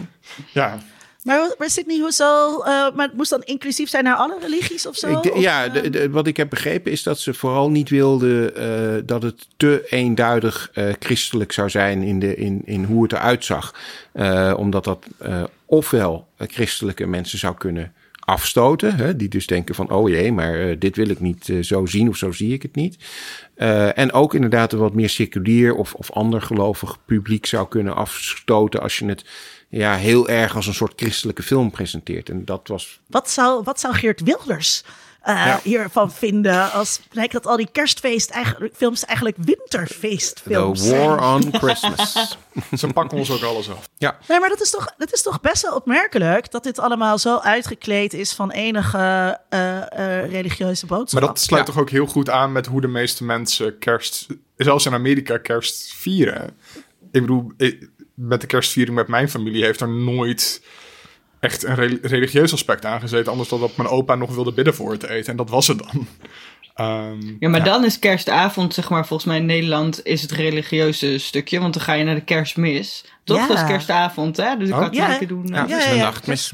[0.53, 0.79] Ja,
[1.23, 2.59] Maar, maar Sydney, hoezo?
[2.61, 2.65] eh
[2.95, 5.07] maar het moest dan inclusief zijn naar alle religies of zo?
[5.17, 7.69] Ik de- Of, ja, eh, de- de- wat ik heb begrepen is dat ze vooral
[7.69, 12.83] niet wilden eh, dat het te eenduidig eh, christelijk zou zijn in, de, in, in
[12.83, 13.73] hoe het eruit zag.
[14.11, 17.93] Eh, omdat dat eh, ofwel eh, christelijke mensen zou kunnen
[18.29, 21.63] afstoten, hè, die dus denken van oh jee, maar eh, dit wil ik niet eh,
[21.63, 22.97] zo zien of zo zie ik het niet.
[23.55, 27.95] Eh, en ook inderdaad een wat meer seculier of, of ander gelovig publiek zou kunnen
[27.95, 29.25] afstoten als je het
[29.69, 32.29] ja, heel erg als een soort christelijke film presenteert.
[32.29, 34.83] En dat was Wat zou, wat zou Geert Wilders
[35.37, 35.59] Ja.
[35.63, 41.07] hiervan vinden als blijkt dat al die kerstfeest eigenlijk, films eigenlijk winterfeestfilms The zijn?
[41.09, 42.37] War on Christmas.
[42.77, 43.89] Ze pakken ons ook alles af.
[43.97, 44.17] ja.
[44.27, 47.37] Nee, maar dat is, toch, dat is toch best wel opmerkelijk dat dit allemaal zo
[47.37, 51.19] uitgekleed is van enige eh, eh, religieuze boodschap.
[51.19, 51.73] Maar dat sluit Ja.
[51.73, 54.27] toch ook heel goed aan met hoe de meeste mensen kerst,
[54.57, 56.57] zelfs in Amerika, kerst vieren.
[57.11, 60.61] Ik bedoel, ik- met de kerstviering met mijn familie heeft er nooit
[61.39, 63.31] echt een re- religieus aspect aangezeten.
[63.31, 65.31] Anders dan dat mijn opa nog wilde bidden voor het eten.
[65.31, 66.07] En dat was het dan.
[66.75, 71.17] Ehm, Ja, maar dan is kerstavond, zeg maar, volgens mij in Nederland is het religieuze
[71.17, 71.59] stukje.
[71.59, 73.05] Want dan ga je naar de kerstmis.
[73.23, 73.37] Toch?
[73.37, 73.47] Ja.
[73.47, 74.57] Dat is kerstavond, hè?
[74.57, 74.79] Dus de Oh.
[74.79, 75.25] katholieken Ja.
[75.27, 75.47] doen...
[75.47, 76.51] Ja, ja, de nachtmis.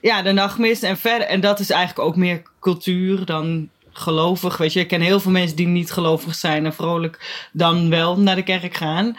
[0.00, 1.26] Ja, de nachtmis en verder.
[1.26, 4.56] En dat is eigenlijk ook meer cultuur dan gelovig.
[4.56, 8.18] Weet je, ik ken heel veel mensen die niet gelovig zijn en vrolijk dan wel
[8.18, 9.16] naar de kerk gaan.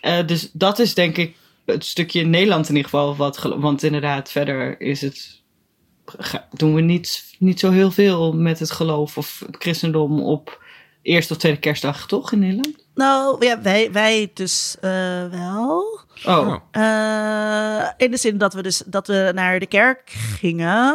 [0.00, 1.34] Eh, dus dat is denk ik
[1.72, 3.16] het stukje in Nederland in ieder geval.
[3.16, 5.42] Wat want inderdaad, verder is het.
[6.50, 10.62] doen we niet, niet zo heel veel met het geloof of het christendom op
[11.02, 12.74] eerste of tweede kerstdag, toch in Nederland?
[12.94, 14.90] Nou, ja, wij, wij dus eh,
[15.30, 16.00] wel.
[16.24, 16.56] Oh, Oh.
[16.70, 20.94] Eh, in de zin dat we dus dat we naar de kerk gingen.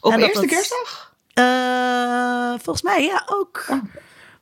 [0.00, 1.14] op en dat eerste kerstdag?
[1.34, 3.64] Eh, volgens mij, ja, ook.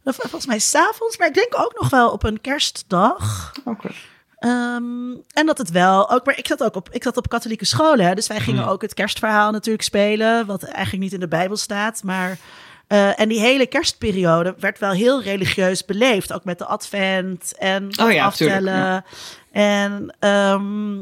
[0.05, 3.52] Vol- Volgens mij s'avonds, maar ik denk ook nog wel op een kerstdag.
[3.64, 3.90] Oké.
[4.39, 7.65] Ehm, en dat het wel ook, maar ik zat ook op, ik zat op katholieke
[7.65, 11.28] scholen, hè, dus wij gingen ook het kerstverhaal natuurlijk spelen, wat eigenlijk niet in de
[11.28, 12.39] Bijbel staat, maar
[12.86, 17.90] eh, en die hele kerstperiode werd wel heel religieus beleefd, ook met de advent en
[18.01, 18.56] Oh ja, aftellen.
[18.56, 19.05] tuurlijk, ja.
[19.52, 20.98] En ehm,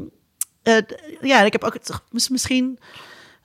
[0.63, 2.79] eh, ja, ik heb ook het mis- misschien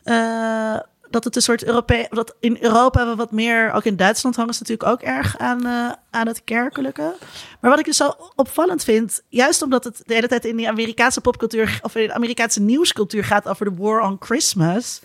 [0.05, 0.77] eh,
[1.13, 4.55] dat het een soort Europe dat in Europa we wat meer, ook in Duitsland hangen
[4.55, 7.15] ze natuurlijk ook erg aan, eh, aan het kerkelijke.
[7.61, 10.69] Maar wat ik dus zo opvallend vind, juist omdat het de hele tijd in die
[10.69, 15.01] Amerikaanse popcultuur of in de Amerikaanse nieuwscultuur gaat over de War on Christmas,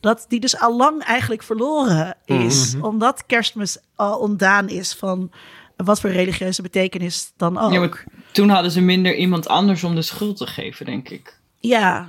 [0.00, 5.30] dat die dus al lang eigenlijk verloren is, omdat kerstmis al ontdaan is van
[5.76, 7.72] wat voor religieuze betekenis dan ook.
[7.72, 7.90] Ja,
[8.32, 11.38] toen hadden ze minder iemand anders om de schuld te geven, denk ik.
[11.58, 12.08] Ja,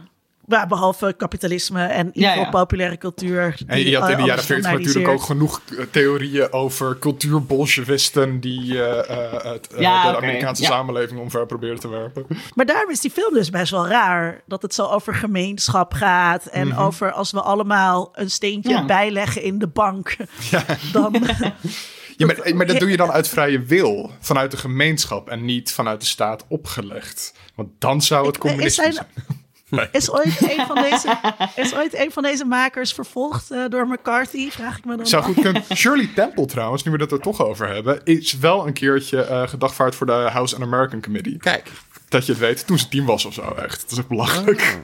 [0.51, 2.49] maar behalve kapitalisme en in ieder geval ja.
[2.49, 3.57] populaire cultuur.
[3.67, 8.83] En je had in de jaren 40 natuurlijk ook genoeg eh, theorieën over cultuurbolsjewisten die
[8.83, 10.67] eh, eh, het, eh, Ja, de Amerikaanse ja.
[10.69, 12.25] samenleving omver proberen te werpen.
[12.55, 14.41] Maar daarom is die film dus best wel raar.
[14.45, 16.45] Dat het zo over gemeenschap gaat.
[16.45, 18.85] En over als we allemaal een steentje Ja.
[18.85, 20.15] bijleggen in de bank.
[20.93, 21.23] Dan,
[22.17, 25.71] Ja, maar, maar dat doe je dan uit vrije wil, vanuit de gemeenschap en niet
[25.71, 27.33] vanuit de staat opgelegd.
[27.55, 29.07] Want dan zou het communisme is zijn-
[29.71, 29.89] zijn.
[29.91, 31.17] is, ooit een van deze,
[31.63, 34.49] is ooit een van deze makers vervolgd eh, door McCarthy?
[34.49, 35.63] Vraag ik me dan Zou goed kunnen.
[35.75, 39.47] Shirley Temple trouwens, nu we het er toch over hebben, is wel een keertje eh
[39.47, 41.37] gedagvaard voor de House An-American Committee.
[41.37, 41.71] Kijk,
[42.09, 43.81] Dat je het weet, toen ze tien was of zo, echt.
[43.81, 44.79] Dat is echt belachelijk.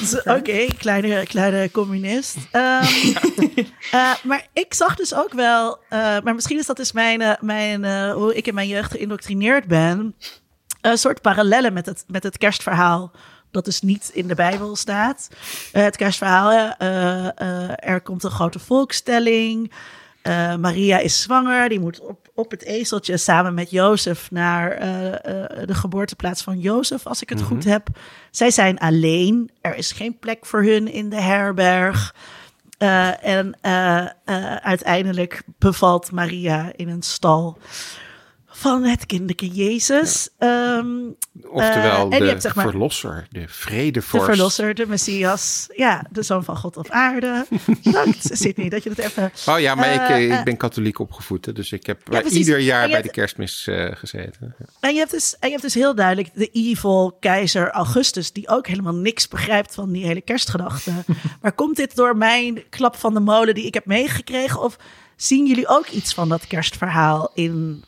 [0.00, 2.36] Dus, Oké, kleine, kleine communist.
[2.50, 2.84] Ehm,
[3.90, 7.84] eh, maar ik zag dus ook wel, eh, maar misschien is dat dus mijn, mijn,
[7.84, 10.14] eh, hoe ik in mijn jeugd geïndoctrineerd ben,
[10.80, 13.12] een soort parallellen met het, met het kerstverhaal.
[13.54, 15.28] Dat dus niet in de Bijbel staat.
[15.72, 19.72] Eh, het kerstverhaal, eh, eh, er komt een grote volkstelling.
[20.60, 24.80] Maria is zwanger, die moet op, op het ezeltje samen met Jozef naar
[25.66, 27.88] de geboorteplaats van Jozef, als ik het goed heb.
[28.30, 32.14] Zij zijn alleen, er is geen plek voor hun in de herberg.
[33.20, 33.56] En
[34.62, 37.58] uiteindelijk bevalt Maria in een stal
[38.56, 40.28] van het kinderke Jezus.
[40.38, 40.86] Ehm,
[41.42, 44.26] oftewel je de hebt, zeg maar- verlosser, de de vredevorst.
[44.26, 45.66] verlosser, de Messias.
[45.76, 47.46] Ja, de zoon van God op aarde.
[47.82, 49.32] Dank, Sydney, dat je het even...
[49.48, 52.32] Oh ja, maar ik, Eh, eh, eh, ik ben katholiek opgevoed, dus ik heb eh,
[52.32, 54.54] ieder jaar bij de kerstmis eh, gezeten.
[54.80, 58.48] En je, hebt dus, en je hebt dus heel duidelijk de evil keizer Augustus, die
[58.48, 60.92] ook helemaal niks begrijpt van die hele kerstgedachte.
[61.42, 64.60] maar komt dit door mijn klap van de molen die ik heb meegekregen?
[64.60, 64.76] Of
[65.16, 67.84] zien jullie ook iets van dat kerstverhaal in.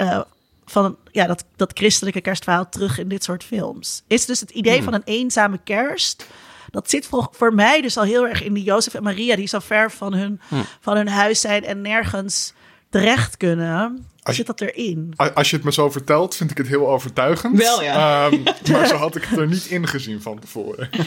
[0.00, 0.20] Eh,
[0.66, 4.02] van ja, dat, dat christelijke kerstverhaal terug in dit soort films?
[4.06, 6.26] Is dus het idee van een eenzame kerst.
[6.70, 9.46] Dat zit voor, voor mij dus al heel erg in die Jozef en Maria, die
[9.46, 10.40] zo ver van hun,
[10.80, 12.52] van hun huis zijn en nergens
[12.90, 14.06] terecht kunnen.
[14.22, 15.12] Als je- Zit dat erin?
[15.34, 17.58] Als je het me zo vertelt, vind ik het heel overtuigend.
[17.58, 18.26] Wel, ja.
[18.30, 20.88] Ehm, maar zo had ik het er niet in gezien van tevoren.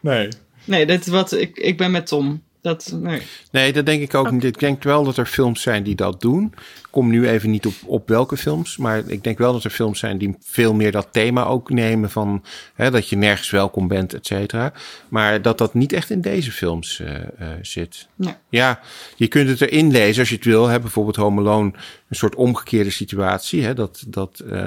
[0.00, 0.28] Nee.
[0.64, 2.42] Nee, dat is wat ik, ik ben met Tom.
[2.62, 3.22] Dat, nee.
[3.50, 4.44] Nee, dat denk ik ook niet.
[4.44, 6.54] Ik denk wel dat er films zijn die dat doen.
[6.90, 8.76] Ik kom nu even niet op, op welke films.
[8.76, 12.10] Maar ik denk wel dat er films zijn die veel meer dat thema ook nemen.
[12.10, 12.44] Van
[12.74, 14.72] hè, dat je nergens welkom bent, et cetera.
[15.08, 17.22] Maar dat dat niet echt in deze films eh, eh,
[17.62, 18.08] zit.
[18.14, 18.34] Nee.
[18.48, 18.80] Ja,
[19.16, 20.66] je kunt het erin lezen als je het wil.
[20.68, 20.80] Hè.
[20.80, 21.72] Bijvoorbeeld Home Alone,
[22.08, 23.64] een soort omgekeerde situatie.
[23.64, 24.64] Hè, dat dat eh,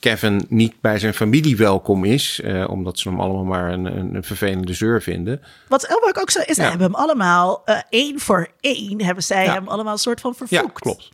[0.00, 2.40] Kevin niet bij zijn familie welkom is.
[2.66, 5.40] omdat ze hem allemaal maar een, een, een vervelende zeur vinden.
[5.68, 6.62] Wat Elmark ook zo is, Ja.
[6.68, 9.52] hebben hem allemaal één voor één, hebben zij Ja.
[9.54, 10.80] hem allemaal een soort van Ja, vervloekt.
[10.80, 11.08] klopt.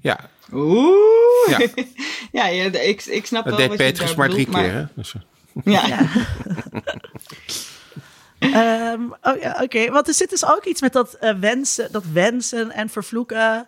[0.00, 0.20] Ja,
[0.52, 1.48] Oeh.
[1.48, 1.58] Ja.
[2.32, 4.74] Ja, ja, ik, ik snap dat wel deed wat je Petrus maar drie bedoelt, keer.
[4.74, 4.84] Hè?
[4.94, 5.98] Dus, eh, Ja.
[8.38, 12.04] Ehm, oh ja, Oké, want er zit dus ook iets met dat eh, wensen, dat
[12.12, 13.66] wensen en vervloeken.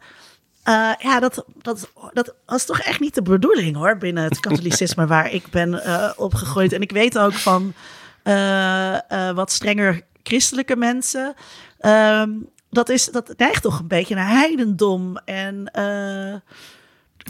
[0.63, 5.07] Eh, ja, dat, dat, dat was toch echt niet de bedoeling hoor, binnen het katholicisme
[5.07, 6.73] waar ik ben eh, opgegroeid.
[6.73, 7.73] En ik weet ook van
[8.23, 11.35] eh, eh, wat strenger christelijke mensen.
[11.79, 12.31] ehm,
[12.77, 15.17] dat, is, dat neigt toch een beetje naar heidendom.
[15.25, 16.35] En eh,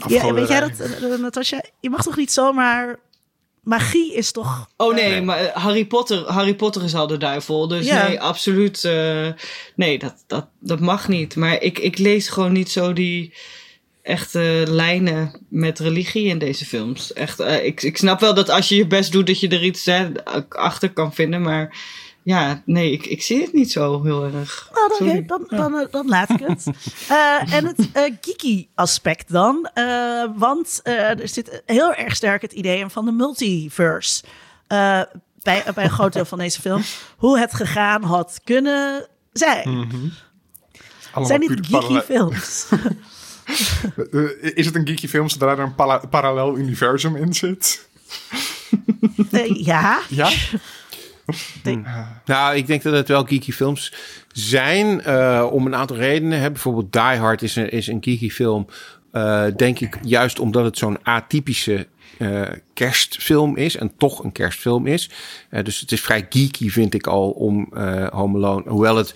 [0.07, 1.63] ja, weet jij dat, eh, Natasja?
[1.79, 2.99] Je mag toch niet zomaar.
[3.63, 4.69] Magie is toch.
[4.77, 7.67] Oh nee, maar eh, Harry Potter, Harry Potter is al de duivel.
[7.67, 8.07] Dus Ja.
[8.07, 8.83] nee, absoluut.
[8.83, 9.27] eh,
[9.75, 11.35] nee, dat, dat, dat mag niet.
[11.35, 13.33] Maar ik, ik lees gewoon niet zo die
[14.01, 17.13] echte lijnen met religie in deze films.
[17.13, 19.85] Echt, ik, ik snap wel dat als je je best doet, dat je er iets
[19.85, 20.07] hè,
[20.49, 21.41] achter kan vinden.
[21.41, 21.75] Maar
[22.27, 24.69] ja, nee, ik, ik zie het niet zo heel erg.
[24.73, 25.25] Nou, dan, Sorry.
[25.25, 26.65] dan, dan, eh, dan laat ik het.
[27.09, 29.69] Eh, en het eh, geeky aspect dan.
[29.73, 34.23] eh, want eh, er zit heel erg sterk het idee in van de multiverse.
[34.67, 35.01] eh,
[35.41, 36.81] bij, bij een groot deel van deze film.
[37.17, 39.67] Hoe het gegaan had kunnen zijn.
[41.11, 42.67] Allemaal zijn dit geeky parallel- films?
[44.55, 45.75] Is het een geeky film zodra er een
[46.09, 47.87] parallel universum in zit?
[49.31, 49.99] Eh, ja.
[51.83, 52.21] Ja?
[52.25, 53.93] Nou, ik denk dat het wel geeky films
[54.31, 55.01] zijn.
[55.01, 56.39] eh, om een aantal redenen.
[56.39, 56.51] Hè.
[56.51, 58.67] Bijvoorbeeld Die Hard is een, is een geeky film.
[59.11, 61.87] eh, denk ik juist omdat het zo'n atypische
[62.17, 62.41] eh,
[62.73, 63.75] kerstfilm is.
[63.77, 65.09] En toch een kerstfilm is.
[65.49, 68.69] Eh, dus het is vrij geeky, vind ik al, om eh Home Alone.
[68.69, 69.15] Hoewel het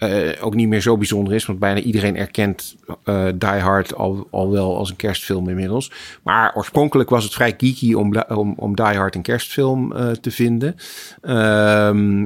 [0.00, 1.46] eh, ook niet meer zo bijzonder is.
[1.46, 5.92] Want bijna iedereen erkent eh Die Hard al, al wel als een kerstfilm inmiddels.
[6.22, 10.30] Maar oorspronkelijk was het vrij geeky om, om, om Die Hard een kerstfilm eh, te
[10.30, 10.76] vinden.
[11.22, 12.20] Ehm,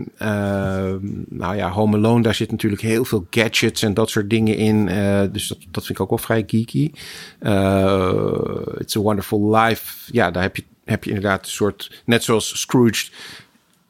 [1.29, 4.87] nou ja, Home Alone, daar zit natuurlijk heel veel gadgets en dat soort dingen in.
[5.33, 6.91] Dus dat, dat vind ik ook wel vrij geeky.
[8.79, 10.13] It's a Wonderful Life.
[10.13, 13.07] Ja, daar heb je, heb je inderdaad een soort, net zoals Scrooge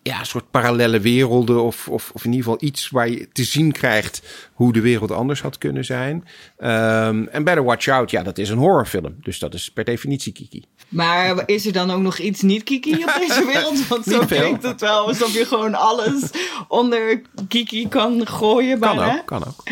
[0.04, 1.62] ja, een soort parallele werelden.
[1.62, 4.22] Of, of, of in ieder geval iets waar je te zien krijgt
[4.52, 6.28] hoe de wereld anders had kunnen zijn.
[6.56, 9.16] Ehm, en Better Watch Out, ja, dat is een horrorfilm.
[9.22, 10.64] Dus dat is per definitie kiki.
[10.88, 13.88] Maar is er dan ook nog iets niet kiki op deze wereld?
[13.88, 16.30] Want zo klinkt het wel alsof je gewoon alles
[16.68, 18.78] onder kiki kan gooien.
[18.78, 19.18] Kan bijna.
[19.18, 19.62] ook, kan ook.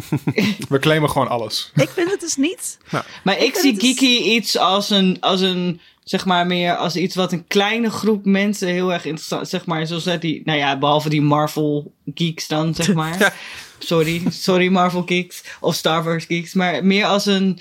[0.68, 1.70] We claimen gewoon alles.
[1.74, 2.78] Ik vind het dus niet.
[3.24, 7.14] Maar ik, zie dus- Kiki iets als een, als een, zeg maar meer als iets
[7.14, 11.08] wat een kleine groep mensen heel erg interessant, zeg maar, zoals die, nou ja, behalve
[11.08, 13.18] die Marvel geeks dan, zeg maar.
[13.18, 13.32] Ja.
[13.78, 17.58] Sorry, sorry Marvel geeks of Star Wars geeks, maar meer als een,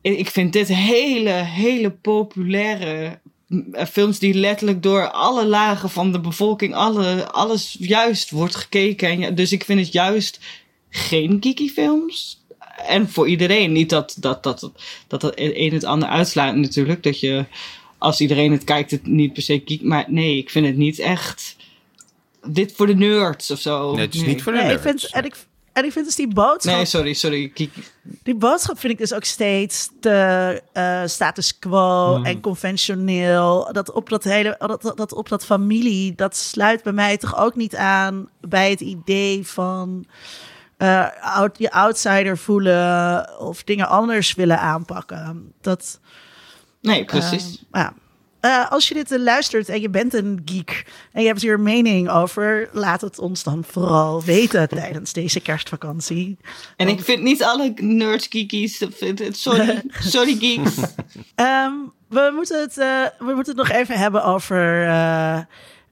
[0.00, 3.18] ik vind dit hele, hele populaire
[3.72, 9.08] eh, films die letterlijk door alle lagen van de bevolking, alle, alles juist wordt gekeken.
[9.08, 10.40] En ja, dus ik vind het juist
[10.90, 12.39] geen geeky films.
[12.86, 13.72] En voor iedereen.
[13.72, 14.72] Niet dat dat, dat, dat,
[15.20, 17.02] dat een het ander uitsluit natuurlijk.
[17.02, 17.44] Dat je,
[17.98, 19.82] als iedereen het kijkt, het niet per se geek.
[19.82, 21.56] Maar nee, ik vind het niet echt
[22.46, 23.92] dit voor de nerds of zo.
[23.94, 25.02] Nee, het is niet voor de Nee, ik nerds.
[25.02, 25.34] vind, en, ik,
[25.72, 26.74] en ik vind dus die boodschap.
[26.74, 27.50] Nee, sorry, sorry.
[27.54, 27.70] Geek.
[28.22, 33.68] Die boodschap vind ik dus ook steeds te eh, status quo en conventioneel.
[33.72, 37.38] Dat op dat hele, dat, dat, dat op dat familie, dat sluit bij mij toch
[37.38, 40.06] ook niet aan bij het idee van
[40.80, 45.52] eh, out, je outsider voelen of dingen anders willen aanpakken.
[45.60, 46.00] Dat,
[46.80, 47.64] Nee, precies.
[47.70, 47.92] eh, ja.
[48.40, 51.62] Eh, als je dit luistert en je bent een geek en je hebt hier een
[51.62, 56.36] mening over, laat het ons dan vooral weten tijdens deze kerstvakantie.
[56.76, 58.78] en ik vind niet alle nerds geekies.
[58.78, 60.74] dat vind het- Sorry, sorry geeks.
[61.34, 61.72] Ehm,
[62.08, 62.74] we, moeten het,
[63.18, 64.86] we moeten het nog even hebben over.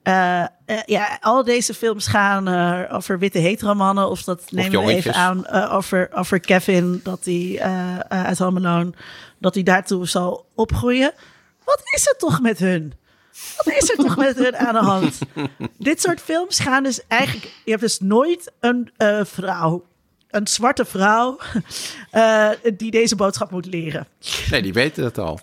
[0.08, 0.48] Eh, eh,
[0.86, 4.08] ja, al deze films gaan eh, over witte heteromannen.
[4.08, 7.60] Of dat nemen we even aan over, over Kevin, dat hij
[8.08, 8.92] uit Home Alone,
[9.38, 11.12] dat hij daartoe zal opgroeien.
[11.64, 12.92] Wat is er toch met hun?
[13.56, 15.18] Wat is er toch met hun aan de hand?
[15.78, 17.52] Dit soort films gaan dus eigenlijk.
[17.64, 18.90] Je hebt dus nooit een
[19.22, 19.84] vrouw,
[20.30, 21.38] een zwarte vrouw,
[22.76, 24.06] die deze boodschap moet leren.
[24.50, 25.40] Nee, die weten dat al.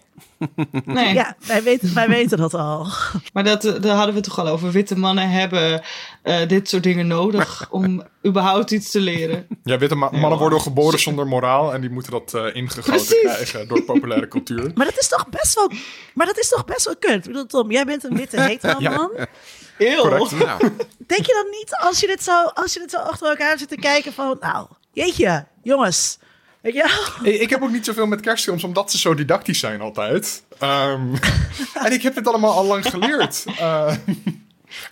[0.86, 2.88] Nee, Ja, wij weten, wij weten dat al.
[3.34, 4.72] maar dat, eh, daar hadden we het toch al over.
[4.72, 5.82] Witte mannen hebben
[6.24, 9.48] eh, dit soort dingen nodig om überhaupt iets te leren.
[9.64, 13.20] Ja, witte ma- mannen worden geboren zonder moraal en die moeten dat eh, ingegoten Precies.
[13.20, 14.72] krijgen door populaire cultuur.
[14.76, 15.72] Maar dat is toch best wel,
[16.14, 17.16] maar dat is toch best wel kut.
[17.16, 18.90] Ik bedoel, Tom, jij bent een witte hetero Ja.
[18.95, 19.12] man.
[19.78, 20.02] Heel.
[20.02, 20.32] Correct.
[20.32, 20.60] Nou,
[21.07, 23.70] Denk je dan niet, als je dit zo, als je dit zo achter elkaar zit
[23.70, 26.18] te kijken van, nou, jeetje, jongens.
[26.73, 27.33] Wel?
[27.33, 30.43] Ik, ik heb ook niet zoveel met kerstfilms, omdat ze zo didactisch zijn altijd.
[30.59, 31.15] Ehm,
[31.85, 33.45] en ik heb dit allemaal al lang geleerd.
[33.59, 33.93] Eh,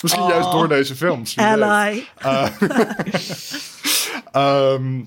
[0.01, 1.37] misschien juist door deze films.
[1.37, 2.05] Ally.
[4.31, 5.01] Ehm,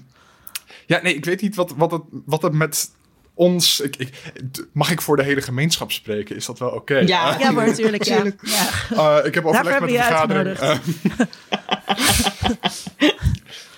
[0.86, 2.90] ja, nee, ik weet niet wat, wat, het, wat het met
[3.34, 3.80] ons...
[3.80, 4.10] Ik, ik,
[4.72, 6.36] mag ik voor de hele gemeenschap spreken?
[6.36, 6.98] Is dat wel oké?
[6.98, 7.34] Ja.
[7.34, 8.04] Eh, Ja, maar natuurlijk.
[8.04, 8.24] Ja.
[8.42, 9.18] Ja.
[9.18, 10.58] eh, ik heb overleg Daarvoor met de vergadering.
[10.58, 10.78] Eh,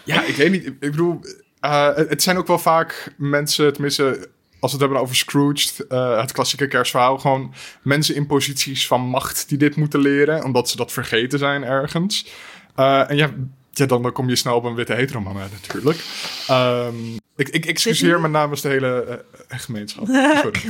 [0.04, 0.66] ja, ik weet niet.
[0.66, 1.20] Ik bedoel,
[1.60, 4.28] eh, het zijn ook wel vaak mensen, tenminste...
[4.60, 9.00] Als we het hebben over Scrooge, eh, het klassieke kerstverhaal, gewoon mensen in posities van
[9.00, 12.26] macht die dit moeten leren, omdat ze dat vergeten zijn ergens.
[12.74, 13.30] Eh, en ja,
[13.70, 16.04] ja dan, kom je snel op een witte heteroman uit natuurlijk.
[16.46, 16.94] Ehm,
[17.36, 20.06] ik, ik excuseer me namens de hele eh, gemeenschap.
[20.42, 20.60] Sorry.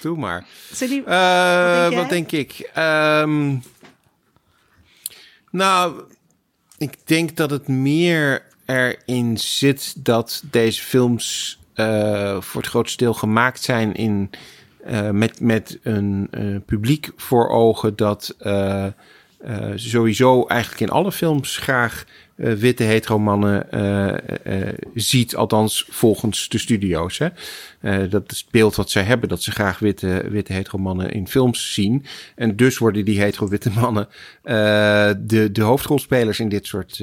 [0.00, 0.46] doe maar.
[0.78, 2.70] Die- Eh, denk wat denk ik?
[2.74, 3.56] Ehm,
[5.50, 6.02] nou,
[6.78, 13.14] ik denk dat het meer erin zit dat deze films eh, voor het grootste deel
[13.14, 14.30] gemaakt zijn in,
[14.84, 18.36] eh, met, met een eh, publiek voor ogen dat
[19.74, 22.04] sowieso eigenlijk in alle films graag
[22.34, 23.66] witte hetero-mannen
[24.94, 27.18] ziet, althans volgens de studio's.
[27.18, 27.28] Hè?
[28.08, 31.74] Dat is het beeld wat zij hebben, dat ze graag witte, witte hetero-mannen in films
[31.74, 32.04] zien.
[32.34, 34.08] En dus worden die hetero-witte mannen
[35.26, 37.02] de, de hoofdrolspelers in dit soort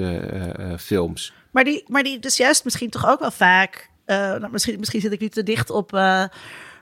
[0.78, 1.34] films.
[1.52, 3.90] Maar die, maar die dus juist misschien toch ook wel vaak.
[4.06, 6.24] eh, nou, misschien, misschien zit ik nu te dicht op, eh,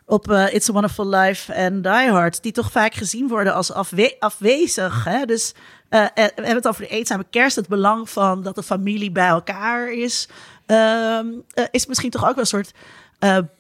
[0.06, 2.44] op eh, It's a Wonderful Life en Die Hard.
[2.44, 5.04] Die toch vaak gezien worden als afwe- afwezig.
[5.04, 5.26] Hè?
[5.26, 5.54] Dus
[5.90, 7.56] we hebben het over de eenzame kerst.
[7.56, 10.28] Het belang van dat de familie bij elkaar is.
[10.66, 12.72] ehm, eh, is misschien toch ook wel een soort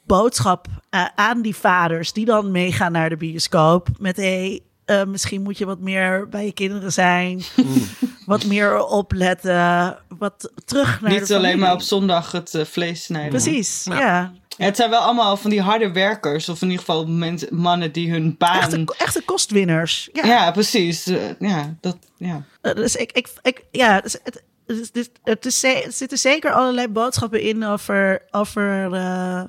[0.05, 0.67] boodschap
[1.15, 2.13] aan die vaders.
[2.13, 3.87] Die dan meegaan naar de bioscoop.
[3.99, 7.41] Met hey, eh, misschien moet je wat meer bij je kinderen zijn.
[8.25, 9.97] Wat meer opletten.
[10.17, 13.29] Wat terug naar Niet de alleen maar op zondag het eh, vlees snijden.
[13.29, 13.99] Precies, ja.
[13.99, 16.49] Ja, Het zijn wel allemaal van die harde werkers.
[16.49, 18.57] Of in ieder geval mensen, mannen die hun baan...
[18.59, 20.09] Echte, echte kostwinners.
[20.13, 20.25] Ja.
[20.25, 21.07] ja, precies.
[21.07, 22.43] Eh, ja, dat, ja.
[22.61, 26.51] Dus ik, ik, ik ja, dus het, het, is- dit- het is, er zitten zeker
[26.51, 29.43] allerlei boodschappen in over, over eh,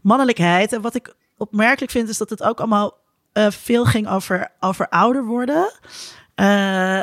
[0.00, 0.72] mannelijkheid.
[0.72, 2.98] En wat ik opmerkelijk vind, is dat het ook allemaal
[3.32, 5.72] eh, veel ging over, over ouder worden.
[6.34, 7.02] Eh,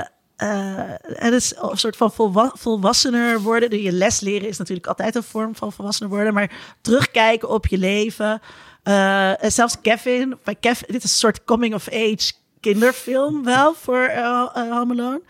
[1.01, 3.69] het is een soort van volwa volwassener worden.
[3.69, 6.33] De- Je les leren is natuurlijk altijd een vorm van volwassener worden.
[6.33, 6.51] Maar
[6.81, 8.41] terugkijken op je leven.
[8.83, 14.09] En zelfs Kevin, bij Kevin, dit is een soort coming-of-age kinderfilm wel voor
[14.53, 15.21] Home Alone.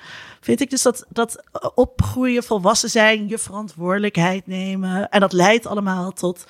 [0.41, 1.43] Vind ik dus dat, dat
[1.75, 5.09] opgroeien, volwassen zijn, je verantwoordelijkheid nemen.
[5.09, 6.45] En dat leidt allemaal tot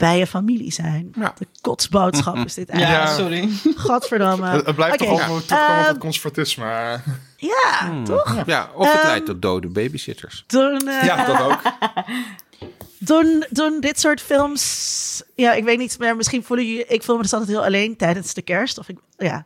[0.00, 1.12] bij je familie zijn.
[1.14, 1.34] Ja.
[1.38, 3.10] De kotsboodschap is dit Ja, eigenlijk.
[3.18, 3.74] sorry.
[3.76, 4.46] Godverdamme.
[4.48, 7.00] Het, het blijft toch altijd terugkomen op het conservatisme.
[7.36, 8.42] Ja, toch?
[8.46, 10.44] Ja, of het Ehm, leidt tot dode babysitters.
[10.46, 11.60] Toen, eh, ja, dat ook.
[12.98, 15.22] doen, doen dit soort films.
[15.34, 16.86] Ja, ik weet niet, maar misschien voelen jullie.
[16.86, 18.78] Ik voel me dus altijd heel alleen tijdens de kerst.
[18.78, 19.44] Of ik, ja.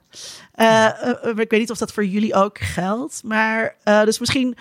[0.54, 0.88] Eh,
[1.36, 3.20] ik weet niet of dat voor jullie ook geldt.
[3.24, 4.56] Maar eh, dus misschien.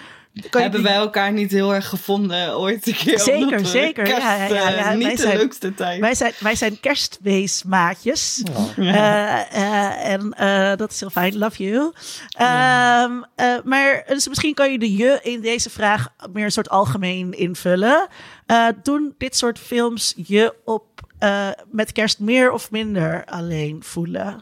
[0.49, 3.19] Hebben die- wij elkaar niet heel erg gevonden ooit een keer?
[3.19, 4.07] Zeker, omdat we zeker.
[4.07, 4.69] Ja, ja, ja, kerst, ja.
[4.77, 5.99] eh, Wij niet zijn- de leukste tijd.
[5.99, 8.43] Wij zijn, wij zijn kerstweesmaatjes.
[8.77, 11.37] Eh, eh, en eh, dat is heel fijn.
[11.37, 11.91] Love you.
[12.29, 16.69] Ehm, eh, maar dus misschien kan je de je in deze vraag meer een soort
[16.69, 18.07] algemeen invullen.
[18.45, 20.83] Eh, doen dit soort films je op
[21.19, 24.41] eh, met kerst meer of minder alleen voelen?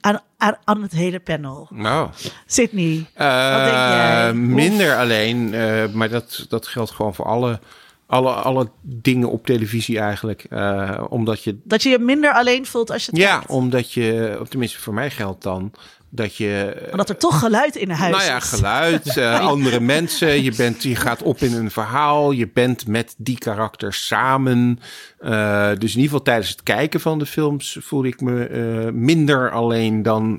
[0.00, 1.66] Aan, aan, aan het hele panel.
[1.70, 2.08] Nou,
[2.46, 4.32] Sydney, eh, Wat denk jij?
[4.34, 7.60] minder alleen, eh, maar dat, dat geldt gewoon voor alle,
[8.06, 10.44] alle, alle dingen op televisie eigenlijk.
[10.50, 13.50] Eh, omdat je dat je je minder alleen voelt als je het Ja, kijkt.
[13.50, 15.72] omdat je, of tenminste voor mij geldt dan,
[16.10, 16.82] dat je...
[16.90, 20.42] Omdat er toch geluid in huis nou ja, geluid, eh, andere mensen.
[20.42, 22.30] Je, bent, je gaat op in een verhaal.
[22.30, 24.78] Je bent met die karakters samen.
[25.18, 28.92] Eh, dus in ieder geval tijdens het kijken van de films voelde ik me eh,
[28.92, 30.36] minder alleen dan,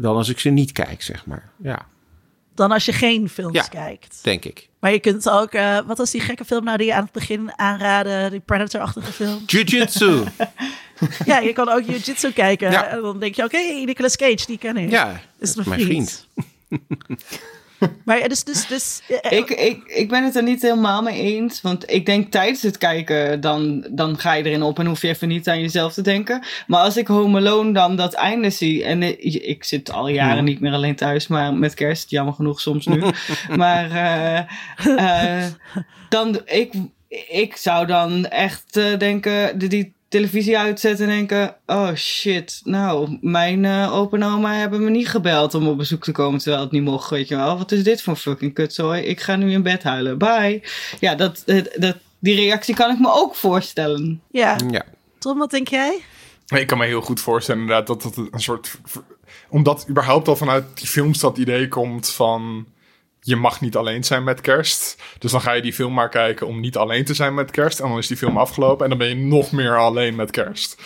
[0.00, 1.50] dan als ik ze niet kijk, zeg maar.
[1.62, 1.86] Ja,
[2.54, 3.62] Dan als je geen films Ja.
[3.62, 4.18] kijkt.
[4.22, 4.68] denk ik.
[4.80, 5.52] Maar je kunt ook,
[5.86, 8.30] wat was die gekke film nou die je aan het begin aanraden?
[8.30, 9.42] Die Predator-achtige film.
[9.46, 10.22] Jiu-jitsu.
[11.24, 12.70] ja, je kan ook Jiu-Jitsu kijken.
[12.70, 12.86] Ja.
[12.86, 14.90] En dan denk je, oké, Nicolas Cage, die ken ik.
[14.90, 16.26] ja, is dat mijn is mijn vriend.
[16.68, 16.86] vriend.
[18.04, 21.60] Maar dus, dus, dus eh, Ik, ik, ik ben het er niet helemaal mee eens.
[21.60, 25.08] Want ik denk tijdens het kijken, dan, dan ga je erin op en hoef je
[25.08, 26.44] even niet aan jezelf te denken.
[26.66, 28.84] Maar als ik Home Alone dan dat einde zie.
[28.84, 32.60] En ik, ik zit al jaren niet meer alleen thuis, maar met kerst, jammer genoeg
[32.60, 33.02] soms nu.
[33.56, 34.38] maar eh,
[35.38, 35.52] eh,
[36.08, 36.72] dan, ik,
[37.28, 43.64] ik zou dan echt eh, denken, die televisie uitzetten en denken: oh shit, nou, mijn
[43.64, 46.72] eh opa en oma hebben me niet gebeld om op bezoek te komen terwijl het
[46.72, 47.58] niet mocht, weet je wel.
[47.58, 49.02] Wat is dit voor fucking kutzooi?
[49.02, 50.18] Ik ga nu in bed huilen.
[50.18, 50.62] Bye.
[51.00, 54.22] Ja, dat, dat, dat, die reactie kan ik me ook voorstellen.
[54.30, 54.56] ja.
[54.70, 54.84] Ja.
[55.18, 56.00] Tom, wat denk jij?
[56.46, 58.78] Ik kan me heel goed voorstellen inderdaad dat het een soort...
[59.48, 62.66] Omdat überhaupt al vanuit die films dat idee komt van...
[63.28, 64.96] Je mag niet alleen zijn met kerst.
[65.18, 67.80] Dus dan ga je die film maar kijken om niet alleen te zijn met kerst.
[67.80, 70.82] En dan is die film afgelopen en dan ben je nog meer alleen met kerst.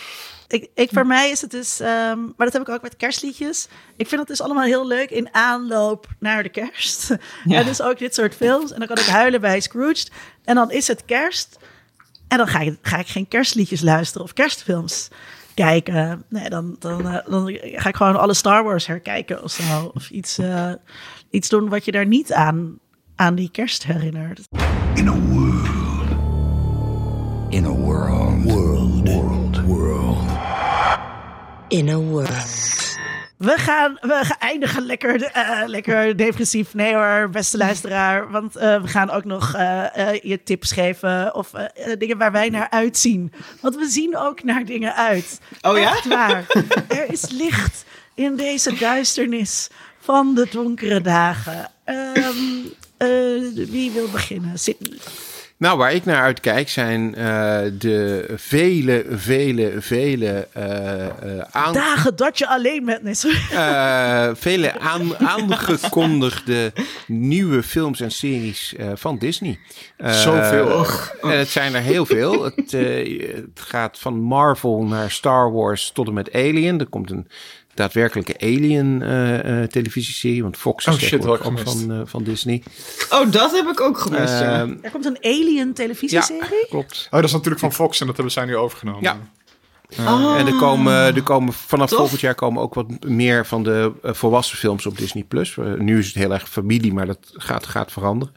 [0.47, 3.67] Ik, ik, voor mij is het dus, ehm, maar dat heb ik ook met kerstliedjes.
[3.95, 7.09] Ik vind het dus allemaal heel leuk in aanloop naar de kerst.
[7.43, 7.59] Ja.
[7.59, 8.71] En dus ook dit soort films.
[8.71, 10.11] En dan kan ik huilen bij Scrooged.
[10.43, 11.57] En dan is het kerst.
[12.27, 15.07] En dan ga ik, ga ik geen kerstliedjes luisteren of kerstfilms
[15.53, 16.23] kijken.
[16.29, 19.91] Nee, dan, dan, eh, dan ga ik gewoon alle Star Wars herkijken of zo.
[19.93, 20.71] Of iets, eh,
[21.33, 22.79] iets doen wat je daar niet aan,
[23.15, 24.41] aan die kerst herinnert.
[24.93, 25.67] In a world.
[27.49, 28.43] In a world.
[28.43, 29.09] World.
[29.09, 29.65] World.
[29.65, 30.29] World.
[31.67, 32.71] In a world.
[33.37, 36.73] We gaan, we gaan eindigen lekker, eh, lekker depressief.
[36.73, 38.31] Nee hoor, beste luisteraar.
[38.31, 41.35] Want eh, we gaan ook nog eh, eh, je tips geven.
[41.35, 41.51] Of
[41.97, 43.33] dingen waar wij naar uitzien.
[43.61, 45.41] Want we zien ook naar dingen uit.
[45.61, 45.91] Oh ja?
[45.91, 46.45] Echt waar.
[46.87, 47.85] er is licht
[48.15, 49.69] in deze duisternis
[50.03, 51.69] van de donkere dagen.
[51.83, 52.27] Ehm,
[52.97, 53.07] eh,
[53.69, 54.59] wie wil beginnen?
[54.59, 54.97] Sydney.
[55.57, 61.11] Nou, waar ik naar uitkijk zijn eh, de vele, vele, vele eh, eh,
[61.51, 63.03] aan, Dagen dat je alleen bent.
[63.03, 63.37] Nee, sorry.
[63.51, 66.73] eh, vele aan, aangekondigde
[67.07, 69.59] nieuwe films en series eh, van Disney.
[69.97, 70.85] Eh, Zoveel.
[71.21, 72.43] En het zijn er heel veel.
[72.43, 76.79] Het, eh, het gaat van Marvel naar Star Wars tot en met Alien.
[76.79, 77.27] Er komt een
[77.73, 80.41] daadwerkelijke Alien eh, eh, televisieserie.
[80.43, 82.63] Want Fox is Oh, shit, ook van, eh, van Disney.
[83.09, 84.39] Oh, dat heb ik ook gemist.
[84.39, 84.59] ja.
[84.59, 86.67] Ehm, Er komt een Alien televisieserie.
[86.69, 87.07] klopt.
[87.11, 89.01] Oh, dat is natuurlijk van Fox en dat hebben zij nu overgenomen.
[89.01, 89.17] Ja.
[90.37, 91.97] En er komen, er komen vanaf Tof.
[91.97, 95.57] volgend jaar komen ook wat meer van de volwassen films op Disney Plus.
[95.77, 98.33] Nu is het heel erg familie, maar dat gaat, gaat veranderen.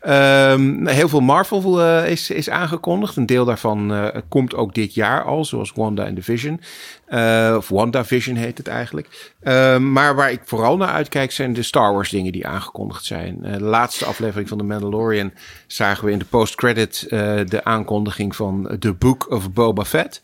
[0.00, 3.16] Ehm, heel veel Marvel is, is aangekondigd.
[3.16, 6.60] Een deel daarvan eh, komt ook dit jaar al, zoals Wanda and the Vision.
[7.08, 9.32] Eh, of WandaVision heet het eigenlijk.
[9.42, 13.44] Ehm, maar waar ik vooral naar uitkijk zijn de Star Wars dingen die aangekondigd zijn.
[13.44, 15.32] Eh, de laatste aflevering van The Mandalorian
[15.66, 20.20] zagen we in de post-credit eh, de aankondiging van The Book of Boba Fett.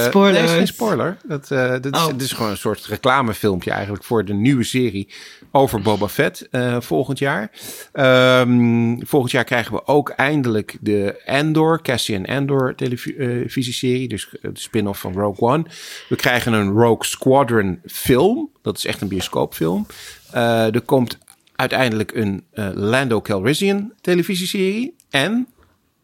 [0.00, 0.38] Spoilers.
[0.38, 1.16] Nee, is geen spoiler.
[1.24, 2.06] Dat, is, Oh.
[2.06, 5.08] het is gewoon een soort reclamefilmpje eigenlijk voor de nieuwe serie
[5.50, 6.48] over Boba Fett
[6.78, 7.50] volgend jaar.
[7.92, 14.08] Ehm, volgend jaar krijgen we ook eindelijk de Andor, Cassian Andor televisieserie.
[14.08, 14.50] Dus de
[14.82, 15.64] spin-off van Rogue One.
[16.08, 18.50] We krijgen een Rogue Squadron film.
[18.62, 19.86] Dat is echt een bioscoopfilm.
[20.30, 21.18] Eh, er komt
[21.56, 24.94] uiteindelijk een eh, Lando Calrissian televisieserie.
[25.10, 25.46] En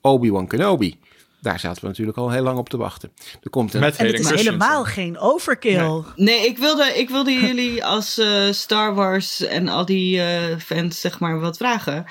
[0.00, 0.98] Obi-Wan Kenobi.
[1.40, 3.12] Daar zaten we natuurlijk al heel lang op te wachten.
[3.42, 6.02] Er komt een Met En het is helemaal geen overkill.
[6.16, 11.00] Nee, ik wilde, ik wilde jullie als eh, Star Wars en al die eh, fans
[11.00, 12.05] zeg maar wat vragen.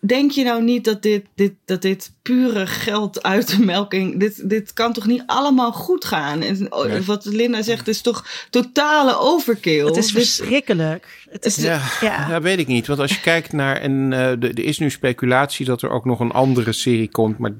[0.00, 4.20] Denk je nou niet dat dit, dit, dat dit pure geld uit de melking...
[4.20, 6.42] Dit, dit kan toch niet allemaal goed gaan?
[6.42, 7.00] En, oh, Nee.
[7.02, 9.84] Wat Linda zegt is toch totale overkill?
[9.86, 11.26] Het is Dit- verschrikkelijk.
[11.30, 12.28] Het is, Ja, ja.
[12.28, 12.86] dat weet ik niet.
[12.86, 13.76] Want als je kijkt naar.
[13.76, 17.38] En eh, de- er is nu speculatie dat er ook nog een andere serie komt.
[17.38, 17.52] Maar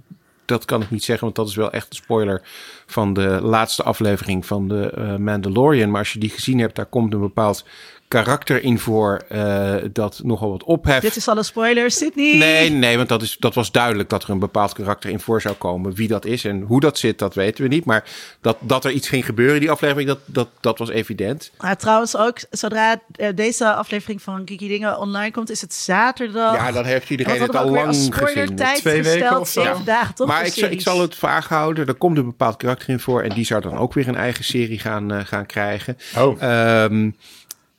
[0.45, 2.43] dat kan ik niet zeggen, want dat is wel echt een spoiler
[2.87, 5.91] van de laatste aflevering van de eh, Mandalorian.
[5.91, 7.65] Maar als je die gezien hebt, daar komt een bepaald
[8.09, 11.03] karakter in voor eh, dat nogal wat opheft.
[11.03, 12.37] Dit is al een spoiler, Sydney.
[12.37, 15.41] Nee, nee, want dat, is, dat was duidelijk dat er een bepaald karakter in voor
[15.41, 15.95] zou komen.
[15.95, 17.85] Wie dat is en hoe dat zit, dat weten we niet.
[17.85, 18.05] Maar
[18.41, 21.51] dat, dat er iets ging gebeuren in die aflevering, dat, dat, dat was evident.
[21.59, 26.55] Maar trouwens ook, zodra eh, deze aflevering van Kiki Dingen online komt, is het zaterdag.
[26.55, 28.57] Ja, dan heeft En iedereen het al lang gezien.
[28.57, 29.77] tijd Twee weken gesteld, of zo.
[29.85, 30.27] dagen, toch?
[30.27, 31.87] Maar ik, zal- ik zal het vaag houden.
[31.87, 33.23] Er komt een bepaald karakter in voor.
[33.23, 35.97] En die zou dan ook weer een eigen serie gaan, eh, gaan krijgen.
[36.19, 36.43] Oh.
[36.43, 37.11] Ehm,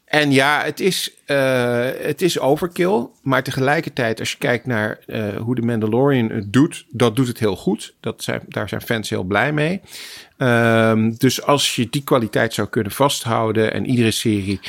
[0.09, 3.07] en ja, het is, eh, het is overkill.
[3.21, 7.39] Maar tegelijkertijd, als je kijkt naar eh, hoe de Mandalorian het doet, dat doet het
[7.39, 7.93] heel goed.
[7.99, 9.81] Dat zijn, daar zijn fans heel blij mee.
[10.37, 14.59] Ehm, dus als je die kwaliteit zou kunnen vasthouden en iedere serie,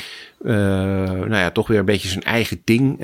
[0.45, 2.97] eh, nou ja, toch weer een beetje zijn eigen ding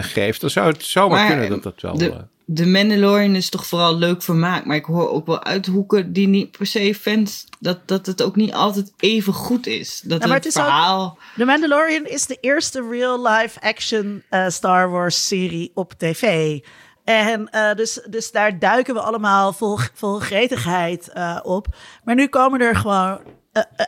[0.00, 1.98] geeft, dan zou het zomaar Maar, kunnen dat dat wel.
[1.98, 2.24] de-
[2.54, 4.64] The Mandalorian is toch vooral leuk vermaak.
[4.64, 7.44] Maar ik hoor ook wel uit hoeken die niet per se fans...
[7.58, 10.00] dat, dat het ook niet altijd even goed is.
[10.04, 11.18] Dat maar het, het is ook- verhaal...
[11.36, 16.58] The Mandalorian is de eerste real-life action eh, Star Wars serie op tv.
[17.04, 21.66] En eh, dus, dus daar duiken we allemaal vol, vol gretigheid eh, op.
[22.04, 23.20] Maar nu komen er gewoon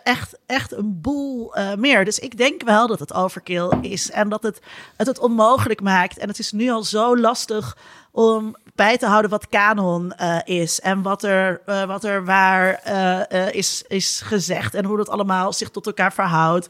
[0.03, 2.05] echt, echt een boel meer.
[2.05, 4.11] Dus ik denk wel dat het overkill is.
[4.11, 4.61] En dat het,
[4.97, 6.19] het het onmogelijk maakt.
[6.19, 7.77] En het is nu al zo lastig
[8.13, 10.81] om bij te houden wat kanon eh, is.
[10.81, 14.75] En wat er, eh, wat er waar eh, is, is gezegd.
[14.75, 16.69] En hoe dat allemaal zich tot elkaar verhoudt.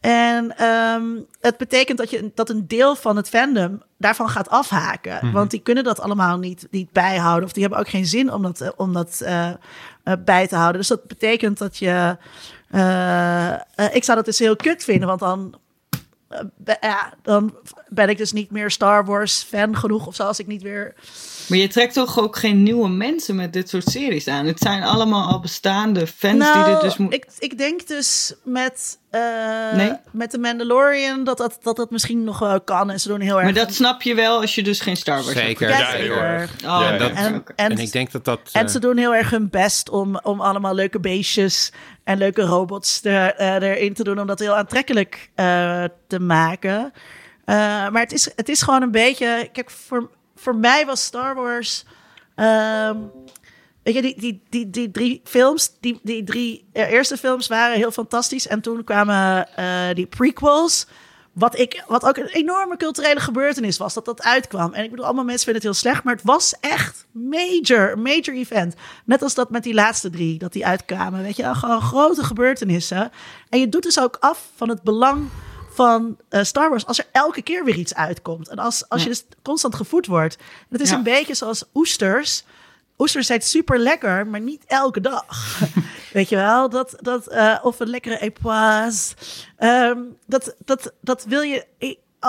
[0.00, 1.04] En ehm,
[1.40, 5.32] het betekent dat, je, dat een deel van het fandom daarvan gaat afhaken.
[5.32, 7.44] Want die kunnen dat allemaal niet, niet bijhouden.
[7.44, 9.24] Of die hebben ook geen zin om dat, om dat
[10.24, 10.80] bij te houden.
[10.80, 12.16] Dus dat betekent dat je...
[13.92, 15.54] ik zou dat dus heel kut vinden, want dan...
[16.80, 17.54] ja, dan
[17.90, 20.94] ben ik dus niet meer Star Wars fan genoeg of zo als ik niet weer
[21.48, 24.46] Maar je trekt toch ook geen nieuwe mensen met dit soort series aan?
[24.46, 27.18] Het zijn allemaal al bestaande fans die nou, dit dus moeten...
[27.18, 29.20] ik, ik denk dus met, eh,
[29.74, 29.92] Nee?
[30.10, 32.90] met de Mandalorian dat dat, dat dat misschien nog wel kan.
[32.90, 33.44] En ze doen heel erg...
[33.44, 35.68] Maar dat snap je wel als je dus geen Star Wars Zeker.
[35.68, 36.16] Ja, Ja, zeker.
[36.16, 37.52] Oh, Ja, oké, dat- En, oké.
[37.56, 38.40] en, En ik denk dat dat...
[38.52, 41.72] en eh, ze doen heel erg hun best om, om allemaal leuke beestjes
[42.04, 44.20] en leuke robots er, eh, erin te doen.
[44.20, 46.92] Om dat heel aantrekkelijk eh, te maken.
[47.50, 47.56] Eh,
[47.88, 49.48] maar het is, het is gewoon een beetje...
[49.52, 51.84] Kijk, voor, voor mij was Star Wars...
[52.34, 52.96] ehm,
[53.82, 57.76] weet je, die, die, die, die drie films, die, die drie eh, eerste films waren
[57.76, 58.46] heel fantastisch.
[58.46, 60.86] En toen kwamen eh, die prequels...
[61.32, 64.72] Wat, ik, wat ook een enorme culturele gebeurtenis was, dat dat uitkwam.
[64.72, 68.34] En ik bedoel, allemaal mensen vinden het heel slecht, maar het was echt major, major
[68.34, 68.74] event.
[69.04, 71.22] Net als dat met die laatste drie, dat die uitkwamen.
[71.22, 73.10] Weet je, gewoon grote gebeurtenissen.
[73.48, 75.28] En je doet dus ook af van het belang
[75.80, 78.48] van eh, Star Wars als er elke keer weer iets uitkomt.
[78.48, 80.36] En als, als je dus constant gevoed wordt.
[80.70, 80.96] Het is Ja.
[80.96, 82.44] een beetje zoals oesters.
[82.98, 85.58] Oesters zijn super lekker, maar niet elke dag.
[86.12, 86.68] Weet je wel?
[86.68, 89.14] Dat, dat, eh, of een lekkere epoise.
[89.56, 91.66] Ehm, dat, dat, dat wil je.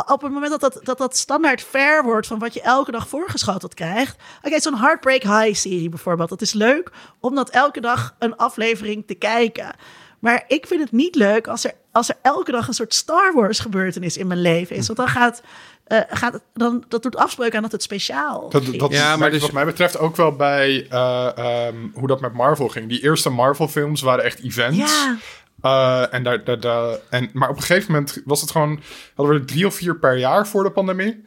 [0.08, 3.08] Op het moment dat dat, dat dat standaard fair wordt van wat je elke dag
[3.08, 4.16] voorgeschoteld krijgt.
[4.42, 6.30] Oké, zo'n Heartbreak High serie bijvoorbeeld.
[6.30, 9.76] Dat is leuk om dat elke dag een aflevering te kijken.
[10.22, 13.34] Maar ik vind het niet leuk als er, als er elke dag een soort Star
[13.34, 14.86] Wars gebeurtenis in mijn leven is.
[14.88, 15.42] Want dan gaat,
[15.84, 19.42] eh, gaat het, dan, dat doet afspraak aan dat het speciaal Dat, Ja, maar dus-
[19.42, 22.90] wat mij betreft ook wel bij eh, ehm, hoe dat met Marvel ging.
[22.90, 24.78] Die eerste Marvel-films waren echt events.
[24.78, 25.18] Ja.
[25.62, 28.80] Eh, en daar, daar, daar- en, maar op een gegeven moment was het gewoon...
[29.16, 31.24] Hadden we er drie of vier per jaar voor de pandemie.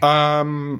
[0.00, 0.70] Ehm,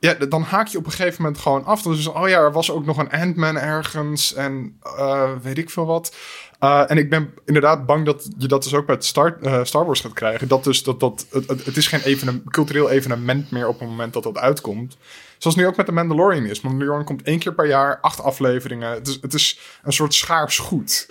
[0.00, 1.82] ja, dan haak je op een gegeven moment gewoon af.
[1.82, 5.58] Dan is het, oh ja, er was ook nog een Ant-Man ergens en eh, weet
[5.58, 6.14] ik veel wat.
[6.58, 9.86] Eh, en ik ben inderdaad bang dat je dat dus ook bij Star, eh, Star
[9.86, 10.48] Wars gaat krijgen.
[10.48, 14.22] Dat dus, dat, dat, het, is geen evenem- cultureel evenement meer op het moment dat
[14.22, 14.96] dat uitkomt.
[15.38, 16.60] Zoals nu ook met de Mandalorian is.
[16.60, 18.90] Mandalorian komt één keer per jaar, acht afleveringen.
[18.90, 21.08] Het is, het is een soort schaars goed.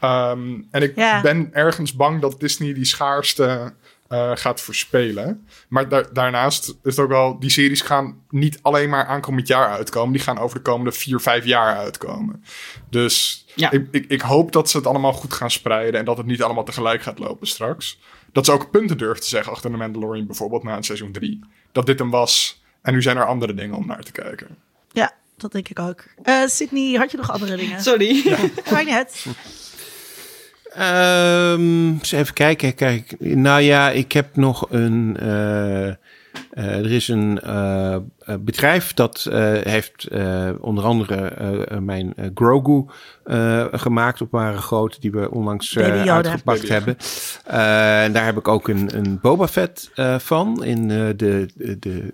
[0.00, 1.20] Ehm, en ik Ja.
[1.20, 3.72] ben ergens bang dat Disney die schaarste
[4.12, 5.46] eh, gaat verspelen.
[5.68, 7.38] Maar da- daarnaast is het ook wel...
[7.38, 10.12] Die series gaan niet alleen maar aankomend jaar uitkomen.
[10.12, 12.44] Die gaan over de komende vier, vijf jaar uitkomen.
[12.90, 13.70] Dus Ja.
[13.70, 16.00] ik, ik, ik hoop dat ze het allemaal goed gaan spreiden...
[16.00, 17.98] en dat het niet allemaal tegelijk gaat lopen straks.
[18.32, 20.26] Dat ze ook punten durven te zeggen achter de Mandalorian...
[20.26, 21.40] bijvoorbeeld na een seizoen drie.
[21.72, 22.62] Dat dit hem was...
[22.82, 24.56] en nu zijn er andere dingen om naar te kijken.
[24.92, 26.04] Ja, dat denk ik ook.
[26.22, 27.80] Eh Sydney, had je nog andere dingen?
[27.82, 28.22] Sorry.
[28.70, 29.26] Maakt niet uit.
[30.76, 32.74] Ehm, eens even kijken.
[32.74, 35.16] Kijk, nou ja, ik heb nog een.
[35.20, 35.88] eh,
[36.52, 38.00] eh, er is een eh, eh,
[38.40, 42.84] bedrijf dat eh, heeft eh, onder andere mijn Grogu
[43.24, 46.96] eh, gemaakt op ware grote, die we onlangs eh, uitgepakt hebben.
[47.44, 51.48] Eh, en daar heb ik ook een, een Boba Fett eh, van in eh, de,
[51.54, 52.10] de, de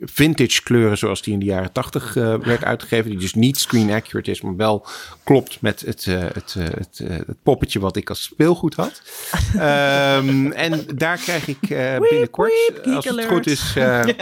[0.00, 3.10] vintage kleuren zoals die in de jaren tachtig eh, werd uitgegeven.
[3.10, 4.86] Die dus niet screen accurate is, maar wel
[5.24, 9.02] klopt met het, eh, het, eh, het, het poppetje wat ik als speelgoed had.
[9.58, 12.52] Ehm, en daar krijg ik eh, binnenkort,
[12.84, 13.28] als het alert.
[13.28, 13.74] goed is,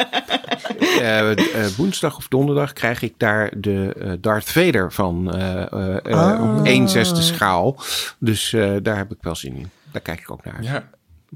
[1.01, 6.41] eh, woensdag of donderdag krijg ik daar de eh, Darth Vader van eh eh, eh,
[6.43, 6.59] Oh.
[6.59, 7.81] op 1 zesde schaal.
[8.19, 9.71] Dus eh, daar heb ik wel zin in.
[9.93, 10.63] Daar kijk ik ook naar.
[10.63, 10.89] Ja.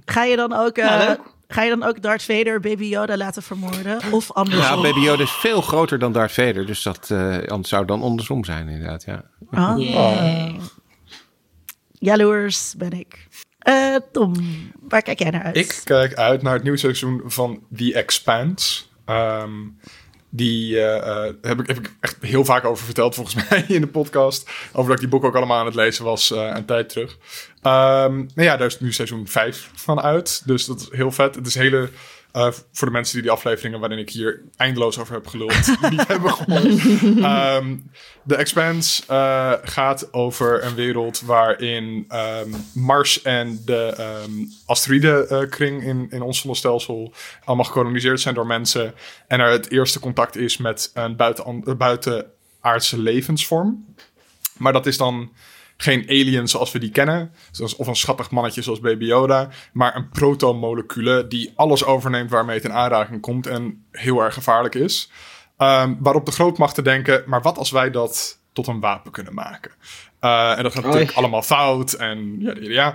[0.05, 1.11] Ga je dan ook, eh,
[1.49, 3.99] ga je dan ook Darth Vader Baby Yoda laten vermoorden?
[4.11, 4.77] Of andersom?
[4.77, 6.67] Ja, Baby Yoda is veel groter dan Darth Vader.
[6.67, 9.23] Dus dat eh, zou dan andersom zijn inderdaad, ja.
[9.51, 10.55] Ah.
[11.93, 13.27] Jaloers ben ik.
[13.61, 14.35] Eh, Tom,
[14.81, 15.57] waar kijk jij naar uit?
[15.57, 18.83] Ik kijk uit naar het nieuwe seizoen van The Expanse.
[19.05, 19.51] Ehm,
[20.29, 24.51] die eh, heb, ik, heb echt heel vaak over verteld, volgens mij, in de podcast.
[24.73, 27.19] Over dat ik die boek ook allemaal aan het lezen was een tijd terug.
[27.63, 30.43] Ehm nou ja, daar is nu seizoen 5 van uit.
[30.45, 31.35] Dus dat is heel vet.
[31.35, 31.91] Het is hele
[32.33, 36.09] Eh, voor de mensen die die afleveringen waarin ik hier eindeloos over heb geluld niet
[36.09, 36.65] hebben gehoord.
[37.23, 37.77] Ehm
[38.27, 44.31] The Expanse eh, gaat over een wereld waarin ehm, Mars en de ehm
[44.67, 47.13] asteroïdenkring in, in ons zonnestelsel
[47.45, 48.95] allemaal gekoloniseerd zijn door mensen.
[49.27, 53.95] En er het eerste contact is met een buiten, buitenaardse levensvorm.
[54.57, 55.33] Maar dat is dan
[55.83, 57.33] geen alien zoals we die kennen.
[57.51, 59.49] Zoals, of een schattig mannetje zoals Baby Yoda.
[59.73, 63.47] Maar een protomolecule die alles overneemt waarmee het in aanraking komt.
[63.47, 65.11] En heel erg gevaarlijk is.
[65.57, 69.71] Ehm, waarop de grootmachten denken, maar wat als wij dat tot een wapen kunnen maken?
[70.21, 71.93] Uh, en dat gaat natuurlijk allemaal fout.
[71.93, 72.89] En ja, ja, ja.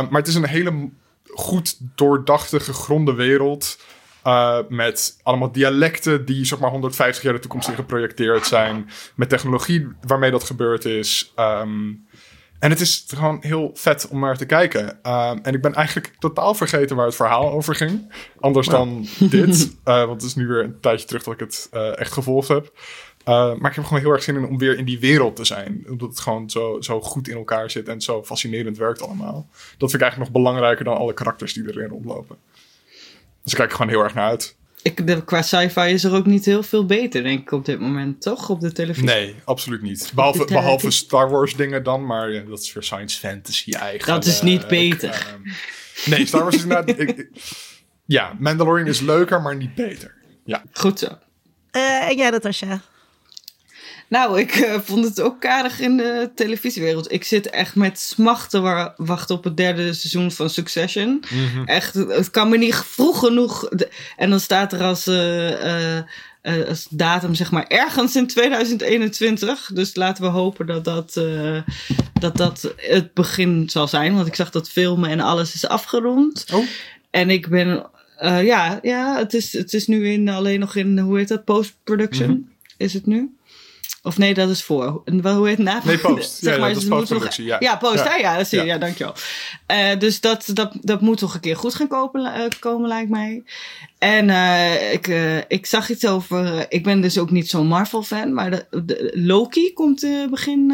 [0.00, 0.90] Um, maar het is een hele
[1.24, 3.78] goed doordachte, gegronde wereld.
[4.26, 8.90] Uh, met allemaal dialecten die zeg maar 150 jaar de toekomst in geprojecteerd zijn.
[9.14, 11.32] Met technologie waarmee dat gebeurd is.
[11.36, 12.06] Um,
[12.58, 14.84] en het is gewoon heel vet om naar te kijken.
[14.88, 18.12] Um, en ik ben eigenlijk totaal vergeten waar het verhaal over ging.
[18.40, 19.76] Anders dan dit.
[19.84, 22.48] Uh, want het is nu weer een tijdje terug dat ik het uh, echt gevolgd
[22.48, 22.72] heb.
[23.28, 25.44] Uh, maar ik heb gewoon heel erg zin in om weer in die wereld te
[25.44, 25.84] zijn.
[25.88, 29.48] Omdat het gewoon zo, zo goed in elkaar zit en zo fascinerend werkt allemaal.
[29.50, 32.36] Dat vind ik eigenlijk nog belangrijker dan alle karakters die erin rondlopen.
[33.42, 34.56] Dus ik kijk er gewoon heel erg naar uit.
[34.82, 37.80] Ik, de, qua sci-fi is er ook niet heel veel beter, denk ik, op dit
[37.80, 38.48] moment, toch?
[38.48, 39.08] Op de televisie.
[39.08, 40.12] Nee, absoluut niet.
[40.14, 44.12] Behalve, behalve Star Wars dingen dan, maar ja, dat is weer science fantasy eigen.
[44.12, 45.38] Dat is niet beter.
[45.44, 45.52] Uh,
[46.06, 46.88] nee, Star Wars is inderdaad...
[47.00, 47.28] ik, ik,
[48.04, 50.14] ja, Mandalorian is leuker, maar niet beter.
[50.44, 50.62] Ja.
[50.72, 51.08] Goed zo.
[51.72, 52.80] Uh, en jij, Natasja?
[54.08, 57.12] Nou, ik uh, vond het ook aardig in de televisiewereld.
[57.12, 61.08] Ik zit echt met smachten wa wachten op het derde seizoen van Succession.
[61.08, 61.66] Mm -hmm.
[61.66, 63.68] Echt, het kan me niet vroeg genoeg.
[64.16, 66.04] En dan staat er als, uh, uh,
[66.68, 69.70] als datum, zeg maar, ergens in 2021.
[69.74, 71.20] Dus laten we hopen dat dat,
[72.20, 74.14] dat dat het begin zal zijn.
[74.14, 76.44] Want ik zag dat filmen en alles is afgerond.
[76.52, 76.64] Oh.
[77.10, 77.86] En ik ben.
[78.20, 82.28] ja, ja het, is, het is nu in, alleen nog in, hoe heet dat, post-production.
[82.28, 82.56] Mm -hmm.
[82.76, 83.37] Is het nu?
[84.08, 85.02] Of nee, dat is voor.
[85.22, 85.80] Hoe heet het na?
[85.84, 86.38] Nee, post.
[86.42, 87.44] zeg ja, maar, ja, dat is postproductie.
[87.44, 87.56] Ja.
[87.60, 88.04] ja, post.
[88.04, 88.64] Ja, ja, ja, dat zie je.
[88.64, 88.72] ja.
[88.72, 89.14] ja dankjewel.
[89.72, 93.10] Uh, dus dat, dat, dat moet toch een keer goed gaan kopen, uh, komen, lijkt
[93.10, 93.42] mij.
[93.98, 95.06] En uh, ik,
[95.48, 96.66] ik zag iets over...
[96.68, 100.72] ik ben dus ook niet zo'n Marvel-fan, maar de, de, Loki komt begin...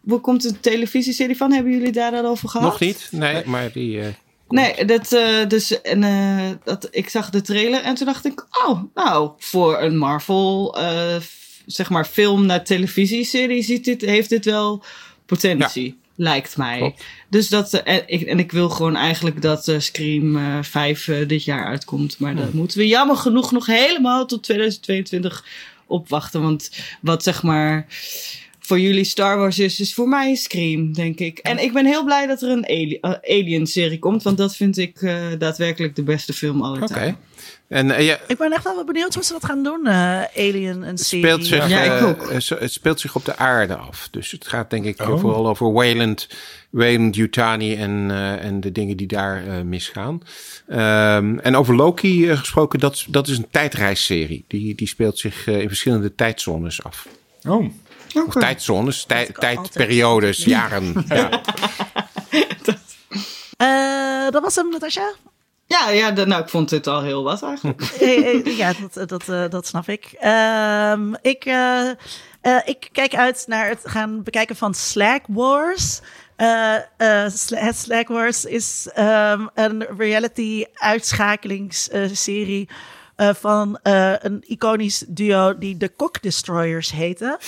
[0.00, 1.52] waar komt een televisieserie van?
[1.52, 2.70] Hebben jullie daar al over gehad?
[2.70, 4.14] Nog niet, nee, maar die...
[4.48, 8.46] Nee, dat, uh, dus, en, uh, dat, ik zag de trailer en toen dacht ik,
[8.66, 11.16] oh, nou, voor een Marvel, uh,
[11.66, 14.84] zeg maar, film naar televisieserie ziet dit, heeft dit wel
[15.26, 15.86] potentie.
[15.86, 16.02] Ja.
[16.16, 16.78] Lijkt mij.
[16.78, 17.04] Klopt.
[17.28, 22.18] Dus dat, en ik, en ik wil gewoon eigenlijk dat Scream 5 dit jaar uitkomt.
[22.18, 25.44] Maar dat moeten we jammer genoeg nog helemaal tot 2022
[25.86, 26.42] opwachten.
[26.42, 26.70] Want
[27.00, 27.86] wat zeg maar
[28.66, 31.38] voor jullie Star Wars is, is voor mij Scream, denk ik.
[31.38, 35.00] En ik ben heel blij dat er een Ali Alien-serie komt, want dat vind ik
[35.00, 37.16] uh, daadwerkelijk de beste film aller tijden.
[37.68, 40.84] En, uh, ja, Ik ben echt wel benieuwd hoe ze dat gaan doen, uh, Alien
[40.84, 41.24] en serie.
[41.24, 42.26] speelt zich, Ja, ik eh, ook.
[42.30, 44.08] eh, zo- het speelt zich op de aarde af.
[44.10, 45.20] Dus het gaat denk ik eh, Oh.
[45.20, 46.28] vooral over Wayland,
[46.70, 50.20] Wayland Yutani en, eh, en de dingen die daar eh, misgaan.
[50.68, 54.44] Ehm, en over Loki eh, gesproken, dat, is- dat is een tijdreisserie.
[54.48, 57.06] Die, die speelt zich eh, in verschillende tijdzones af.
[57.48, 57.66] Oh,
[58.26, 59.54] Of tijdzones, tij- ik altijd.
[59.72, 61.04] tijdperiodes, jaren.
[61.08, 61.28] Ja.
[63.56, 65.12] Eh, dat was hem, Natasja?
[65.66, 67.82] Ja, ja nou, ik vond dit al heel wat eigenlijk.
[68.00, 70.04] Eh, eh, ja, dat, dat, eh, dat snap ik.
[70.20, 71.44] Ehm, ik,
[72.64, 76.00] ik kijk uit naar het gaan bekijken van Slack Wars.
[76.36, 80.64] Sla- het Slack Wars is ehm, een reality
[83.16, 87.36] eh, van eh, een iconisch duo die de Cock Destroyers heten.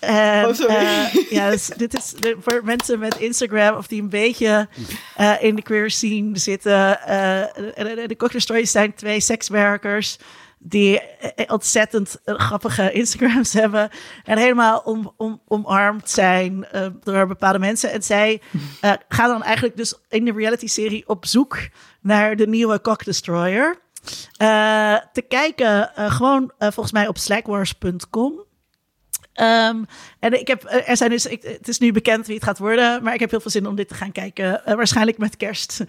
[0.00, 0.74] En, Oh, sorry.
[0.74, 4.68] eh, ja, dus dit is de- voor mensen met Instagram of die een beetje
[5.16, 7.00] eh, in de queer scene zitten.
[7.00, 7.42] eh,
[7.74, 10.18] de, de, Cock Destroyers zijn twee sekswerkers
[10.58, 13.88] die eh, ontzettend eh, grappige Instagrams hebben
[14.24, 17.90] en helemaal om, om, omarmd zijn eh, door bepaalde mensen.
[17.92, 18.40] En zij
[18.80, 21.58] eh, gaan dan eigenlijk dus in de reality-serie op zoek
[22.00, 23.82] naar de nieuwe Cock Destroyer.
[24.36, 28.32] Eh, te kijken eh, gewoon eh, volgens mij op slackwars.com.
[29.32, 29.82] Ehm,
[30.20, 33.02] en ik heb, er zijn dus, ik, het is nu bekend wie het gaat worden,
[33.02, 34.62] maar ik heb heel veel zin om dit te gaan kijken.
[34.64, 35.80] waarschijnlijk met kerst.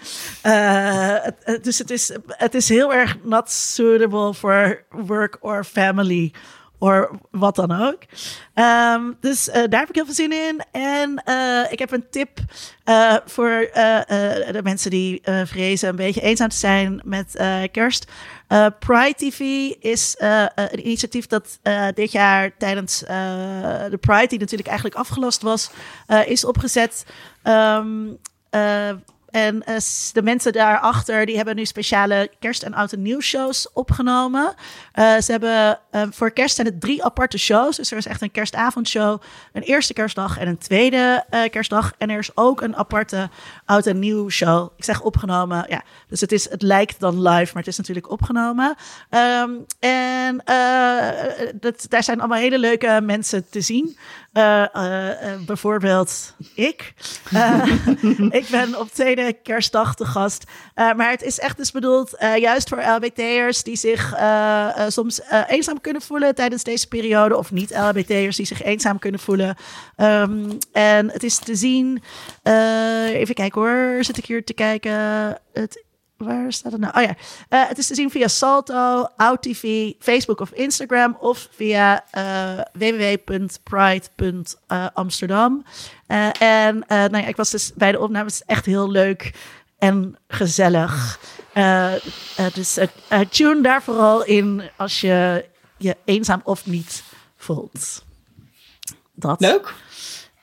[0.41, 6.33] Het- dus het is, het is heel erg not suitable for work or family.
[6.85, 7.97] Of wat dan ook.
[8.53, 10.63] Ehm, dus eh, daar heb ik heel veel zin in.
[10.71, 12.39] En eh, ik heb een tip
[12.83, 13.69] eh, voor
[14.51, 17.33] de mensen die vrezen een beetje eenzaam te zijn met
[17.71, 18.11] kerst.
[18.79, 19.39] Pride TV
[19.79, 20.15] is
[20.55, 21.59] een initiatief dat
[21.93, 25.69] dit jaar tijdens de Pride, die natuurlijk eigenlijk afgelast was,
[26.25, 27.05] is opgezet.
[27.43, 28.07] Ehm,
[28.55, 28.91] eh,
[29.35, 29.75] en eh,
[30.13, 34.53] de mensen daarachter, die hebben nu speciale kerst- en oud en nieuw shows opgenomen.
[34.91, 37.75] Eh, ze hebben eh, voor kerst zijn het drie aparte shows.
[37.75, 39.21] Dus er is echt een kerstavondshow,
[39.53, 41.93] een eerste kerstdag en een tweede kerstdag.
[41.97, 43.29] En er is ook een aparte
[43.65, 44.71] oud en nieuw show.
[44.77, 45.83] Ik zeg opgenomen, ja.
[46.07, 48.75] Dus het, is, het lijkt dan live, maar het is natuurlijk opgenomen.
[49.09, 50.41] Ehm, en
[51.59, 53.97] dat, daar zijn allemaal hele leuke mensen te zien.
[54.35, 56.93] Eh, bijvoorbeeld ik.
[58.29, 60.43] Ik ben op tweede kerstdag te gast.
[60.75, 64.13] Maar het is echt dus bedoeld juist voor LBT'ers die zich
[64.87, 67.37] soms eenzaam kunnen voelen tijdens deze periode.
[67.37, 69.55] Of niet LBT'ers die zich eenzaam kunnen voelen.
[69.95, 72.03] Ehm, en het is te zien.
[73.13, 74.03] even kijken hoor.
[74.03, 74.93] Zit ik hier te kijken?
[75.53, 75.84] Het
[76.17, 76.93] Waar staat het nou?
[76.97, 77.15] Oh ja,
[77.49, 85.65] Eh, het is te zien via Salto, OutTV, Facebook of Instagram of via eh www.pride.amsterdam.
[86.07, 89.33] Eh, en nou ja, ik was dus bij de opnames echt heel leuk
[89.77, 91.19] en gezellig.
[92.53, 92.77] Dus
[93.29, 95.45] tune daar vooral in als je
[95.77, 97.03] je eenzaam of niet
[97.37, 98.03] voelt.
[99.13, 99.39] Dat.
[99.39, 99.73] Leuk.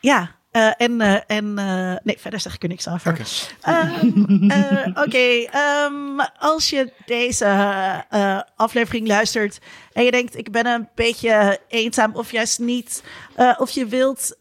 [0.01, 3.27] Ja, eh, en, eh, en eh, nee, verder zeg ik er niks over.
[3.61, 7.47] Ehm, eh, Oké, ehm, als je deze
[8.57, 9.59] aflevering luistert
[9.93, 13.03] en je denkt, ik ben een beetje eenzaam of juist niet,
[13.59, 14.37] of je wilt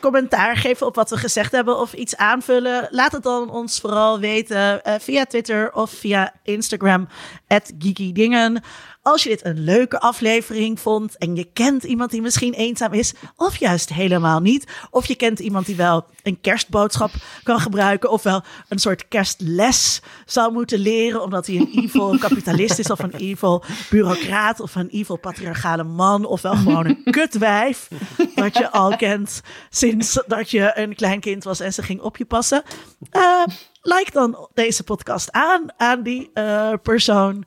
[0.00, 4.18] commentaar geven op wat we gezegd hebben of iets aanvullen, laat het dan ons vooral
[4.18, 7.08] weten via Twitter of via Instagram,
[7.48, 7.72] at
[8.12, 8.62] Dingen.
[9.06, 13.14] Als je dit een leuke aflevering vond en je kent iemand die misschien eenzaam is,
[13.36, 17.10] of juist helemaal niet, of je kent iemand die wel een kerstboodschap
[17.42, 22.78] kan gebruiken, of wel een soort kerstles zou moeten leren, omdat hij een evil kapitalist
[22.78, 27.88] is, of een evil bureaucraat, of een evil patriarchale man, of wel gewoon een kutwijf,
[28.34, 32.16] dat je al kent sinds dat je een klein kind was en ze ging op
[32.16, 32.62] je passen.
[33.10, 33.44] Eh,
[33.82, 37.44] like dan deze podcast aan, aan die eh, persoon.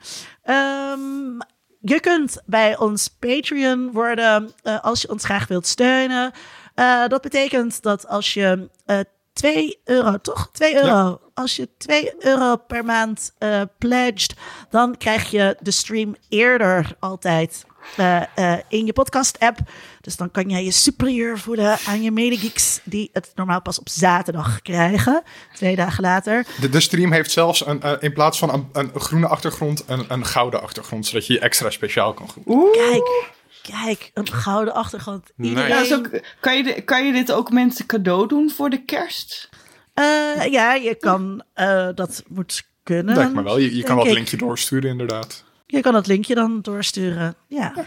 [0.49, 1.39] Ehm,
[1.79, 6.31] je kunt bij ons Patreon worden eh, als je ons graag wilt steunen.
[6.75, 8.99] Eh, dat betekent dat als je eh
[9.33, 10.49] 2 euro, toch?
[10.51, 11.21] 2 euro.
[11.33, 14.35] Als je 2 euro per maand eh pledged,
[14.69, 17.65] dan krijg je de stream eerder altijd
[17.97, 19.57] eh, eh, in je podcast-app.
[20.01, 23.89] Dus dan kan jij je superieur voelen aan je medegeeks die het normaal pas op
[23.89, 25.23] zaterdag krijgen.
[25.53, 26.45] Twee dagen later.
[26.61, 30.05] De, de stream heeft zelfs een, eh, in plaats van een, een groene achtergrond, een,
[30.07, 31.05] een gouden achtergrond.
[31.05, 32.71] Zodat je je extra speciaal kan doen.
[32.71, 35.31] Kijk, kijk, een gouden achtergrond.
[35.37, 36.01] Iedereen, Ja, zo,
[36.39, 39.49] kan, je, kan je dit ook mensen cadeau doen voor de kerst?
[39.93, 43.15] Eh, ja, je kan, eh, dat moet kunnen.
[43.15, 43.57] Lijkt me wel.
[43.59, 44.13] Je, je kan dat ik.
[44.13, 45.43] linkje doorsturen, inderdaad.
[45.71, 47.35] Je kan dat linkje dan doorsturen.
[47.47, 47.71] Ja.
[47.75, 47.85] Ja,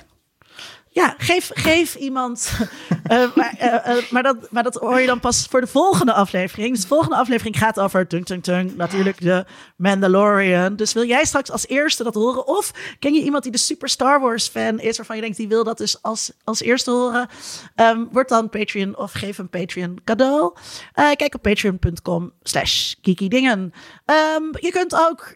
[1.19, 2.53] geef, geef iemand.
[3.05, 6.13] eh, maar, eh, eh, maar, dat, maar dat hoor je dan pas voor de volgende
[6.13, 6.73] aflevering.
[6.73, 9.45] Dus de volgende aflevering gaat over tung, tung, tung, natuurlijk de
[9.77, 10.77] Mandalorian.
[10.77, 12.47] Dus wil jij straks als eerste dat horen?
[12.47, 15.49] Of ken je iemand die de super Star Wars fan is, waarvan je denkt die
[15.49, 17.29] wil dat dus als, als eerste horen?
[17.75, 20.55] Ehm, word dan Patreon of geef een Patreon cadeau.
[20.95, 23.73] Kijk op patreon.com slash geekydingen.
[24.05, 25.35] Ehm, je kunt ook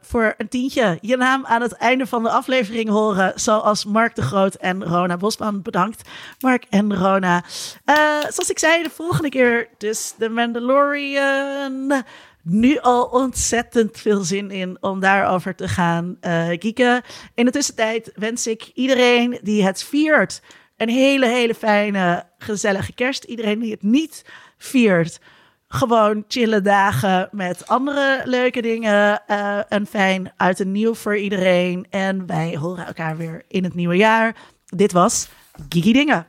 [0.00, 3.32] voor een tientje je naam aan het einde van de aflevering horen.
[3.34, 5.62] Zoals Mark de Groot en Rona Bosman.
[5.62, 6.08] Bedankt,
[6.40, 7.44] Mark en Rona.
[7.84, 12.04] Eh, zoals ik zei, de volgende keer dus de Mandalorian.
[12.42, 17.02] Nu al ontzettend veel zin in om daarover te gaan eh geeken.
[17.34, 20.40] In de tussentijd wens ik iedereen die het viert
[20.76, 23.24] een hele, hele fijne, gezellige kerst.
[23.24, 24.24] Iedereen die het niet
[24.58, 25.20] viert,
[25.68, 29.26] gewoon chille dagen met andere leuke dingen.
[29.26, 31.86] Eh, een fijn uit en nieuw voor iedereen.
[31.90, 34.36] En wij horen elkaar weer in het nieuwe jaar.
[34.76, 35.28] Dit was
[35.68, 36.26] Gigi Dingen.